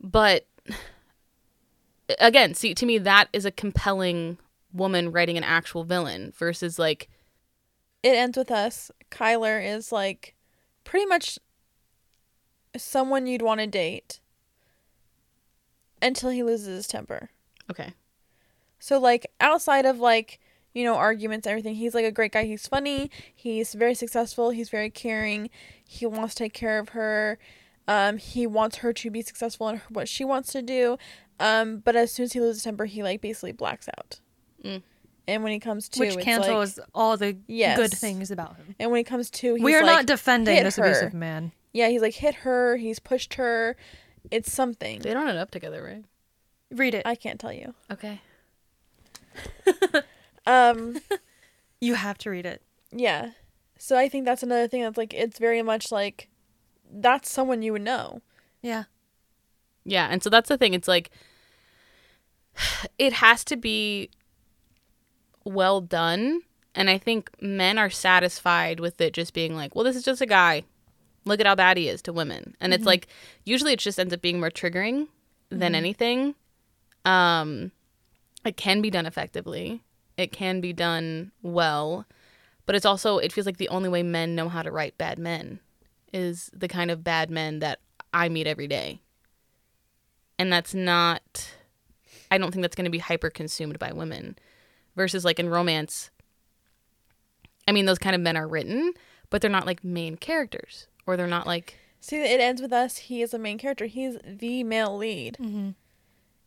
but 0.00 0.46
again, 2.20 2.54
see, 2.54 2.74
to 2.74 2.86
me, 2.86 2.98
that 2.98 3.28
is 3.32 3.44
a 3.44 3.50
compelling 3.50 4.38
woman 4.72 5.10
writing 5.12 5.36
an 5.36 5.44
actual 5.44 5.84
villain 5.84 6.32
versus 6.36 6.78
like, 6.78 7.08
It 8.02 8.14
ends 8.16 8.36
with 8.36 8.50
us. 8.50 8.90
Kyler 9.10 9.64
is 9.64 9.92
like 9.92 10.34
pretty 10.84 11.06
much 11.06 11.38
someone 12.76 13.26
you'd 13.26 13.42
want 13.42 13.60
to 13.60 13.66
date 13.66 14.20
until 16.00 16.30
he 16.30 16.42
loses 16.42 16.66
his 16.66 16.86
temper. 16.86 17.30
okay, 17.70 17.92
So 18.78 18.98
like 18.98 19.26
outside 19.40 19.86
of 19.86 19.98
like, 19.98 20.40
you 20.74 20.84
know, 20.84 20.94
arguments, 20.96 21.46
everything, 21.46 21.74
he's 21.76 21.94
like 21.94 22.04
a 22.04 22.10
great 22.10 22.32
guy. 22.32 22.44
He's 22.44 22.66
funny. 22.66 23.10
He's 23.34 23.74
very 23.74 23.94
successful. 23.94 24.50
He's 24.50 24.70
very 24.70 24.90
caring. 24.90 25.50
He 25.86 26.06
wants 26.06 26.34
to 26.34 26.44
take 26.44 26.54
care 26.54 26.78
of 26.78 26.90
her. 26.90 27.38
Um, 27.86 28.16
he 28.16 28.46
wants 28.46 28.78
her 28.78 28.92
to 28.94 29.10
be 29.10 29.22
successful 29.22 29.68
in 29.68 29.82
what 29.90 30.08
she 30.08 30.24
wants 30.24 30.50
to 30.52 30.62
do. 30.62 30.96
Um, 31.38 31.78
but 31.78 31.94
as 31.94 32.10
soon 32.12 32.24
as 32.24 32.32
he 32.32 32.40
loses 32.40 32.62
temper, 32.62 32.86
he 32.86 33.02
like 33.02 33.20
basically 33.20 33.52
blacks 33.52 33.88
out. 33.98 34.20
Mm. 34.64 34.82
And 35.28 35.42
when 35.42 35.52
he 35.52 35.60
comes 35.60 35.88
to 35.90 36.00
Which 36.00 36.14
it's 36.16 36.24
cancels 36.24 36.78
like, 36.78 36.86
all 36.94 37.16
the 37.16 37.36
Yes. 37.46 37.76
good 37.76 37.92
things 37.92 38.30
about 38.30 38.56
him. 38.56 38.74
and 38.78 38.90
when 38.90 38.98
he 38.98 39.04
comes 39.04 39.30
to 39.30 39.54
he's 39.54 39.62
we 39.64 39.74
are 39.74 39.82
like, 39.82 39.86
not 39.98 40.06
defending 40.06 40.62
this 40.62 40.76
her. 40.76 40.84
abusive 40.84 41.14
man. 41.14 41.52
yeah 41.72 41.88
he's 41.88 42.02
like 42.02 42.14
hit 42.14 42.34
her 42.36 42.76
he's 42.76 42.98
pushed 42.98 43.34
her 43.34 43.76
it's 44.30 44.52
something 44.52 45.00
They 45.00 45.12
don't 45.14 45.28
end 45.28 45.38
up 45.38 45.50
together, 45.50 45.82
right? 45.82 46.04
Read 46.70 46.94
it. 46.94 47.02
I 47.04 47.14
can't 47.16 47.38
tell 47.40 47.52
you 47.52 47.74
Okay. 47.90 48.20
um 50.46 50.96
you 51.80 51.94
have 51.94 52.18
to 52.18 52.30
read 52.30 52.46
it. 52.46 52.62
yeah 52.90 53.30
so 53.78 53.96
I 53.98 54.08
think 54.08 54.24
that's 54.24 54.42
another 54.42 54.68
thing 54.68 54.82
that's 54.82 54.96
like 54.96 55.12
it's 55.14 55.38
very 55.38 55.62
much 55.62 55.90
like 55.90 56.28
that's 56.90 57.28
someone 57.30 57.62
you 57.62 57.72
would 57.72 57.82
know 57.82 58.20
Yeah. 58.62 58.84
Yeah, 59.84 60.06
and 60.08 60.22
so 60.22 60.30
that's 60.30 60.48
the 60.48 60.56
thing. 60.56 60.74
It's 60.74 60.86
like 60.86 61.10
it 62.98 63.14
has 63.14 63.44
to 63.46 63.56
be 63.56 64.10
well 65.44 65.80
done, 65.80 66.40
and 66.74 66.88
I 66.90 66.98
think 66.98 67.30
men 67.40 67.78
are 67.78 67.90
satisfied 67.90 68.80
with 68.80 69.00
it 69.00 69.12
just 69.12 69.34
being 69.34 69.54
like, 69.54 69.74
"Well, 69.74 69.84
this 69.84 69.96
is 69.96 70.04
just 70.04 70.20
a 70.20 70.26
guy. 70.26 70.64
Look 71.24 71.40
at 71.40 71.46
how 71.46 71.54
bad 71.54 71.76
he 71.76 71.88
is 71.88 72.02
to 72.02 72.12
women." 72.12 72.56
And 72.60 72.74
it's 72.74 72.84
like 72.84 73.08
usually 73.44 73.72
it 73.72 73.78
just 73.78 73.98
ends 73.98 74.12
up 74.12 74.22
being 74.22 74.40
more 74.40 74.50
triggering 74.50 75.08
than 75.50 75.74
anything. 75.74 76.34
Um 77.04 77.72
it 78.44 78.56
can 78.56 78.80
be 78.80 78.90
done 78.90 79.06
effectively. 79.06 79.82
It 80.16 80.32
can 80.32 80.60
be 80.60 80.72
done 80.72 81.32
well, 81.42 82.06
but 82.66 82.74
it's 82.74 82.86
also 82.86 83.18
it 83.18 83.32
feels 83.32 83.46
like 83.46 83.58
the 83.58 83.68
only 83.68 83.88
way 83.88 84.02
men 84.02 84.34
know 84.34 84.48
how 84.48 84.62
to 84.62 84.70
write 84.70 84.98
bad 84.98 85.18
men 85.18 85.60
is 86.12 86.50
the 86.52 86.68
kind 86.68 86.90
of 86.90 87.04
bad 87.04 87.30
men 87.30 87.60
that 87.60 87.80
I 88.12 88.28
meet 88.28 88.46
every 88.46 88.66
day 88.66 89.00
and 90.42 90.52
that's 90.52 90.74
not 90.74 91.54
i 92.30 92.36
don't 92.36 92.50
think 92.50 92.62
that's 92.62 92.74
going 92.74 92.84
to 92.84 92.90
be 92.90 92.98
hyper 92.98 93.30
consumed 93.30 93.78
by 93.78 93.92
women 93.92 94.36
versus 94.96 95.24
like 95.24 95.38
in 95.38 95.48
romance 95.48 96.10
i 97.66 97.72
mean 97.72 97.86
those 97.86 97.98
kind 97.98 98.14
of 98.14 98.20
men 98.20 98.36
are 98.36 98.48
written 98.48 98.92
but 99.30 99.40
they're 99.40 99.50
not 99.50 99.66
like 99.66 99.82
main 99.82 100.16
characters 100.16 100.86
or 101.06 101.16
they're 101.16 101.26
not 101.26 101.46
like 101.46 101.78
see 102.00 102.16
it 102.16 102.40
ends 102.40 102.60
with 102.60 102.72
us. 102.72 102.96
He 102.98 103.22
is 103.22 103.32
a 103.32 103.38
main 103.38 103.58
character. 103.58 103.86
He's 103.86 104.18
the 104.24 104.64
male 104.64 104.96
lead. 104.96 105.36
Mm-hmm. 105.40 105.70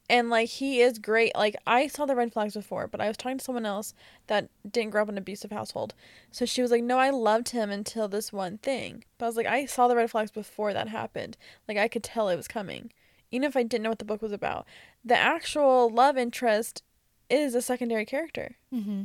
and 0.10 0.30
like 0.30 0.50
he 0.50 0.82
is 0.82 1.00
great. 1.00 1.36
Like 1.36 1.56
i 1.66 1.88
saw 1.88 2.06
the 2.06 2.16
red 2.16 2.32
flags 2.34 2.54
before 2.54 2.88
but 2.88 3.02
i 3.02 3.08
was 3.08 3.18
talking 3.18 3.38
to 3.38 3.44
someone 3.44 3.66
else 3.66 3.94
that 4.28 4.50
didn't 4.70 4.92
grow 4.92 5.02
up 5.02 5.10
in 5.10 5.16
an 5.16 5.20
abusive 5.20 5.52
household. 5.52 5.94
So 6.32 6.46
she 6.46 6.62
was 6.62 6.72
like 6.72 6.84
no 6.84 7.00
i 7.00 7.10
loved 7.10 7.50
him 7.50 7.72
until 7.72 8.08
this 8.08 8.32
one 8.34 8.58
thing. 8.60 9.04
But 9.18 9.26
i 9.26 9.30
was 9.30 9.38
like 9.38 9.48
i 9.48 9.66
saw 9.66 9.88
the 9.88 9.96
red 9.96 10.12
flags 10.12 10.32
before 10.32 10.74
that 10.74 10.90
happened. 10.90 11.38
Like 11.68 11.78
i 11.78 11.88
could 11.88 12.04
tell 12.04 12.30
it 12.30 12.36
was 12.36 12.48
coming 12.48 12.92
even 13.32 13.48
if 13.48 13.58
i 13.58 13.64
didn't 13.64 13.84
know 13.84 13.90
what 13.90 14.00
the 14.00 14.06
book 14.06 14.22
was 14.22 14.32
about. 14.32 14.68
The 15.04 15.18
actual 15.18 15.90
love 15.90 16.18
interest 16.18 16.84
is 17.30 17.56
a 17.56 17.62
secondary 17.62 18.06
character 18.06 18.56
Mm-hmm. 18.74 19.04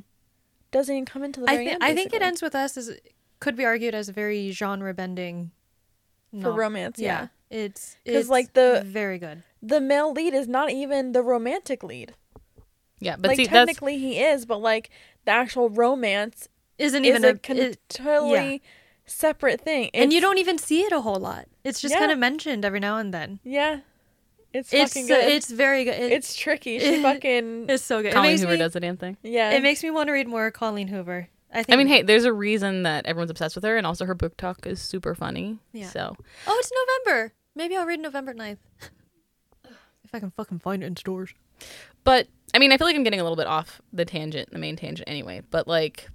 doesn't 0.71 0.95
even 0.95 1.05
come 1.07 1.23
into 1.23 1.41
the 1.41 1.51
I, 1.51 1.55
very 1.57 1.71
end 1.71 1.83
I 1.83 1.95
think 1.95 2.13
it 2.13 2.23
ends 2.23 2.43
with 2.43 2.55
us 2.55 2.77
as 2.77 2.99
could 3.41 3.57
be 3.57 3.65
argued 3.65 3.95
as 3.95 4.09
a 4.09 4.13
very 4.13 4.51
genre 4.51 4.93
bending 4.95 5.51
for 6.43 6.53
romance 6.53 6.99
yeah. 6.99 7.29
It's 7.51 7.97
'Cause, 8.07 8.15
it's 8.15 8.29
like, 8.29 8.53
the- 8.53 8.83
very 8.87 9.19
good. 9.19 9.43
the 9.63 9.81
male 9.81 10.13
lead 10.13 10.33
is 10.35 10.47
not 10.47 10.71
even 10.71 11.13
the 11.13 11.23
romantic 11.23 11.83
lead 11.83 12.15
yeah 13.01 13.17
but 13.17 13.29
like 13.29 13.37
see 13.37 13.45
that's 13.47 13.53
technically 13.53 13.99
he 13.99 14.19
is 14.19 14.45
but 14.47 14.59
like 14.61 14.91
the 15.25 15.31
actual 15.33 15.69
romance 15.71 16.49
Isn't 16.79 17.05
is 17.05 17.09
even 17.09 17.25
a 17.25 17.29
a, 17.31 17.39
con- 17.39 17.57
it- 17.57 17.79
totally 17.89 18.63
separate 19.07 19.61
thing 19.63 19.91
and 19.95 20.13
you 20.13 20.21
don't 20.21 20.39
even 20.39 20.57
see 20.59 20.83
it 20.83 20.93
a 20.93 21.01
whole 21.01 21.17
lot. 21.19 21.47
It's 21.65 21.81
just 21.81 21.95
Yeah. 21.95 21.99
kind 22.01 22.13
of 22.13 22.19
mentioned 22.19 22.65
every 22.65 22.79
now 22.79 22.97
and 22.99 23.13
then. 23.13 23.41
Yeah. 23.43 23.81
It's, 24.53 24.73
It's 24.73 24.93
fucking 24.93 25.07
good. 25.07 25.25
it's 25.25 25.51
very 25.51 25.85
good. 25.85 25.95
It- 25.95 26.13
it's 26.13 26.35
tricky. 26.35 26.79
She 26.81 27.03
fucking 27.03 27.67
it's 27.69 27.85
so 27.85 28.03
good. 28.03 28.13
colleen 28.13 28.31
it 28.31 28.33
makes 28.33 28.41
hoover 28.43 28.53
me, 28.55 28.59
does 28.59 28.73
the 28.73 28.81
damn 28.81 28.97
thing 28.97 29.17
yeah. 29.23 29.51
It 29.53 29.63
makes 29.63 29.83
me 29.83 29.91
want 29.91 30.09
to 30.09 30.13
read 30.13 30.27
more 30.29 30.51
Colleen 30.51 30.89
Hoover. 30.89 31.29
I 31.53 31.65
think. 31.65 31.73
i 31.73 31.77
mean 31.77 31.89
hey 31.89 32.03
there's 32.03 32.25
a 32.25 32.33
reason 32.33 32.85
that 32.85 33.07
everyone's 33.07 33.31
obsessed 33.31 33.57
with 33.57 33.65
her 33.65 33.77
and 33.77 33.85
also 33.85 34.05
her 34.05 34.15
book 34.15 34.37
talk 34.37 34.67
is 34.67 34.81
super 34.81 35.17
funny 35.17 35.59
Yeah. 35.73 35.89
so 35.89 36.17
Oh, 36.47 36.57
it's 36.61 36.71
November. 37.07 37.33
Maybe 37.57 37.77
I'll 37.77 37.87
read 37.87 37.99
November 38.01 38.33
9th. 38.35 38.59
if 40.05 40.15
I 40.15 40.21
can 40.21 40.31
fucking 40.31 40.61
find 40.61 40.83
it 40.83 40.87
in 40.87 40.97
stores. 40.97 41.31
But 42.05 42.29
I 42.55 42.59
mean, 42.59 42.73
I 42.73 42.79
feel 42.79 42.87
like 42.87 42.97
I'm 42.97 43.05
getting 43.05 43.21
a 43.21 43.23
little 43.25 43.37
bit 43.37 43.47
off 43.47 43.81
the 43.93 44.05
tangent, 44.05 44.51
the 44.51 44.59
main 44.59 44.77
tangent 44.77 45.09
anyway. 45.09 45.43
But 45.51 45.69
like, 45.69 46.09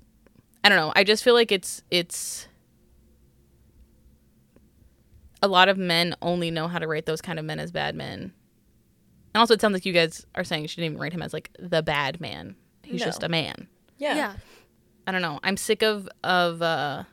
I 0.63 0.69
don't 0.69 0.77
know. 0.77 0.91
I 0.95 1.03
just 1.03 1.23
feel 1.23 1.33
like 1.33 1.51
it's 1.51 1.83
it's 1.91 2.47
a 5.45 5.47
lot 5.47 5.69
of 5.69 5.77
men 5.77 6.15
only 6.21 6.51
know 6.51 6.67
how 6.67 6.79
to 6.79 6.87
rate 6.87 7.05
those 7.05 7.21
kind 7.21 7.39
of 7.39 7.45
men 7.45 7.59
as 7.59 7.71
bad 7.71 7.95
men. 7.95 8.33
And 9.33 9.39
also, 9.39 9.53
it 9.53 9.61
sounds 9.61 9.73
like 9.73 9.85
you 9.85 9.93
guys 9.93 10.25
are 10.35 10.43
saying 10.43 10.63
you 10.63 10.67
shouldn't 10.67 10.85
even 10.91 10.97
rate 10.99 11.13
him 11.13 11.21
as 11.21 11.33
like 11.33 11.49
the 11.59 11.81
bad 11.83 12.19
man. 12.19 12.55
He's 12.83 12.99
No. 13.01 13.05
just 13.05 13.23
a 13.23 13.29
man. 13.29 13.67
yeah. 13.97 14.15
yeah. 14.15 14.33
I 15.07 15.11
don't 15.11 15.21
know. 15.21 15.39
I'm 15.43 15.55
sick 15.55 15.83
of 15.83 16.09
of 16.23 16.61
uh, 16.63 17.03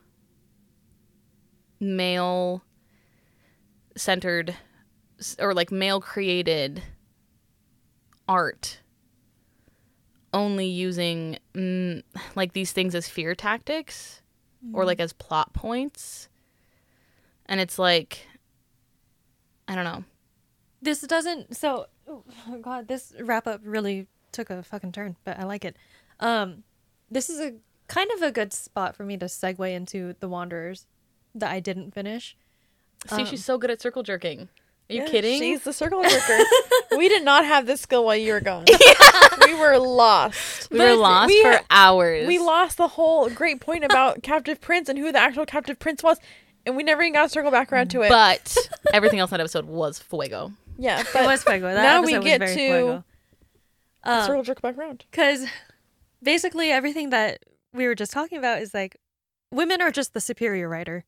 male 1.80 2.62
centered 3.96 4.56
or 5.38 5.52
like 5.54 5.70
male 5.70 6.00
created 6.00 6.82
art 8.28 8.80
only 10.32 10.66
using 10.66 11.36
mm, 11.54 12.02
like 12.34 12.54
these 12.54 12.72
things 12.72 12.94
as 12.94 13.08
fear 13.08 13.34
tactics 13.34 14.22
or 14.72 14.84
like 14.86 15.00
as 15.00 15.12
plot 15.12 15.52
points. 15.52 16.28
And 17.46 17.60
it's 17.60 17.78
like 17.78 18.26
I 19.68 19.74
don't 19.74 19.84
know. 19.84 20.04
This 20.80 21.00
doesn't. 21.02 21.56
So, 21.56 21.86
oh 22.08 22.24
god, 22.60 22.88
this 22.88 23.14
wrap 23.20 23.46
up 23.46 23.60
really 23.64 24.06
took 24.32 24.50
a 24.50 24.62
fucking 24.62 24.92
turn, 24.92 25.16
but 25.24 25.38
I 25.38 25.44
like 25.44 25.64
it. 25.64 25.76
Um, 26.20 26.64
this 27.10 27.30
is 27.30 27.40
a 27.40 27.54
kind 27.88 28.10
of 28.12 28.22
a 28.22 28.30
good 28.30 28.52
spot 28.52 28.96
for 28.96 29.04
me 29.04 29.16
to 29.18 29.26
segue 29.26 29.72
into 29.72 30.14
the 30.20 30.28
Wanderers 30.28 30.86
that 31.34 31.50
I 31.50 31.60
didn't 31.60 31.92
finish. 31.92 32.36
See, 33.06 33.22
Um, 33.22 33.26
she's 33.26 33.44
so 33.44 33.58
good 33.58 33.70
at 33.70 33.80
circle 33.80 34.02
jerking. 34.02 34.48
Are 34.90 34.94
you 34.94 35.02
Yeah, 35.02 35.08
kidding? 35.08 35.38
She's 35.38 35.62
the 35.62 35.72
circle 35.72 36.02
jerker. 36.04 36.44
we 36.96 37.08
did 37.08 37.24
not 37.24 37.44
have 37.44 37.66
this 37.66 37.80
skill 37.82 38.04
while 38.04 38.16
you 38.16 38.32
were 38.32 38.40
gone. 38.40 38.64
we 39.46 39.54
were 39.54 39.78
lost. 39.78 40.70
we 40.70 40.78
were 40.78 40.94
lost 40.94 41.28
we 41.28 41.42
for 41.42 41.60
hours. 41.70 42.26
We 42.26 42.38
lost 42.38 42.76
the 42.78 42.88
whole 42.88 43.28
great 43.30 43.60
point 43.60 43.84
about 43.84 44.22
captive 44.22 44.60
prince 44.60 44.88
and 44.88 44.98
who 44.98 45.12
the 45.12 45.18
actual 45.18 45.46
captive 45.46 45.78
prince 45.78 46.02
was, 46.02 46.18
and 46.66 46.76
we 46.76 46.82
never 46.82 47.02
even 47.02 47.12
got 47.12 47.22
to 47.24 47.28
circle 47.28 47.50
back 47.50 47.72
around 47.72 47.90
to 47.90 48.02
it. 48.02 48.08
but 48.08 48.56
everything 48.94 49.18
else 49.18 49.30
in 49.30 49.36
that 49.38 49.40
episode 49.40 49.66
was 49.66 49.98
fuego. 49.98 50.52
yeah, 50.78 51.02
but 51.12 51.24
it 51.24 51.26
was 51.26 51.42
Fuego. 51.42 51.72
That 51.72 51.82
now 51.82 52.02
we 52.02 52.14
episode 52.14 52.18
was 52.18 52.24
get 52.24 52.38
very 52.40 52.50
to 52.50 52.56
Fuego. 52.56 53.04
Um, 54.04 54.26
circle 54.26 54.42
jerk 54.42 54.60
back 54.62 54.76
around. 54.76 55.04
because 55.10 55.46
basically 56.22 56.70
everything 56.72 57.10
that 57.10 57.38
we 57.72 57.86
were 57.86 57.94
just 57.94 58.12
talking 58.12 58.38
about 58.38 58.60
is 58.60 58.74
like 58.74 58.96
women 59.52 59.80
are 59.80 59.90
just 59.90 60.12
the 60.14 60.20
superior 60.20 60.68
writer 60.68 61.04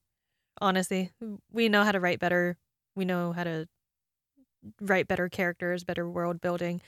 honestly 0.61 1.11
we 1.52 1.68
know 1.68 1.82
how 1.82 1.90
to 1.92 1.98
write 1.98 2.20
better 2.20 2.57
we 2.94 3.05
know 3.05 3.32
how 3.32 3.42
to 3.42 3.66
write 4.80 5.09
better 5.09 5.28
characters 5.28 5.82
better 5.82 6.09
world 6.09 6.40
building 6.40 6.80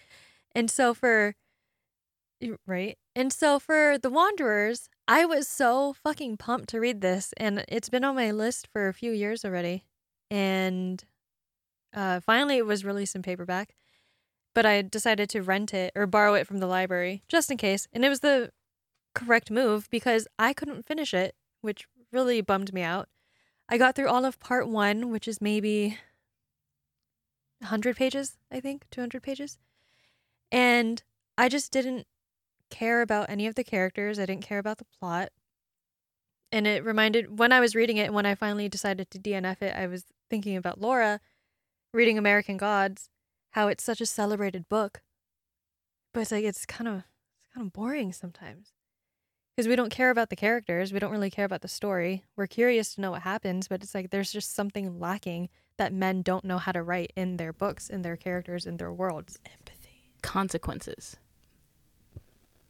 and 0.54 0.70
so 0.70 0.94
for 0.94 1.34
right 2.66 2.96
and 3.16 3.32
so 3.32 3.58
for 3.58 3.98
the 4.00 4.10
wanderers 4.10 4.88
i 5.09 5.24
was 5.24 5.48
so 5.48 5.92
fucking 5.92 6.36
pumped 6.36 6.68
to 6.68 6.80
read 6.80 7.00
this 7.00 7.32
and 7.36 7.64
it's 7.68 7.88
been 7.88 8.04
on 8.04 8.14
my 8.14 8.30
list 8.30 8.68
for 8.72 8.88
a 8.88 8.94
few 8.94 9.12
years 9.12 9.44
already 9.44 9.84
and 10.30 11.04
uh 11.94 12.20
finally 12.20 12.57
it 12.57 12.66
was 12.66 12.84
released 12.84 13.14
in 13.14 13.22
paperback 13.22 13.74
but 14.57 14.64
I 14.64 14.80
decided 14.80 15.28
to 15.28 15.42
rent 15.42 15.74
it 15.74 15.92
or 15.94 16.07
borrow 16.07 16.32
it 16.32 16.46
from 16.46 16.61
the 16.61 16.66
library 16.66 17.22
just 17.28 17.50
in 17.50 17.59
case. 17.59 17.86
And 17.92 18.07
it 18.07 18.09
was 18.09 18.20
the 18.20 18.50
correct 19.14 19.50
move 19.50 19.86
because 19.90 20.26
I 20.38 20.54
couldn't 20.54 20.86
finish 20.86 21.12
it, 21.12 21.34
which 21.61 21.86
really 22.11 22.40
bummed 22.40 22.72
me 22.72 22.80
out. 22.80 23.11
I 23.68 23.76
got 23.76 23.94
through 23.94 24.09
all 24.09 24.24
of 24.24 24.40
part 24.40 24.66
one, 24.66 25.11
which 25.11 25.28
is 25.28 25.42
maybe 25.42 25.98
100 27.59 27.96
pages, 27.96 28.38
I 28.50 28.61
think, 28.61 28.86
200 28.90 29.22
pages. 29.22 29.59
And 30.50 31.02
I 31.36 31.50
just 31.50 31.70
didn't 31.70 32.07
care 32.70 33.02
about 33.02 33.30
any 33.30 33.46
of 33.46 33.54
the 33.54 33.64
characters. 33.64 34.18
I 34.18 34.26
didn't 34.26 34.44
care 34.44 34.58
about 34.58 34.78
the 34.78 34.86
plot. 34.98 35.30
And 36.52 36.66
it 36.66 36.84
reminded, 36.84 37.38
when 37.38 37.52
I 37.52 37.60
was 37.60 37.74
reading 37.74 37.96
it, 37.96 38.04
and 38.04 38.14
when 38.14 38.26
I 38.26 38.34
finally 38.34 38.68
decided 38.68 39.10
to 39.10 39.18
DNF 39.18 39.62
it, 39.62 39.74
I 39.76 39.86
was 39.86 40.04
thinking 40.30 40.56
about 40.56 40.80
Laura 40.80 41.20
reading 41.92 42.18
American 42.18 42.56
Gods 42.56 43.08
how 43.50 43.68
it's 43.68 43.82
such 43.82 44.00
a 44.00 44.06
celebrated 44.06 44.68
book. 44.68 45.00
But 46.12 46.20
it's 46.20 46.32
like 46.32 46.44
it's 46.44 46.66
kind 46.66 46.88
of 46.88 46.96
it's 46.96 47.54
kind 47.54 47.66
of 47.66 47.72
boring 47.72 48.12
sometimes. 48.12 48.72
Because 49.56 49.68
we 49.68 49.76
don't 49.76 49.90
care 49.90 50.10
about 50.10 50.28
the 50.28 50.36
characters, 50.36 50.92
we 50.92 50.98
don't 50.98 51.10
really 51.10 51.30
care 51.30 51.46
about 51.46 51.62
the 51.62 51.68
story. 51.68 52.24
We're 52.36 52.46
curious 52.46 52.94
to 52.94 53.00
know 53.00 53.12
what 53.12 53.22
happens, 53.22 53.68
but 53.68 53.82
it's 53.82 53.94
like 53.94 54.10
there's 54.10 54.30
just 54.30 54.54
something 54.54 55.00
lacking 55.00 55.48
that 55.78 55.94
men 55.94 56.20
don't 56.20 56.44
know 56.44 56.58
how 56.58 56.72
to 56.72 56.82
write 56.82 57.12
in 57.16 57.38
their 57.38 57.54
books, 57.54 57.88
in 57.88 58.02
their 58.02 58.16
characters, 58.16 58.66
in 58.66 58.76
their 58.76 58.92
worlds. 58.92 59.38
Empathy. 59.46 60.12
consequences. 60.22 61.16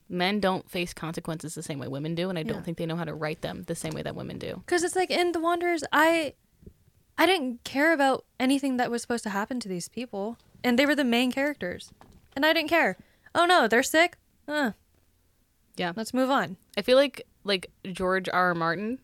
Men 0.08 0.38
don't 0.40 0.70
face 0.70 0.94
consequences 0.94 1.54
the 1.54 1.62
same 1.62 1.78
way 1.80 1.88
women 1.88 2.14
do, 2.14 2.28
and 2.28 2.38
I 2.38 2.42
Yeah. 2.42 2.52
don't 2.52 2.64
think 2.64 2.78
they 2.78 2.86
know 2.86 2.94
how 2.96 3.04
to 3.04 3.14
write 3.14 3.40
them 3.40 3.64
the 3.64 3.74
same 3.74 3.92
way 3.92 4.02
that 4.02 4.14
women 4.14 4.38
do. 4.38 4.62
Because 4.64 4.84
it's 4.84 4.94
like 4.96 5.10
in 5.10 5.32
The 5.32 5.40
Wanderers, 5.40 5.82
I 5.92 6.34
I 7.18 7.24
didn't 7.26 7.64
care 7.64 7.92
about 7.94 8.24
anything 8.38 8.76
that 8.76 8.90
was 8.90 9.00
supposed 9.02 9.24
to 9.24 9.30
happen 9.30 9.58
to 9.60 9.68
these 9.68 9.88
people, 9.88 10.36
and 10.62 10.78
they 10.78 10.84
were 10.86 10.94
the 10.94 11.02
main 11.04 11.32
characters, 11.32 11.90
and 12.36 12.44
I 12.46 12.52
didn't 12.52 12.68
care. 12.68 12.96
Oh 13.34 13.46
no, 13.46 13.66
they're 13.66 13.82
sick. 13.82 14.16
Huh. 14.48 14.72
Yeah. 15.76 15.92
Let's 15.96 16.14
move 16.14 16.30
on. 16.30 16.56
I 16.76 16.82
feel 16.82 16.96
like 16.96 17.26
like 17.42 17.70
George 17.84 18.28
R. 18.28 18.48
R. 18.48 18.54
Martin 18.54 18.98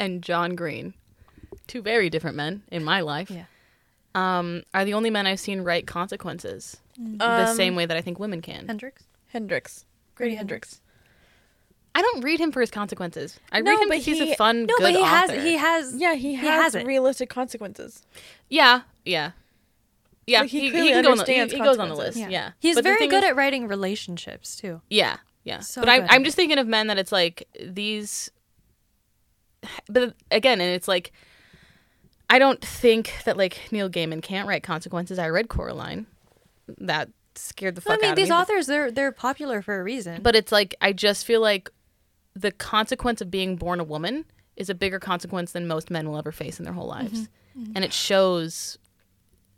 and 0.00 0.22
John 0.22 0.54
Green, 0.54 0.94
two 1.66 1.82
very 1.82 2.08
different 2.10 2.36
men 2.36 2.62
in 2.70 2.84
my 2.84 3.00
life, 3.00 3.30
Yeah. 3.30 3.44
um, 4.14 4.62
are 4.72 4.84
the 4.84 4.94
only 4.94 5.10
men 5.10 5.26
I've 5.26 5.40
seen 5.40 5.60
write 5.62 5.86
consequences 5.86 6.78
the 6.96 7.24
Um, 7.48 7.56
same 7.56 7.74
way 7.76 7.86
that 7.86 7.96
I 7.96 8.00
think 8.02 8.18
women 8.18 8.40
can. 8.42 8.66
Hendrix. 8.66 9.04
Hendrix. 9.28 9.84
Grady 10.18 10.32
Grady 10.32 10.34
Hendrix. 10.36 10.80
I 11.94 12.02
don't 12.02 12.22
read 12.22 12.38
him 12.38 12.52
for 12.52 12.60
his 12.60 12.70
consequences. 12.70 13.40
I 13.50 13.60
No, 13.60 13.70
read 13.72 13.80
him 13.82 13.88
but 13.88 13.98
because 13.98 14.18
he's 14.18 14.20
a 14.32 14.36
fun, 14.36 14.66
No, 14.66 14.74
good 14.76 14.82
but 14.82 14.90
he 14.92 14.98
author. 14.98 15.32
has 15.32 15.42
he 15.44 15.56
has 15.56 15.94
Yeah, 15.96 16.14
he 16.14 16.30
He 16.30 16.34
has, 16.36 16.74
has 16.74 16.84
realistic 16.84 17.28
consequences. 17.30 18.02
Yeah, 18.48 18.82
yeah, 19.04 19.32
yeah. 20.26 20.40
Like, 20.42 20.50
he 20.50 20.58
he, 20.60 20.64
he, 20.66 20.70
clearly 20.70 20.90
can 20.92 21.02
go 21.04 21.10
on 21.12 21.16
the, 21.18 21.24
he, 21.24 21.40
understands 21.40 21.52
he 21.54 21.58
goes 21.60 21.78
on 21.78 21.88
the 21.88 21.94
list. 21.94 22.18
consequences. 22.18 22.32
Yeah, 22.32 22.50
He's 22.60 22.74
But 22.76 22.84
very 22.84 23.08
good 23.08 23.24
is- 23.24 23.30
at 23.30 23.36
writing 23.36 23.66
relationships 23.66 24.54
too. 24.56 24.80
Yeah, 24.90 25.16
yeah. 25.44 25.60
So 25.60 25.80
but 25.80 25.88
I, 25.88 26.06
I'm 26.08 26.22
just 26.24 26.36
thinking 26.36 26.58
of 26.58 26.66
men 26.68 26.86
that 26.88 26.98
it's 26.98 27.12
like 27.12 27.48
these. 27.60 28.30
But 29.88 30.14
again, 30.30 30.60
and 30.60 30.70
it's 30.72 30.86
like, 30.86 31.12
I 32.30 32.38
don't 32.38 32.64
think 32.64 33.12
that 33.24 33.36
like 33.36 33.58
Neil 33.72 33.90
Gaiman 33.90 34.22
can't 34.22 34.46
write 34.48 34.62
consequences. 34.62 35.18
I 35.18 35.28
read 35.30 35.48
Coraline, 35.48 36.06
that 36.78 37.08
scared 37.40 37.74
the 37.74 37.82
Well, 37.84 37.96
fuck 37.96 38.04
I 38.04 38.08
mean, 38.08 38.14
these 38.14 38.28
me. 38.30 38.34
authors 38.34 38.66
they're 38.66 38.90
they're 38.90 39.12
popular 39.12 39.62
for 39.62 39.78
a 39.78 39.82
reason. 39.82 40.22
But 40.22 40.36
it's 40.36 40.52
like 40.52 40.74
I 40.80 40.92
just 40.92 41.24
feel 41.26 41.40
like 41.40 41.70
the 42.34 42.52
consequence 42.52 43.20
of 43.20 43.30
being 43.30 43.56
born 43.56 43.80
a 43.80 43.84
woman 43.84 44.24
is 44.56 44.70
a 44.70 44.74
bigger 44.74 44.98
consequence 44.98 45.52
than 45.52 45.66
most 45.66 45.90
men 45.90 46.08
will 46.08 46.18
ever 46.18 46.32
face 46.32 46.58
in 46.58 46.64
their 46.64 46.74
whole 46.74 46.88
lives, 46.88 47.22
mm-hmm. 47.22 47.62
Mm-hmm. 47.62 47.72
and 47.76 47.84
it 47.84 47.92
shows 47.92 48.78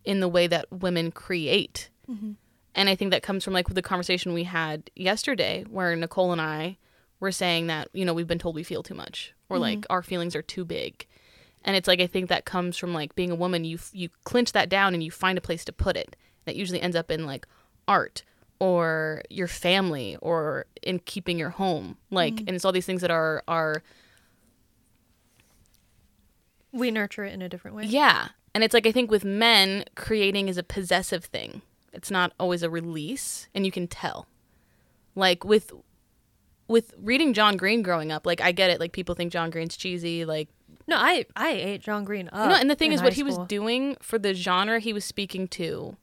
in 0.04 0.20
the 0.20 0.28
way 0.28 0.46
that 0.46 0.70
women 0.70 1.10
create. 1.10 1.90
Mm-hmm. 2.10 2.32
And 2.74 2.88
I 2.88 2.94
think 2.94 3.10
that 3.10 3.22
comes 3.22 3.44
from 3.44 3.52
like 3.52 3.68
the 3.68 3.82
conversation 3.82 4.32
we 4.32 4.44
had 4.44 4.90
yesterday, 4.94 5.64
where 5.68 5.94
Nicole 5.96 6.32
and 6.32 6.40
I 6.40 6.78
were 7.18 7.32
saying 7.32 7.66
that 7.66 7.88
you 7.92 8.04
know 8.04 8.14
we've 8.14 8.26
been 8.26 8.38
told 8.38 8.54
we 8.54 8.62
feel 8.62 8.82
too 8.82 8.94
much, 8.94 9.34
or 9.48 9.58
like 9.58 9.84
our 9.90 10.02
feelings 10.02 10.36
are 10.36 10.42
too 10.42 10.64
big, 10.64 11.06
and 11.64 11.76
it's 11.76 11.88
like 11.88 12.00
I 12.00 12.06
think 12.06 12.28
that 12.28 12.44
comes 12.44 12.76
from 12.76 12.94
like 12.94 13.14
being 13.14 13.30
a 13.30 13.34
woman. 13.34 13.64
You 13.64 13.78
you 13.92 14.08
clinch 14.24 14.52
that 14.52 14.68
down 14.68 14.94
and 14.94 15.02
you 15.02 15.10
find 15.10 15.36
a 15.36 15.42
place 15.42 15.64
to 15.66 15.72
put 15.72 15.96
it. 15.96 16.16
That 16.46 16.56
usually 16.56 16.80
ends 16.80 16.96
up 16.96 17.10
in 17.10 17.26
like 17.26 17.46
art 17.90 18.22
or 18.60 19.22
your 19.28 19.48
family 19.48 20.16
or 20.22 20.66
in 20.82 21.00
keeping 21.00 21.38
your 21.38 21.50
home. 21.50 21.96
Like, 22.10 22.34
mm-hmm. 22.34 22.44
and 22.46 22.54
it's 22.54 22.64
all 22.64 22.72
these 22.72 22.86
things 22.86 23.00
that 23.00 23.10
are 23.10 23.42
are 23.48 23.82
we 26.72 26.92
nurture 26.92 27.24
it 27.24 27.34
in 27.34 27.42
a 27.42 27.48
different 27.48 27.76
way. 27.76 27.84
yeah. 27.84 28.28
And 28.54 28.64
it's 28.64 28.74
like 28.74 28.86
I 28.86 28.92
think 28.92 29.10
with 29.10 29.24
men, 29.24 29.84
creating 29.94 30.48
is 30.48 30.58
a 30.58 30.62
possessive 30.62 31.24
thing. 31.24 31.62
It's 31.92 32.10
not 32.10 32.32
always 32.38 32.62
a 32.62 32.70
release, 32.70 33.48
and 33.54 33.64
you 33.64 33.72
can 33.72 33.86
tell. 33.86 34.26
Like 35.14 35.44
with 35.44 35.72
with 36.68 36.92
reading 36.98 37.32
John 37.32 37.56
Green 37.56 37.82
growing 37.82 38.12
up, 38.12 38.26
like 38.26 38.40
I 38.40 38.52
get 38.52 38.70
it. 38.70 38.80
Like 38.80 38.92
people 38.92 39.14
think 39.14 39.32
John 39.32 39.50
Green's 39.50 39.76
cheesy. 39.76 40.24
Like 40.24 40.48
No, 40.88 40.96
I 40.96 41.26
I 41.36 41.50
ate 41.50 41.82
John 41.82 42.04
Green 42.04 42.28
up. 42.32 42.48
no, 42.48 42.56
and 42.56 42.68
the 42.68 42.74
thing 42.74 42.92
is, 42.92 43.02
what 43.02 43.12
he 43.12 43.22
was 43.22 43.38
doing 43.46 43.96
for 44.00 44.18
the 44.18 44.34
genre 44.34 44.80
he 44.80 44.92
was 44.92 45.04
speaking 45.04 45.46
to 45.48 45.96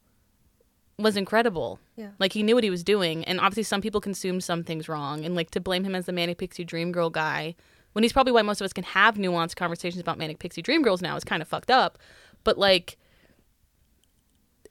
was 1.00 1.16
incredible. 1.16 1.80
Yeah. 1.95 2.12
Like 2.20 2.34
he 2.34 2.43
knew 2.43 2.56
what 2.56 2.64
he 2.64 2.70
was 2.70 2.84
doing, 2.84 3.24
and 3.26 3.39
obviously 3.39 3.64
some 3.64 3.82
people 3.82 4.02
consume 4.02 4.41
some 4.41 4.64
things 4.64 4.89
wrong, 4.89 5.24
and 5.26 5.36
like 5.36 5.52
to 5.52 5.60
blame 5.60 5.84
him 5.84 5.95
as 5.95 6.06
the 6.06 6.12
manic 6.12 6.38
pixie 6.38 6.64
dream 6.64 6.91
girl 6.91 7.10
guy 7.10 7.56
when 7.93 8.04
he's 8.04 8.14
probably 8.14 8.32
why 8.32 8.43
most 8.43 8.62
of 8.62 8.66
us 8.66 8.74
can 8.74 8.84
have 8.84 9.16
nuanced 9.16 9.56
conversations 9.56 10.00
about 10.00 10.20
manic 10.20 10.38
pixie 10.38 10.62
dream 10.62 10.84
girls 10.84 11.02
now 11.02 11.16
is 11.16 11.24
kind 11.24 11.41
of 11.41 11.48
fucked 11.48 11.72
up. 11.72 11.98
But 12.43 12.58
like 12.58 12.98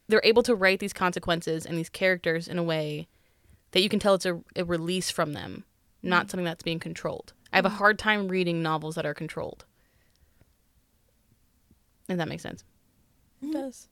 they're 0.09 0.21
able 0.23 0.45
to 0.45 0.55
write 0.55 0.79
these 0.79 0.93
consequences 0.93 1.67
and 1.67 1.77
these 1.77 1.89
characters 1.89 2.47
in 2.47 2.59
a 2.59 2.63
way 2.63 3.09
that 3.73 3.83
you 3.83 3.89
can 3.89 3.99
tell 3.99 4.15
it's 4.15 4.27
a, 4.27 4.41
a 4.55 4.65
release 4.65 5.11
from 5.11 5.33
them, 5.33 5.65
not 6.03 6.27
mm. 6.27 6.31
something 6.31 6.45
that's 6.45 6.63
being 6.63 6.79
controlled. 6.79 7.33
I 7.53 7.57
have 7.57 7.67
a 7.67 7.71
mm. 7.71 7.77
hard 7.79 7.99
time 7.99 8.29
reading 8.29 8.63
novels 8.63 8.95
that 8.95 9.07
are 9.07 9.15
controlled. 9.15 9.65
If 12.09 12.17
that 12.19 12.29
makes 12.29 12.45
sense. 12.45 12.63
It 13.43 13.53
does. 13.53 13.89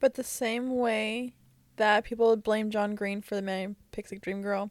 But 0.00 0.14
the 0.14 0.24
same 0.24 0.76
way 0.76 1.34
that 1.76 2.04
people 2.04 2.28
would 2.28 2.42
blame 2.42 2.70
John 2.70 2.94
Green 2.94 3.20
for 3.20 3.34
the 3.34 3.42
Manic 3.42 3.76
Pixie 3.92 4.18
Dream 4.18 4.42
Girl, 4.42 4.70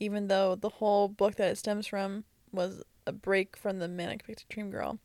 even 0.00 0.28
though 0.28 0.54
the 0.54 0.68
whole 0.68 1.08
book 1.08 1.36
that 1.36 1.50
it 1.50 1.58
stems 1.58 1.86
from 1.86 2.24
was 2.52 2.82
a 3.06 3.12
break 3.12 3.56
from 3.56 3.78
the 3.78 3.88
Manic 3.88 4.24
Pixie 4.26 4.46
Dream 4.48 4.70
Girl, 4.70 4.98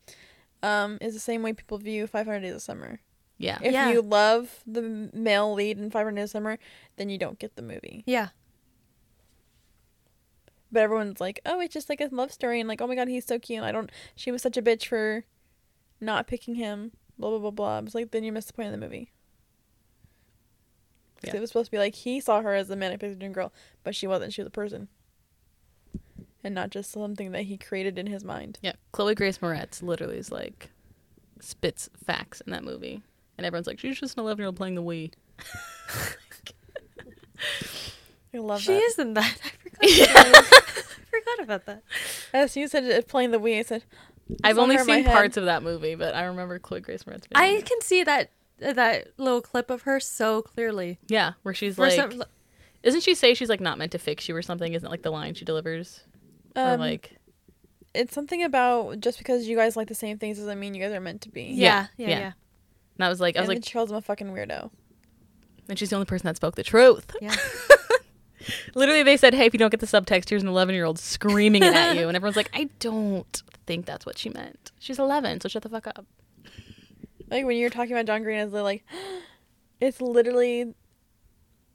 um, 0.62 0.98
is 1.00 1.14
the 1.14 1.20
same 1.20 1.42
way 1.42 1.52
people 1.52 1.78
view 1.78 2.06
500 2.06 2.40
Days 2.40 2.54
of 2.54 2.62
Summer. 2.62 3.00
Yeah. 3.38 3.58
If 3.62 3.72
Yeah. 3.72 3.90
you 3.92 4.02
love 4.02 4.62
the 4.66 4.82
male 5.12 5.52
lead 5.54 5.78
in 5.78 5.90
500 5.90 6.16
Days 6.16 6.24
of 6.24 6.30
Summer, 6.30 6.58
then 6.96 7.08
you 7.08 7.18
don't 7.18 7.38
get 7.38 7.54
the 7.56 7.62
movie. 7.62 8.02
Yeah. 8.06 8.28
But 10.70 10.82
everyone's 10.82 11.20
like, 11.20 11.40
oh, 11.46 11.60
it's 11.60 11.72
just 11.72 11.88
like 11.88 12.00
a 12.00 12.08
love 12.12 12.32
story, 12.32 12.60
and 12.60 12.68
like, 12.68 12.80
oh 12.82 12.86
my 12.86 12.94
god, 12.94 13.08
he's 13.08 13.24
so 13.24 13.38
cute. 13.38 13.58
And 13.58 13.66
I 13.66 13.72
don't. 13.72 13.90
She 14.14 14.30
was 14.30 14.42
such 14.42 14.56
a 14.56 14.62
bitch 14.62 14.86
for 14.86 15.24
not 16.00 16.26
picking 16.26 16.56
him. 16.56 16.92
Blah 17.18 17.30
blah 17.30 17.38
blah 17.38 17.50
blah. 17.50 17.78
I 17.78 17.80
was 17.80 17.94
like, 17.94 18.10
then 18.10 18.22
you 18.24 18.32
miss 18.32 18.44
the 18.44 18.52
point 18.52 18.66
of 18.66 18.72
the 18.72 18.84
movie. 18.86 19.10
'Cause 21.22 21.32
Yeah. 21.32 21.36
It 21.36 21.40
was 21.40 21.50
supposed 21.50 21.66
to 21.66 21.70
be 21.72 21.78
like 21.78 21.94
he 21.94 22.20
saw 22.20 22.40
her 22.42 22.54
as 22.54 22.70
a 22.70 22.76
manic 22.76 23.00
pixie 23.00 23.18
dream 23.18 23.32
girl, 23.32 23.52
but 23.84 23.94
she 23.94 24.06
wasn't. 24.06 24.32
She 24.32 24.40
was 24.40 24.46
a 24.46 24.50
person, 24.50 24.88
and 26.44 26.54
not 26.54 26.70
just 26.70 26.90
something 26.90 27.32
that 27.32 27.42
he 27.42 27.56
created 27.56 27.98
in 27.98 28.06
his 28.06 28.24
mind. 28.24 28.58
Yeah. 28.62 28.72
Chloe 28.92 29.14
Grace 29.14 29.38
Moretz 29.38 29.82
literally 29.82 30.18
is 30.18 30.30
like 30.30 30.70
spits 31.40 31.88
facts 32.04 32.40
in 32.42 32.52
that 32.52 32.64
movie. 32.64 33.02
And 33.36 33.46
everyone's 33.46 33.68
like, 33.68 33.78
she's 33.78 34.00
just 34.00 34.16
an 34.16 34.22
11 34.24 34.40
year 34.40 34.46
old 34.46 34.56
playing 34.56 34.74
the 34.74 34.82
Wii. 34.82 35.12
I 38.34 38.38
love 38.38 38.60
she 38.60 38.72
that. 38.72 38.82
is 38.82 38.98
in 38.98 39.14
that. 39.14 39.38
I 39.80 39.88
forgot. 39.88 40.26
about 40.28 40.44
that. 40.44 40.54
I 40.54 41.10
forgot 41.10 41.40
about 41.44 41.66
that. 41.66 41.82
As 42.34 42.56
you 42.56 42.68
said, 42.68 42.84
uh, 42.90 43.02
playing 43.06 43.30
the 43.30 43.40
Wii, 43.40 43.60
I 43.60 43.62
said, 43.62 43.84
I've 44.44 44.58
only 44.58 44.76
her 44.76 44.82
in 44.82 44.86
my 44.86 44.96
seen 44.96 45.04
parts 45.06 45.36
of 45.36 45.46
that 45.46 45.62
movie, 45.62 45.94
but 45.94 46.14
I 46.14 46.24
remember 46.24 46.58
Chloe 46.58 46.80
Grace 46.80 47.04
Moretz. 47.04 47.22
Being 47.28 47.34
I 47.34 47.46
in 47.46 47.62
can 47.62 47.80
see 47.80 48.04
that 48.04 48.30
that 48.58 49.08
little 49.18 49.40
clip 49.40 49.70
of 49.70 49.82
her 49.82 50.00
so 50.00 50.42
clearly. 50.42 50.98
Yeah, 51.08 51.32
where 51.42 51.54
she's 51.54 51.76
For 51.76 51.82
like, 51.82 51.92
some- 51.94 52.22
isn't 52.82 53.02
she 53.02 53.14
say 53.14 53.34
she's 53.34 53.48
like 53.48 53.60
not 53.60 53.78
meant 53.78 53.92
to 53.92 53.98
fix 53.98 54.28
you 54.28 54.36
or 54.36 54.42
something? 54.42 54.72
Isn't 54.72 54.86
it, 54.86 54.90
like 54.90 55.02
the 55.02 55.10
line 55.10 55.34
she 55.34 55.44
delivers? 55.44 56.00
or 56.56 56.62
um, 56.72 56.80
like, 56.80 57.16
it's 57.94 58.14
something 58.14 58.42
about 58.42 59.00
just 59.00 59.18
because 59.18 59.46
you 59.48 59.56
guys 59.56 59.76
like 59.76 59.88
the 59.88 59.94
same 59.94 60.18
things 60.18 60.38
doesn't 60.38 60.58
mean 60.58 60.74
you 60.74 60.82
guys 60.82 60.92
are 60.92 61.00
meant 61.00 61.20
to 61.22 61.28
be. 61.30 61.42
yeah, 61.44 61.86
yeah, 61.96 62.08
yeah. 62.08 62.18
yeah, 62.18 62.32
and 62.96 63.04
I 63.04 63.08
was 63.08 63.20
like, 63.20 63.36
I 63.36 63.40
was 63.40 63.48
then 63.48 63.56
like, 63.56 63.64
she 63.64 63.72
calls 63.72 63.90
him 63.90 63.96
a 63.96 64.00
fucking 64.02 64.28
weirdo. 64.28 64.70
and 65.68 65.78
she's 65.78 65.90
the 65.90 65.96
only 65.96 66.06
person 66.06 66.26
that 66.26 66.36
spoke 66.36 66.54
the 66.56 66.62
truth. 66.64 67.14
yeah. 67.20 67.34
Literally, 68.74 69.02
they 69.02 69.16
said, 69.16 69.34
hey, 69.34 69.46
if 69.46 69.52
you 69.52 69.58
don't 69.58 69.70
get 69.70 69.80
the 69.80 69.86
subtext, 69.86 70.30
here's 70.30 70.42
an 70.42 70.48
11 70.48 70.74
year 70.74 70.84
old 70.84 70.98
screaming 70.98 71.62
it 71.62 71.74
at 71.74 71.96
you. 71.96 72.06
And 72.08 72.16
everyone's 72.16 72.36
like, 72.36 72.50
I 72.54 72.68
don't 72.78 73.42
think 73.66 73.84
that's 73.84 74.06
what 74.06 74.16
she 74.16 74.30
meant. 74.30 74.70
She's 74.78 74.98
11, 74.98 75.40
so 75.40 75.48
shut 75.48 75.62
the 75.62 75.68
fuck 75.68 75.86
up. 75.88 76.06
Like 77.30 77.44
when 77.44 77.56
you're 77.56 77.70
talking 77.70 77.92
about 77.92 78.06
John 78.06 78.22
Green 78.22 78.38
as 78.38 78.52
like, 78.52 78.84
it's 79.80 80.00
literally 80.00 80.74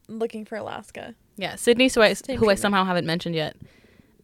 looking 0.08 0.46
for 0.46 0.56
Alaska. 0.56 1.16
Yeah, 1.38 1.56
Sydney, 1.56 1.90
so 1.90 2.02
I, 2.02 2.14
who 2.36 2.50
I 2.50 2.56
somehow 2.56 2.86
haven't 2.86 3.06
mentioned 3.08 3.36
yet, 3.36 3.56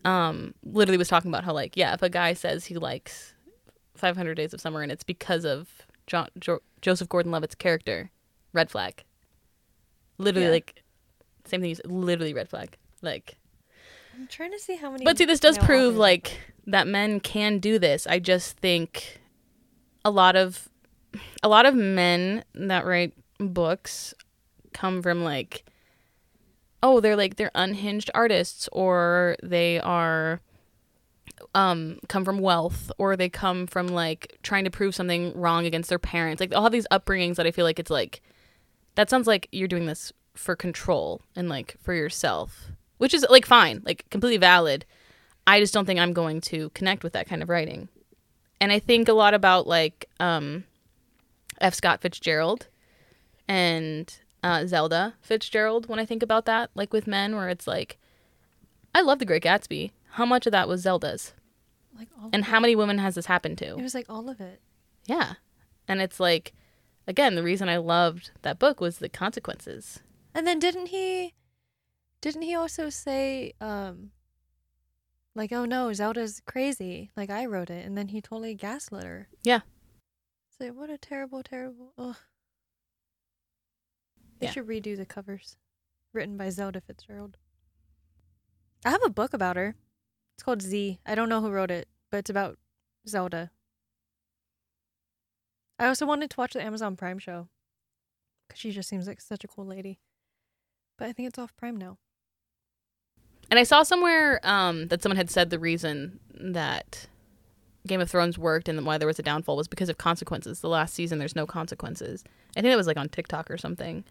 um, 0.06 0.54
literally 0.64 0.98
was 0.98 1.08
talking 1.08 1.30
about 1.32 1.44
how 1.44 1.54
like 1.54 1.76
yeah, 1.76 1.94
if 1.94 2.02
a 2.02 2.10
guy 2.10 2.34
says 2.34 2.66
he 2.66 2.76
likes 2.76 3.34
500 3.96 4.36
Days 4.36 4.54
of 4.54 4.62
Summer 4.62 4.82
and 4.82 4.92
it's 4.92 5.04
because 5.04 5.46
of 5.46 5.70
John, 6.08 6.28
jo- 6.40 6.62
Joseph 6.82 7.10
Gordon-Levitt's 7.10 7.56
character, 7.56 8.12
red 8.54 8.70
flag. 8.70 9.04
Literally 10.18 10.48
Yeah. 10.48 10.52
like 10.54 10.84
same 11.46 11.62
thing. 11.62 11.70
you 11.70 11.76
said, 11.76 11.90
Literally 11.92 12.34
red 12.34 12.50
flag. 12.50 12.78
Like, 13.02 13.38
I'm 14.16 14.28
trying 14.28 14.52
to 14.52 14.60
see 14.60 14.76
how 14.76 14.92
many. 14.92 15.04
but 15.06 15.18
see, 15.18 15.26
this 15.26 15.40
does 15.40 15.58
prove 15.58 15.96
like 15.96 16.38
that 16.68 16.86
men 16.88 17.20
can 17.20 17.60
do 17.60 17.80
this. 17.80 18.06
I 18.06 18.20
just 18.20 18.58
think 18.58 19.20
a 20.06 20.12
lot 20.12 20.36
of 20.36 20.70
a 21.44 21.50
lot 21.50 21.66
of 21.66 21.76
men 21.76 22.44
that 22.54 22.86
write 22.86 23.14
books 23.40 24.14
come 24.74 25.02
from 25.02 25.24
like 25.24 25.64
oh 26.84 27.00
they're 27.00 27.16
like 27.16 27.36
they're 27.36 27.52
unhinged 27.56 28.10
artists 28.14 28.70
or 28.72 29.36
they 29.42 29.80
are 29.80 30.42
um 31.56 32.00
come 32.08 32.26
from 32.26 32.40
wealth 32.40 32.92
or 32.98 33.16
they 33.16 33.30
come 33.30 33.66
from 33.66 33.88
like 33.88 34.38
trying 34.44 34.64
to 34.64 34.72
prove 34.72 34.94
something 34.94 35.34
wrong 35.36 35.66
against 35.66 35.90
their 35.90 36.00
parents. 36.00 36.40
Like 36.40 36.50
they'll 36.50 36.64
have 36.64 36.72
these 36.72 36.88
upbringings 36.92 37.36
that 37.36 37.48
i 37.48 37.52
feel 37.52 37.66
like 37.66 37.80
it's 37.80 37.92
like 37.92 38.22
that 38.96 39.10
sounds 39.10 39.28
like 39.28 39.48
you're 39.52 39.68
doing 39.68 39.86
this 39.86 40.12
for 40.34 40.56
control 40.56 41.22
and 41.36 41.50
like 41.50 41.76
for 41.82 41.94
yourself 41.94 42.72
which 42.98 43.14
is 43.14 43.26
like 43.30 43.46
fine 43.46 43.82
like 43.86 44.06
completely 44.10 44.38
valid. 44.38 44.86
I 45.48 45.60
just 45.60 45.74
don't 45.74 45.86
think 45.86 46.00
i'm 46.00 46.14
going 46.14 46.42
to 46.42 46.70
connect 46.72 47.04
with 47.04 47.14
that 47.14 47.28
kind 47.28 47.42
of 47.42 47.50
writing. 47.50 47.90
And 48.62 48.72
i 48.72 48.80
think 48.80 49.08
a 49.08 49.14
lot 49.14 49.34
about 49.34 49.68
like 49.68 50.10
um 50.20 50.66
f 51.62 51.74
scott 51.74 52.02
fitzgerald 52.02 52.68
and 53.48 54.20
uh, 54.44 54.66
zelda 54.66 55.16
fitzgerald 55.22 55.88
when 55.90 56.00
i 56.00 56.06
think 56.06 56.24
about 56.24 56.46
that 56.46 56.70
like 56.76 56.94
with 56.94 57.08
men 57.08 57.36
where 57.36 57.50
it's 57.50 57.68
like 57.68 57.98
i 58.96 59.02
love 59.02 59.20
the 59.20 59.26
great 59.26 59.44
gatsby 59.44 59.92
how 60.12 60.26
much 60.26 60.46
of 60.46 60.52
that 60.52 60.68
was 60.68 60.82
zelda's 60.82 61.34
like 61.98 62.08
all 62.22 62.30
and 62.32 62.46
how 62.46 62.60
many 62.60 62.76
women 62.76 62.98
has 63.00 63.16
this 63.16 63.26
happened 63.26 63.58
to 63.58 63.78
It 63.78 63.82
was 63.82 63.94
like 63.96 64.06
all 64.10 64.30
of 64.30 64.40
it. 64.40 64.62
yeah 65.06 65.34
and 65.88 66.02
it's 66.02 66.20
like 66.20 66.54
again 67.08 67.36
the 67.36 67.44
reason 67.44 67.68
i 67.68 67.78
loved 67.78 68.32
that 68.44 68.60
book 68.60 68.80
was 68.80 69.00
the 69.00 69.10
consequences 69.10 70.00
And 70.34 70.46
then 70.48 70.60
didn't 70.60 70.88
he? 70.88 71.34
Didn't 72.22 72.44
he 72.44 72.54
also 72.54 72.90
say, 72.90 73.54
um, 73.60 74.12
like, 75.36 75.52
oh 75.52 75.66
no, 75.66 75.92
Zelda's 75.94 76.42
crazy. 76.46 77.10
Like 77.18 77.30
I 77.32 77.46
wrote 77.46 77.70
it, 77.72 77.86
and 77.86 77.98
then 77.98 78.10
he 78.10 78.22
totally 78.22 78.54
gaslit 78.56 79.04
her. 79.06 79.28
Yeah. 79.44 79.62
It's 80.60 80.76
what 80.76 80.90
a 80.90 80.98
terrible, 80.98 81.42
terrible. 81.44 81.94
Ugh. 81.98 82.16
They 84.40 84.48
Yeah. 84.48 84.52
should 84.52 84.68
redo 84.68 84.96
the 84.96 85.06
covers, 85.06 85.58
written 86.14 86.38
by 86.38 86.50
Zelda 86.50 86.82
Fitzgerald. 86.82 87.38
I 88.86 88.92
have 88.92 89.04
a 89.04 89.10
book 89.10 89.34
about 89.34 89.56
her. 89.58 89.76
It's 90.36 90.44
called 90.44 90.62
Z. 90.62 91.00
I 91.06 91.16
don't 91.16 91.30
know 91.30 91.42
who 91.42 91.52
wrote 91.52 91.72
it, 91.72 91.88
but 92.10 92.18
it's 92.18 92.30
about 92.30 92.58
Zelda. 93.08 93.52
I 95.78 95.88
also 95.88 96.06
wanted 96.06 96.30
to 96.32 96.38
watch 96.38 96.54
the 96.54 96.62
Amazon 96.62 96.96
Prime 96.96 97.20
show 97.20 97.50
because 98.48 98.60
she 98.60 98.72
just 98.72 98.90
seems 98.90 99.08
like 99.08 99.22
such 99.22 99.44
a 99.44 99.48
cool 99.48 99.66
lady. 99.66 100.00
But 100.98 101.08
I 101.08 101.14
think 101.14 101.28
it's 101.28 101.40
off 101.40 101.56
Prime 101.56 101.78
now. 101.78 101.98
And 103.50 103.58
I 103.58 103.64
saw 103.64 103.84
somewhere 103.84 104.40
um, 104.44 104.88
that 104.90 105.02
someone 105.02 105.18
had 105.18 105.30
said 105.30 105.50
the 105.50 105.60
reason 105.60 106.20
that 106.34 107.08
Game 107.88 108.02
of 108.02 108.10
Thrones 108.10 108.38
worked 108.38 108.68
and 108.68 108.86
why 108.86 108.98
there 108.98 109.08
was 109.08 109.20
a 109.20 109.24
downfall 109.24 109.56
was 109.56 109.68
because 109.68 109.90
of 109.90 109.98
consequences. 109.98 110.60
The 110.60 110.70
last 110.70 110.94
season, 110.94 111.18
there's 111.18 111.36
no 111.36 111.46
consequences. 111.46 112.24
I 112.52 112.62
think 112.62 112.72
that 112.72 112.78
was 112.78 112.88
like 112.88 112.98
on 112.98 113.10
TikTok 113.10 113.50
or 113.50 113.58
something. 113.58 114.04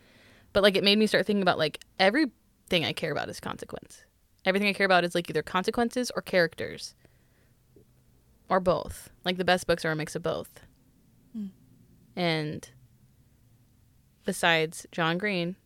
But 0.53 0.63
like, 0.63 0.77
it 0.77 0.85
made 0.85 0.99
me 0.99 1.07
start 1.07 1.27
thinking 1.27 1.43
about 1.43 1.59
like 1.59 1.81
everything 1.99 2.85
I 2.85 2.93
care 2.93 3.13
about 3.13 3.29
is 3.29 3.41
consequence. 3.41 4.05
Everything 4.45 4.69
I 4.69 4.73
care 4.73 4.87
about 4.87 5.05
is 5.05 5.15
like 5.15 5.29
either 5.29 5.43
consequences 5.43 6.11
or 6.17 6.23
characters, 6.23 6.95
or 8.49 8.61
both. 8.61 9.11
Like 9.25 9.37
the 9.37 9.45
best 9.45 9.67
books 9.67 9.85
are 9.85 9.91
a 9.91 9.97
mix 9.97 10.17
of 10.17 10.23
both. 10.23 10.49
Hmm. 11.35 11.47
And 12.17 12.71
besides 14.25 14.87
John 14.91 15.19
Green, 15.19 15.57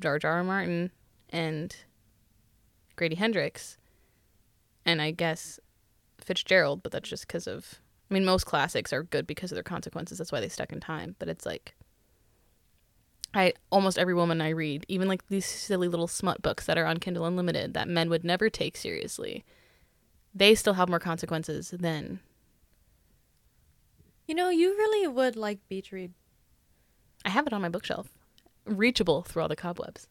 George 0.00 0.24
R. 0.24 0.32
R. 0.32 0.44
Martin, 0.44 0.90
and 1.30 1.74
Grady 2.96 3.14
Hendrix, 3.14 3.78
and 4.84 5.00
I 5.00 5.12
guess 5.12 5.58
Fitzgerald, 6.22 6.82
but 6.82 6.92
that's 6.92 7.08
just 7.08 7.26
because 7.26 7.46
of. 7.46 7.80
I 8.10 8.14
mean, 8.14 8.24
most 8.24 8.44
classics 8.44 8.92
are 8.92 9.04
good 9.04 9.26
because 9.26 9.52
of 9.52 9.56
their 9.56 9.62
consequences. 9.62 10.18
That's 10.18 10.32
why 10.32 10.40
they 10.40 10.48
stuck 10.48 10.72
in 10.72 10.80
time. 10.80 11.16
But 11.18 11.28
it's 11.28 11.46
like, 11.46 11.74
I 13.32 13.54
almost 13.70 13.98
every 13.98 14.12
woman 14.12 14.42
I 14.42 14.50
read, 14.50 14.84
even 14.88 15.08
like 15.08 15.26
these 15.28 15.46
silly 15.46 15.88
little 15.88 16.08
smut 16.08 16.42
books 16.42 16.66
that 16.66 16.76
are 16.76 16.84
on 16.84 16.98
Kindle 16.98 17.24
Unlimited 17.24 17.72
that 17.72 17.88
men 17.88 18.10
would 18.10 18.24
never 18.24 18.50
take 18.50 18.76
seriously, 18.76 19.44
they 20.34 20.54
still 20.54 20.74
have 20.74 20.88
more 20.88 20.98
consequences 20.98 21.70
than. 21.70 22.20
You 24.26 24.34
know, 24.34 24.50
you 24.50 24.76
really 24.76 25.08
would 25.08 25.36
like 25.36 25.66
beach 25.68 25.92
read. 25.92 26.12
I 27.24 27.30
have 27.30 27.46
it 27.46 27.52
on 27.52 27.62
my 27.62 27.68
bookshelf, 27.68 28.08
reachable 28.66 29.22
through 29.22 29.42
all 29.42 29.48
the 29.48 29.56
cobwebs. 29.56 30.08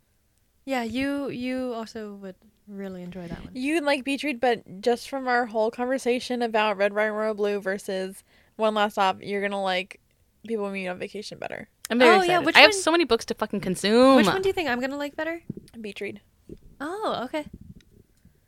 Yeah, 0.65 0.83
you 0.83 1.29
you 1.29 1.73
also 1.73 2.13
would 2.15 2.35
really 2.67 3.01
enjoy 3.03 3.27
that 3.27 3.43
one. 3.43 3.51
You 3.53 3.81
like 3.81 4.03
Beach 4.03 4.23
Read, 4.23 4.39
but 4.39 4.81
just 4.81 5.09
from 5.09 5.27
our 5.27 5.45
whole 5.47 5.71
conversation 5.71 6.41
about 6.41 6.77
Red, 6.77 6.93
White, 6.93 7.09
Royal 7.09 7.33
Blue 7.33 7.59
versus 7.59 8.23
One 8.57 8.75
Last 8.75 8.93
Stop, 8.93 9.17
you're 9.21 9.41
gonna 9.41 9.61
like 9.61 9.99
People 10.47 10.69
Meet 10.69 10.87
on 10.87 10.99
Vacation 10.99 11.37
better. 11.39 11.67
I'm 11.89 11.99
very 11.99 12.11
Oh, 12.11 12.15
yeah, 12.17 12.23
excited. 12.23 12.45
which 12.45 12.55
I 12.55 12.59
have 12.61 12.73
so 12.73 12.91
many 12.91 13.03
books 13.03 13.25
to 13.25 13.33
fucking 13.33 13.59
consume. 13.61 14.15
Which 14.17 14.27
one 14.27 14.41
do 14.41 14.49
you 14.49 14.53
think 14.53 14.69
I'm 14.69 14.79
gonna 14.79 14.97
like 14.97 15.15
better? 15.15 15.41
Beach 15.79 15.99
Read. 16.01 16.21
Oh, 16.79 17.21
okay. 17.25 17.45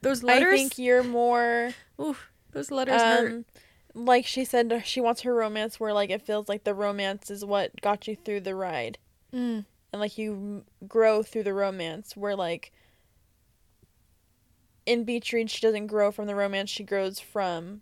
Those 0.01 0.22
letters. 0.24 0.53
I 0.53 0.57
think 0.57 0.78
you're 0.78 1.03
more 1.03 1.72
Oof, 1.99 2.30
those 2.51 2.72
letters 2.72 3.01
hurt. 3.01 3.32
um, 3.32 3.45
like 3.95 4.26
she 4.26 4.43
said, 4.45 4.82
she 4.86 4.99
wants 5.01 5.22
her 5.22 5.34
romance 5.34 5.80
where 5.80 5.93
like 5.93 6.09
it 6.09 6.22
feels 6.22 6.47
like 6.49 6.64
the 6.64 6.74
romance 6.74 7.30
is 7.32 7.43
what 7.45 7.80
got 7.82 8.07
you 8.07 8.16
through 8.16 8.41
the 8.41 8.55
ride, 8.55 8.97
Mm. 9.34 9.66
And 9.94 10.02
like 10.02 10.18
you 10.18 10.34
m- 10.34 10.88
grow 10.88 11.24
through 11.24 11.44
the 11.44 11.54
romance. 11.54 12.18
Where 12.18 12.36
like 12.36 12.74
in 14.86 15.06
Beach 15.06 15.32
Read, 15.32 15.50
she 15.50 15.62
doesn't 15.62 15.88
grow 15.88 16.12
from 16.12 16.28
the 16.28 16.36
romance; 16.36 16.70
she 16.70 16.84
grows 16.84 17.20
from 17.20 17.82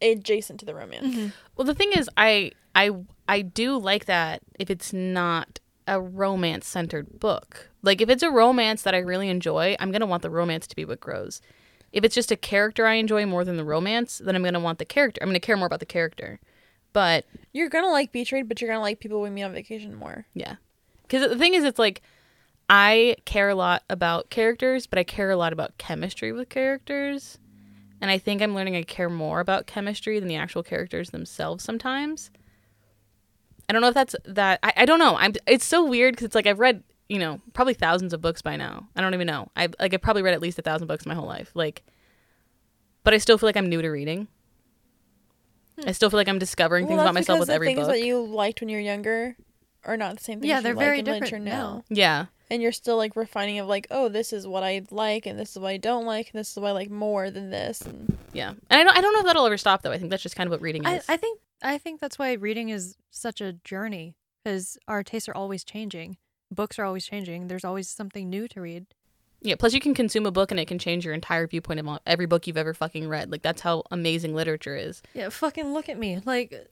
adjacent 0.00 0.60
to 0.60 0.66
the 0.66 0.74
romance. 0.74 1.14
Mhm. 1.14 1.32
Well, 1.56 1.66
the 1.66 1.74
thing 1.74 1.92
is, 1.92 2.08
I 2.16 2.52
I 2.74 2.90
I 3.28 3.42
do 3.42 3.76
like 3.76 4.06
that 4.06 4.42
if 4.58 4.70
it's 4.70 4.92
not 4.92 5.60
a 5.86 6.00
romance 6.00 6.66
centered 6.66 7.20
book. 7.20 7.70
Like 7.82 8.00
if 8.00 8.08
it's 8.08 8.22
a 8.22 8.30
romance 8.30 8.82
that 8.82 8.94
I 8.94 8.98
really 8.98 9.28
enjoy, 9.28 9.76
I'm 9.78 9.92
gonna 9.92 10.06
want 10.06 10.22
the 10.22 10.30
romance 10.30 10.66
to 10.68 10.76
be 10.76 10.84
what 10.84 11.00
grows. 11.00 11.40
If 11.92 12.04
it's 12.04 12.14
just 12.14 12.32
a 12.32 12.36
character 12.36 12.86
I 12.86 12.94
enjoy 12.94 13.24
more 13.26 13.44
than 13.44 13.56
the 13.56 13.64
romance, 13.64 14.18
then 14.24 14.34
I'm 14.36 14.42
gonna 14.42 14.60
want 14.60 14.78
the 14.78 14.84
character. 14.84 15.20
I'm 15.22 15.28
gonna 15.28 15.40
care 15.40 15.56
more 15.56 15.66
about 15.66 15.80
the 15.80 15.86
character. 15.86 16.40
But 16.92 17.26
You're 17.52 17.68
gonna 17.68 17.90
like 17.90 18.10
Beach 18.10 18.32
Read, 18.32 18.48
but 18.48 18.60
you're 18.60 18.68
gonna 18.70 18.80
like 18.80 19.00
People 19.00 19.20
We 19.20 19.28
Meet 19.30 19.42
on 19.44 19.52
Vacation 19.52 19.94
more. 19.94 20.26
yeah, 20.34 20.56
because 21.06 21.28
the 21.28 21.38
thing 21.38 21.54
is, 21.54 21.64
it's 21.64 21.78
like 21.78 22.02
I 22.68 23.16
care 23.24 23.48
a 23.48 23.54
lot 23.54 23.82
about 23.88 24.30
characters, 24.30 24.86
but 24.86 24.98
I 24.98 25.04
care 25.04 25.30
a 25.30 25.36
lot 25.36 25.52
about 25.52 25.78
chemistry 25.78 26.32
with 26.32 26.48
characters. 26.48 27.38
And 28.00 28.10
I 28.10 28.18
think 28.18 28.42
I'm 28.42 28.54
learning 28.54 28.76
I 28.76 28.82
care 28.82 29.08
more 29.08 29.40
about 29.40 29.66
chemistry 29.66 30.18
than 30.18 30.28
the 30.28 30.36
actual 30.36 30.62
characters 30.62 31.10
themselves 31.10 31.64
sometimes. 31.64 32.30
I 33.68 33.72
don't 33.72 33.82
know 33.82 33.88
if 33.88 33.94
that's 33.94 34.14
that. 34.24 34.60
I, 34.62 34.72
I 34.78 34.84
don't 34.84 34.98
know. 34.98 35.16
I'm. 35.16 35.32
It's 35.46 35.64
so 35.64 35.84
weird 35.84 36.14
because 36.14 36.26
it's 36.26 36.34
like 36.34 36.46
I've 36.46 36.60
read 36.60 36.82
you 37.08 37.18
know 37.18 37.40
probably 37.52 37.74
thousands 37.74 38.12
of 38.12 38.20
books 38.20 38.42
by 38.42 38.56
now. 38.56 38.88
I 38.94 39.00
don't 39.00 39.14
even 39.14 39.26
know. 39.26 39.50
I 39.56 39.68
like 39.80 39.94
I've 39.94 40.02
probably 40.02 40.22
read 40.22 40.34
at 40.34 40.42
least 40.42 40.58
a 40.58 40.62
thousand 40.62 40.88
books 40.88 41.06
my 41.06 41.14
whole 41.14 41.26
life. 41.26 41.50
Like, 41.54 41.82
but 43.02 43.14
I 43.14 43.18
still 43.18 43.38
feel 43.38 43.48
like 43.48 43.56
I'm 43.56 43.68
new 43.68 43.82
to 43.82 43.88
reading. 43.88 44.28
Hmm. 45.80 45.88
I 45.88 45.92
still 45.92 46.10
feel 46.10 46.18
like 46.18 46.28
I'm 46.28 46.38
discovering 46.38 46.86
things 46.86 47.00
about 47.00 47.14
myself 47.14 47.40
with 47.40 47.50
every 47.50 47.68
the 47.68 47.74
things 47.74 47.86
book. 47.86 47.96
that 47.96 48.02
you 48.02 48.20
liked 48.20 48.60
when 48.60 48.68
you 48.68 48.76
were 48.76 48.82
younger 48.82 49.36
are 49.86 49.96
not 49.96 50.16
the 50.16 50.24
same 50.24 50.40
thing. 50.40 50.48
Yeah, 50.48 50.58
you 50.58 50.62
they're 50.62 50.74
like 50.74 50.84
very 50.84 50.98
in 51.00 51.04
literature 51.04 51.24
different 51.24 51.44
now. 51.44 51.52
now. 51.52 51.84
yeah. 51.88 52.26
And 52.48 52.62
you're 52.62 52.72
still 52.72 52.96
like 52.96 53.16
refining 53.16 53.58
of 53.58 53.66
like, 53.66 53.86
oh, 53.90 54.08
this 54.08 54.32
is 54.32 54.46
what 54.46 54.62
I 54.62 54.82
like, 54.90 55.26
and 55.26 55.38
this 55.38 55.50
is 55.50 55.58
what 55.58 55.68
I 55.70 55.76
don't 55.78 56.04
like, 56.04 56.30
and 56.32 56.38
this 56.38 56.52
is 56.52 56.56
what 56.58 56.68
I 56.68 56.72
like 56.72 56.90
more 56.90 57.30
than 57.30 57.50
this. 57.50 57.80
And 57.80 58.16
Yeah, 58.32 58.50
and 58.50 58.80
I 58.80 58.84
don't, 58.84 58.96
I 58.96 59.00
don't 59.00 59.12
know 59.12 59.20
if 59.20 59.26
that'll 59.26 59.46
ever 59.46 59.58
stop 59.58 59.82
though. 59.82 59.92
I 59.92 59.98
think 59.98 60.10
that's 60.10 60.22
just 60.22 60.36
kind 60.36 60.46
of 60.46 60.52
what 60.52 60.60
reading 60.60 60.86
I, 60.86 60.96
is. 60.96 61.04
I 61.08 61.16
think 61.16 61.40
I 61.62 61.78
think 61.78 62.00
that's 62.00 62.18
why 62.18 62.32
reading 62.34 62.68
is 62.68 62.96
such 63.10 63.40
a 63.40 63.54
journey 63.54 64.14
because 64.44 64.78
our 64.86 65.02
tastes 65.02 65.28
are 65.28 65.34
always 65.34 65.64
changing. 65.64 66.18
Books 66.50 66.78
are 66.78 66.84
always 66.84 67.04
changing. 67.06 67.48
There's 67.48 67.64
always 67.64 67.88
something 67.88 68.30
new 68.30 68.46
to 68.48 68.60
read. 68.60 68.86
yeah, 69.40 69.56
plus 69.56 69.74
you 69.74 69.80
can 69.80 69.94
consume 69.94 70.26
a 70.26 70.30
book 70.30 70.50
and 70.52 70.60
it 70.60 70.68
can 70.68 70.78
change 70.78 71.04
your 71.04 71.14
entire 71.14 71.46
viewpoint 71.48 71.80
of 71.80 71.98
every 72.06 72.26
book 72.26 72.46
you've 72.46 72.56
ever 72.56 72.74
fucking 72.74 73.08
read. 73.08 73.32
Like 73.32 73.42
that's 73.42 73.62
how 73.62 73.82
amazing 73.90 74.34
literature 74.34 74.76
is. 74.76 75.02
Yeah, 75.14 75.30
fucking 75.30 75.72
look 75.72 75.88
at 75.88 75.98
me. 75.98 76.20
Like 76.24 76.68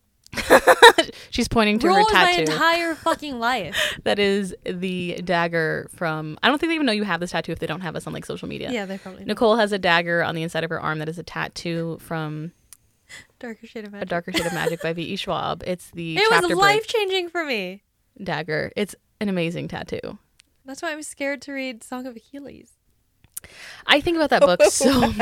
She's 1.30 1.48
pointing 1.48 1.78
to 1.80 1.88
her 1.88 1.94
rules 1.94 2.12
my 2.12 2.30
entire 2.30 2.94
fucking 2.94 3.38
life. 3.38 3.98
that 4.04 4.18
is 4.18 4.54
the 4.64 5.20
dagger 5.24 5.88
from. 5.94 6.38
I 6.42 6.48
don't 6.48 6.58
think 6.58 6.70
they 6.70 6.74
even 6.74 6.86
know 6.86 6.92
you 6.92 7.04
have 7.04 7.20
this 7.20 7.32
tattoo 7.32 7.52
if 7.52 7.58
they 7.58 7.66
don't 7.66 7.80
have 7.80 7.96
us 7.96 8.06
on 8.06 8.12
like 8.12 8.24
social 8.24 8.48
media. 8.48 8.70
Yeah, 8.70 8.86
they 8.86 8.98
probably. 8.98 9.24
Nicole 9.24 9.56
has 9.56 9.72
a 9.72 9.78
dagger 9.78 10.22
on 10.22 10.34
the 10.34 10.42
inside 10.42 10.64
of 10.64 10.70
her 10.70 10.80
arm 10.80 10.98
that 10.98 11.08
is 11.08 11.18
a 11.18 11.22
tattoo 11.22 11.98
from 12.00 12.52
Darker 13.38 13.66
Shade 13.66 13.84
of 13.84 13.92
A 13.92 13.96
Magic. 13.96 14.08
Darker 14.08 14.32
Shade 14.32 14.46
of 14.46 14.52
Magic 14.54 14.82
by 14.82 14.92
V.E. 14.92 15.16
Schwab. 15.16 15.62
It's 15.66 15.90
the 15.90 16.16
it 16.16 16.30
was 16.30 16.50
life 16.52 16.86
changing 16.86 17.28
for 17.28 17.44
me. 17.44 17.82
dagger. 18.22 18.72
It's 18.76 18.94
an 19.20 19.28
amazing 19.28 19.68
tattoo. 19.68 20.18
That's 20.64 20.80
why 20.80 20.92
I'm 20.92 21.02
scared 21.02 21.42
to 21.42 21.52
read 21.52 21.84
Song 21.84 22.06
of 22.06 22.16
Achilles. 22.16 22.73
I 23.86 24.00
think 24.00 24.16
about 24.16 24.30
that 24.30 24.42
book 24.42 24.62
so 24.70 25.00
much. 25.00 25.16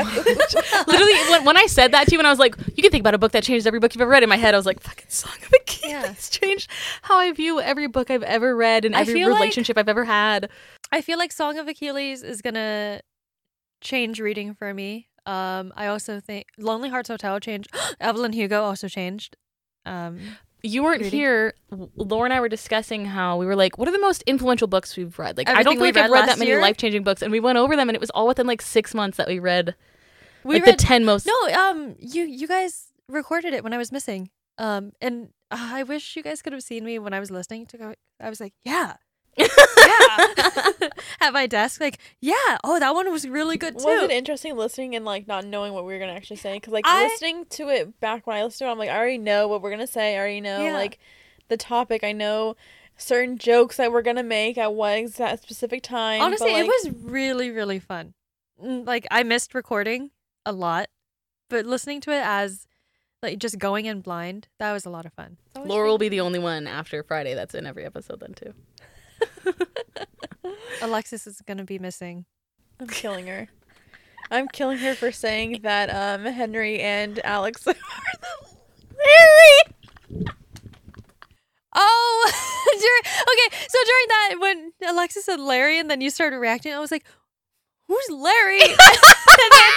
Literally, 0.87 1.13
when, 1.29 1.45
when 1.45 1.57
I 1.57 1.65
said 1.65 1.91
that 1.91 2.07
to 2.07 2.11
you, 2.13 2.19
and 2.19 2.27
I 2.27 2.29
was 2.29 2.39
like, 2.39 2.55
"You 2.75 2.81
can 2.83 2.91
think 2.91 3.01
about 3.01 3.13
a 3.13 3.17
book 3.17 3.31
that 3.33 3.43
changed 3.43 3.67
every 3.67 3.79
book 3.79 3.93
you've 3.93 4.01
ever 4.01 4.09
read." 4.11 4.23
In 4.23 4.29
my 4.29 4.37
head, 4.37 4.53
I 4.53 4.57
was 4.57 4.65
like, 4.65 4.79
"Fucking 4.79 5.09
Song 5.09 5.33
of 5.45 5.51
Achilles 5.61 5.91
Yeah. 5.91 6.13
changed 6.29 6.69
how 7.03 7.17
I 7.19 7.31
view 7.33 7.59
every 7.59 7.87
book 7.87 8.09
I've 8.09 8.23
ever 8.23 8.55
read 8.55 8.85
and 8.85 8.95
every 8.95 9.13
feel 9.13 9.29
like- 9.29 9.39
relationship 9.39 9.77
I've 9.77 9.89
ever 9.89 10.05
had." 10.05 10.49
I 10.91 11.01
feel 11.01 11.17
like 11.17 11.31
Song 11.31 11.57
of 11.57 11.67
Achilles 11.67 12.23
is 12.23 12.41
gonna 12.41 13.01
change 13.81 14.19
reading 14.19 14.53
for 14.53 14.73
me. 14.73 15.09
Um, 15.25 15.71
I 15.75 15.87
also 15.87 16.19
think 16.19 16.47
Lonely 16.57 16.89
Hearts 16.89 17.09
Hotel 17.09 17.39
changed. 17.39 17.69
Evelyn 17.99 18.33
Hugo 18.33 18.63
also 18.63 18.87
changed. 18.87 19.37
Um, 19.85 20.19
You 20.63 20.81
weren't 20.81 21.01
Reading. 21.01 21.19
here. 21.19 21.53
Laura 21.95 22.23
and 22.23 22.33
I 22.33 22.39
were 22.39 22.47
discussing 22.47 23.05
how 23.05 23.37
we 23.37 23.45
were 23.45 23.55
like, 23.55 23.77
"What 23.77 23.89
are 23.89 23.91
the 23.91 23.99
most 23.99 24.23
influential 24.23 24.67
books 24.67 24.95
we've 24.95 25.17
read?" 25.19 25.37
Like, 25.37 25.49
I 25.49 25.61
don't 25.61 25.73
Everything 25.73 25.77
feel 25.77 25.81
we 25.81 25.91
like 25.91 25.97
I've 26.05 26.11
read 26.11 26.19
read 26.21 26.29
that 26.29 26.39
many 26.39 26.55
life 26.55 26.77
changing 26.77 27.03
books, 27.03 27.21
and 27.21 27.31
we 27.33 27.41
went 27.41 27.57
over 27.57 27.75
them, 27.75 27.89
and 27.89 27.95
it 27.95 27.99
was 27.99 28.09
all 28.11 28.27
within 28.27 28.47
like 28.47 28.61
six 28.61 28.93
months 28.93 29.17
that 29.17 29.27
we 29.27 29.39
read 29.39 29.75
we 30.43 30.55
like 30.55 30.65
read 30.65 30.79
the 30.79 30.83
ten 30.83 31.05
most. 31.05 31.27
no. 31.27 31.53
Um, 31.53 31.95
you 31.99 32.23
you 32.23 32.47
guys 32.47 32.87
recorded 33.09 33.53
it 33.53 33.63
when 33.63 33.73
I 33.73 33.77
was 33.77 33.91
missing. 33.91 34.29
Um, 34.57 34.91
and 35.01 35.29
uh, 35.51 35.57
I 35.73 35.83
wish 35.83 36.15
you 36.15 36.23
guys 36.23 36.41
could 36.41 36.53
have 36.53 36.63
seen 36.63 36.85
me 36.85 36.99
when 36.99 37.13
I 37.13 37.19
was 37.19 37.31
listening 37.31 37.65
to 37.67 37.77
go. 37.77 37.93
I 38.19 38.29
was 38.29 38.39
like, 38.39 38.53
yeah, 38.63 38.97
yeah, 39.37 39.47
at 41.21 41.31
my 41.33 41.47
desk, 41.47 41.81
like, 41.81 41.99
yeah. 42.19 42.35
Oh, 42.63 42.79
that 42.79 42.93
one 42.93 43.11
was 43.11 43.27
really 43.27 43.57
good 43.57 43.77
too. 43.79 43.85
was 43.85 44.03
it 44.03 44.11
interesting 44.11 44.55
listening 44.55 44.95
and 44.95 45.05
like 45.05 45.27
not 45.27 45.45
knowing 45.45 45.73
what 45.73 45.85
we 45.85 45.93
were 45.93 45.99
gonna 45.99 46.13
actually 46.13 46.37
say? 46.37 46.53
Because 46.55 46.73
like 46.73 46.85
I- 46.87 47.03
listening 47.05 47.45
to 47.51 47.69
it 47.69 47.99
back 47.99 48.27
when 48.27 48.37
I 48.37 48.43
listened 48.43 48.59
to 48.59 48.69
it, 48.69 48.71
I'm 48.71 48.77
like, 48.77 48.89
I 48.89 48.97
already 48.97 49.17
know 49.17 49.47
what 49.47 49.61
we're 49.61 49.71
gonna 49.71 49.87
say. 49.87 50.15
I 50.15 50.19
already 50.19 50.41
know 50.41 50.63
Yeah. 50.63 50.73
like 50.73 50.99
the 51.47 51.57
topic. 51.57 52.03
I 52.03 52.11
know 52.11 52.55
certain 52.97 53.37
jokes 53.37 53.77
that 53.77 53.91
we're 53.91 54.01
gonna 54.03 54.23
make 54.23 54.57
at 54.57 54.73
what 54.73 54.97
exact 54.97 55.43
specific 55.43 55.81
time. 55.83 56.19
but, 56.19 56.25
Honestly, 56.25 56.51
like, 56.53 56.65
it 56.65 56.67
was 56.67 56.89
really 57.03 57.49
really 57.51 57.79
fun. 57.79 58.13
Mm, 58.63 58.85
Like 58.85 59.07
I 59.11 59.23
missed 59.23 59.53
recording 59.55 60.11
a 60.45 60.51
lot, 60.51 60.89
but 61.49 61.65
listening 61.65 62.01
to 62.01 62.11
it 62.11 62.21
as 62.23 62.67
like 63.23 63.39
just 63.39 63.57
going 63.57 63.85
in 63.85 64.01
blind, 64.01 64.47
that 64.59 64.73
was 64.73 64.85
a 64.85 64.89
lot 64.89 65.05
of 65.05 65.13
fun. 65.13 65.37
It's 65.55 65.65
Laura 65.65 65.87
will 65.87 65.97
be 65.97 66.09
the 66.09 66.19
only 66.19 66.39
one 66.39 66.67
after 66.67 67.01
Friday 67.03 67.33
that's 67.35 67.55
in 67.55 67.65
every 67.65 67.85
episode 67.85 68.19
then 68.19 68.33
too. 68.33 68.53
Alexis 70.81 71.27
is 71.27 71.41
gonna 71.41 71.63
be 71.63 71.79
missing 71.79 72.25
I'm 72.79 72.87
killing 72.87 73.27
her. 73.27 73.47
I'm 74.31 74.47
killing 74.47 74.77
her 74.79 74.95
for 74.95 75.11
saying 75.11 75.59
that 75.63 75.89
um 75.89 76.25
Henry 76.25 76.79
and 76.79 77.19
Alex 77.23 77.67
are 77.67 77.73
the 77.73 78.47
Larry. 78.97 80.33
Oh, 81.75 82.31
during, 82.79 83.01
okay. 83.05 83.67
So 83.67 83.77
during 83.85 84.07
that, 84.07 84.35
when 84.39 84.71
Alexis 84.89 85.25
said 85.25 85.39
Larry, 85.39 85.79
and 85.79 85.89
then 85.89 86.01
you 86.01 86.09
started 86.09 86.37
reacting, 86.37 86.73
I 86.73 86.79
was 86.79 86.91
like, 86.91 87.05
"Who's 87.87 88.09
Larry?" 88.09 88.61
and, 88.61 88.71
then, 88.77 89.73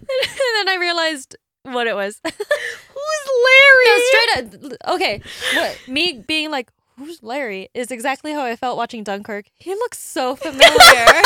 and 0.00 0.54
then 0.56 0.68
I 0.68 0.76
realized 0.80 1.36
what 1.64 1.86
it 1.86 1.94
was. 1.94 2.20
Who's 2.24 3.24
Larry? 3.46 3.84
No, 3.84 3.98
straight 3.98 4.72
up. 4.72 4.94
Okay, 4.94 5.22
what 5.54 5.78
me 5.86 6.24
being 6.26 6.50
like, 6.50 6.70
"Who's 6.98 7.22
Larry?" 7.22 7.68
is 7.74 7.90
exactly 7.90 8.32
how 8.32 8.44
I 8.44 8.56
felt 8.56 8.76
watching 8.76 9.02
Dunkirk. 9.04 9.46
He 9.58 9.70
looks 9.74 9.98
so 9.98 10.34
familiar. 10.44 11.06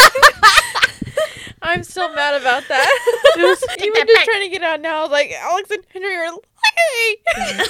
I'm 1.65 1.85
still 1.85 2.13
mad 2.15 2.41
about 2.41 2.65
that. 2.69 3.37
Even 3.81 4.07
just 4.07 4.25
trying 4.25 4.43
to 4.43 4.49
get 4.49 4.63
out 4.65 4.81
now, 4.81 4.99
I 4.99 5.03
was 5.03 5.11
like, 5.13 5.31
Alex 5.33 5.71
and 5.71 5.83
Henry 5.93 6.15
are 6.17 6.31
Larry. 6.33 7.69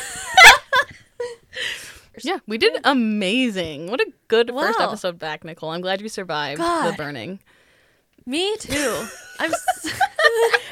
Yeah, 2.23 2.39
we 2.47 2.59
did 2.59 2.79
amazing. 2.85 3.91
What 3.91 4.01
a 4.01 4.13
good 4.29 4.51
first 4.51 4.79
episode 4.81 5.19
back, 5.19 5.45
Nicole. 5.45 5.71
I'm 5.71 5.81
glad 5.81 6.01
you 6.03 6.09
survived 6.11 6.61
the 6.61 6.95
burning. 6.97 7.41
me 8.27 8.55
too. 8.59 9.07
I'm. 9.39 9.53
s- 9.53 10.01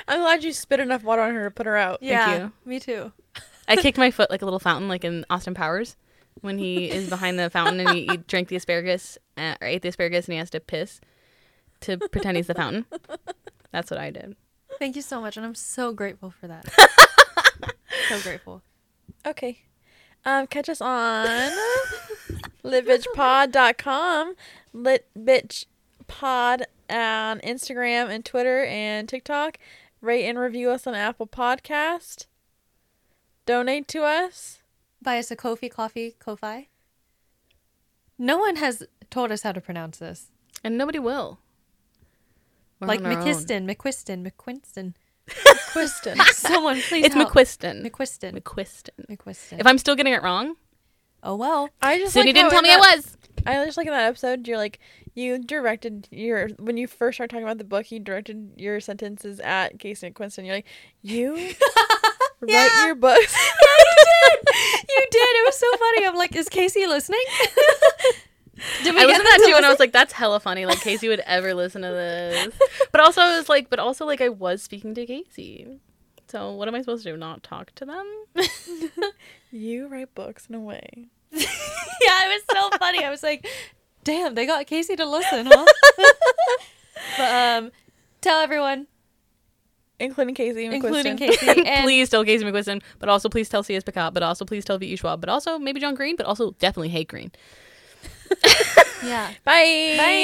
I'm 0.09 0.20
glad 0.20 0.43
you 0.45 0.53
spit 0.53 0.81
enough 0.81 1.03
water 1.03 1.22
on 1.22 1.35
her 1.35 1.45
to 1.45 1.51
put 1.51 1.66
her 1.66 1.76
out. 1.76 2.03
yeah, 2.03 2.37
you. 2.39 2.53
me 2.64 2.78
too. 2.81 3.12
I 3.68 3.76
kicked 3.76 3.97
my 3.99 4.11
foot 4.11 4.31
like 4.31 4.43
a 4.43 4.45
little 4.45 4.59
fountain, 4.59 4.89
like 4.89 5.05
in 5.05 5.24
Austin 5.31 5.55
Powers, 5.55 5.97
when 6.41 6.59
he 6.59 6.91
is 6.91 7.09
behind 7.09 7.39
the 7.39 7.51
fountain 7.51 7.81
and 7.81 7.91
he, 7.91 8.07
he 8.07 8.16
drank 8.28 8.49
the 8.49 8.57
asparagus 8.57 9.18
uh, 9.37 9.55
or 9.61 9.66
ate 9.66 9.83
the 9.83 9.89
asparagus 9.89 10.26
and 10.26 10.33
he 10.35 10.39
has 10.39 10.51
to 10.51 10.61
piss 10.61 11.01
to 11.81 11.97
pretend 11.97 12.37
he's 12.37 12.47
the 12.47 12.55
fountain. 12.55 12.87
That's 13.72 13.91
what 13.91 14.01
I 14.01 14.11
did. 14.11 14.37
Thank 14.78 14.97
you 14.97 15.03
so 15.03 15.20
much, 15.20 15.37
and 15.37 15.45
I'm 15.45 15.55
so 15.55 15.93
grateful 15.93 16.31
for 16.31 16.49
that. 16.49 16.66
so 18.09 18.20
grateful. 18.20 18.62
Okay. 19.26 19.59
Um, 20.24 20.47
catch 20.47 20.68
us 20.68 20.81
on 20.81 21.26
litbitchpod.com, 22.64 24.35
litbitchpod 24.74 26.62
on 26.91 27.41
Instagram 27.41 28.11
and 28.11 28.24
Twitter 28.24 28.64
and 28.64 29.09
TikTok. 29.09 29.59
Rate 30.01 30.26
and 30.26 30.39
review 30.39 30.70
us 30.70 30.87
on 30.87 30.95
Apple 30.95 31.26
Podcast. 31.26 32.26
Donate 33.45 33.87
to 33.89 34.03
us. 34.03 34.60
Buy 35.03 35.18
us 35.18 35.30
a 35.30 35.36
Kofi 35.36 35.70
coffee, 35.70 36.16
Ko-Fi. 36.18 36.68
No 38.18 38.38
one 38.38 38.57
has 38.57 38.82
told 39.11 39.32
us 39.32 39.42
how 39.42 39.53
to 39.53 39.61
pronounce 39.61 39.98
this. 39.98 40.30
And 40.62 40.76
nobody 40.76 40.98
will. 40.98 41.38
We're 42.80 42.88
like 42.88 43.01
on 43.01 43.07
our 43.07 43.12
own. 43.12 43.18
McQuiston, 43.24 43.70
McQuiston, 43.70 44.30
McQuiston. 44.30 44.94
Someone 46.34 46.80
please 46.82 47.07
It's 47.07 47.14
help. 47.14 47.30
McQuiston. 47.30 47.82
McQuiston. 47.86 48.32
McQuiston. 48.40 48.90
McQuiston. 49.11 49.61
If 49.61 49.66
I'm 49.66 49.78
still 49.78 49.94
getting 49.96 50.12
it 50.12 50.22
wrong, 50.22 50.57
oh 51.22 51.36
well. 51.36 51.70
I 51.80 51.98
just 51.98 52.12
Sydney 52.12 52.30
like 52.32 52.34
didn't 52.36 52.51
tell 52.51 52.59
in 52.59 52.64
me 52.64 52.70
I 52.72 52.76
that- 52.78 52.96
was. 52.96 53.16
I 53.46 53.64
just 53.64 53.78
like 53.78 53.86
in 53.86 53.92
that 53.94 54.07
episode, 54.07 54.46
you're 54.46 54.59
like 54.59 54.80
you 55.14 55.38
directed 55.38 56.09
your 56.11 56.48
when 56.59 56.76
you 56.76 56.86
first 56.86 57.16
started 57.16 57.30
talking 57.30 57.44
about 57.44 57.57
the 57.57 57.64
book, 57.64 57.90
you 57.90 57.98
directed 57.98 58.53
your 58.59 58.80
sentences 58.80 59.40
at 59.40 59.78
Casey 59.78 60.11
McQuiston. 60.11 60.44
You're 60.44 60.57
like, 60.57 60.66
you 61.01 61.32
write 62.40 62.48
Yeah. 62.48 62.86
your 62.86 62.94
books. 62.96 63.34
you 64.89 65.07
did. 65.11 65.21
It 65.21 65.47
was 65.47 65.59
so 65.59 65.67
funny. 65.77 66.07
I'm 66.07 66.17
like, 66.17 66.35
is 66.37 66.49
Casey 66.49 66.87
listening? 66.87 67.23
did 68.83 68.95
I 68.95 69.07
get 69.07 69.07
listened 69.07 69.07
to 69.07 69.17
them 69.17 69.25
that 69.25 69.39
to 69.39 69.47
too, 69.47 69.57
and 69.57 69.67
I 69.67 69.71
was 69.71 69.81
like, 69.81 69.93
"That's 69.93 70.13
hella 70.13 70.41
funny." 70.41 70.67
Like 70.67 70.81
Casey 70.81 71.09
would 71.09 71.21
ever 71.21 71.55
listen 71.55 71.83
to 71.83 71.89
this, 71.89 72.55
but 72.93 73.01
also 73.01 73.21
I 73.23 73.37
was 73.37 73.49
like, 73.49 73.71
but 73.71 73.79
also 73.79 74.07
like 74.07 74.21
I 74.21 74.29
was 74.29 74.63
speaking 74.63 74.95
to 74.95 75.07
Casey. 75.07 75.81
So 76.29 76.53
what 76.53 76.69
am 76.69 76.75
I 76.75 76.81
supposed 76.81 77.03
to 77.05 77.13
do? 77.13 77.17
Not 77.17 77.43
talk 77.43 77.75
to 77.77 77.85
them? 77.85 78.07
you 79.51 79.89
write 79.89 80.15
books 80.15 80.47
in 80.47 80.55
a 80.55 80.61
way. 80.61 81.09
yeah, 81.33 81.43
it 81.43 82.29
was 82.29 82.43
so 82.53 82.79
funny. 82.79 83.05
I 83.05 83.11
was 83.11 83.23
like, 83.23 83.47
damn, 84.05 84.35
they 84.35 84.47
got 84.47 84.67
Casey 84.67 84.95
to 84.95 85.07
listen, 85.07 85.47
huh? 85.47 85.67
but 87.17 87.35
um, 87.35 87.73
tell 88.21 88.41
everyone, 88.41 88.87
Including 90.01 90.34
Casey 90.34 90.66
McQuiston. 90.66 90.72
including 90.74 91.16
Casey, 91.18 91.66
and 91.66 91.84
please 91.84 92.09
tell 92.09 92.24
Casey 92.24 92.44
McQuiston, 92.44 92.82
but 92.98 93.09
also 93.09 93.28
please 93.28 93.48
tell 93.48 93.62
C.S. 93.62 93.84
Pacat, 93.84 94.14
but 94.14 94.22
also 94.22 94.44
please 94.44 94.64
tell 94.64 94.78
V.E. 94.78 94.96
Schwab, 94.96 95.20
but 95.20 95.28
also 95.28 95.59
maybe 95.59 95.78
John 95.78 95.94
Green, 95.94 96.16
but 96.16 96.26
also 96.26 96.53
definitely 96.53 96.88
Hank 96.88 97.09
Green. 97.09 97.30
yeah. 99.05 99.30
Bye. 99.44 99.94
Bye. 99.96 100.22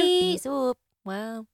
Peace. 0.00 0.46
Oop. 0.46 0.76
Wow. 1.04 1.46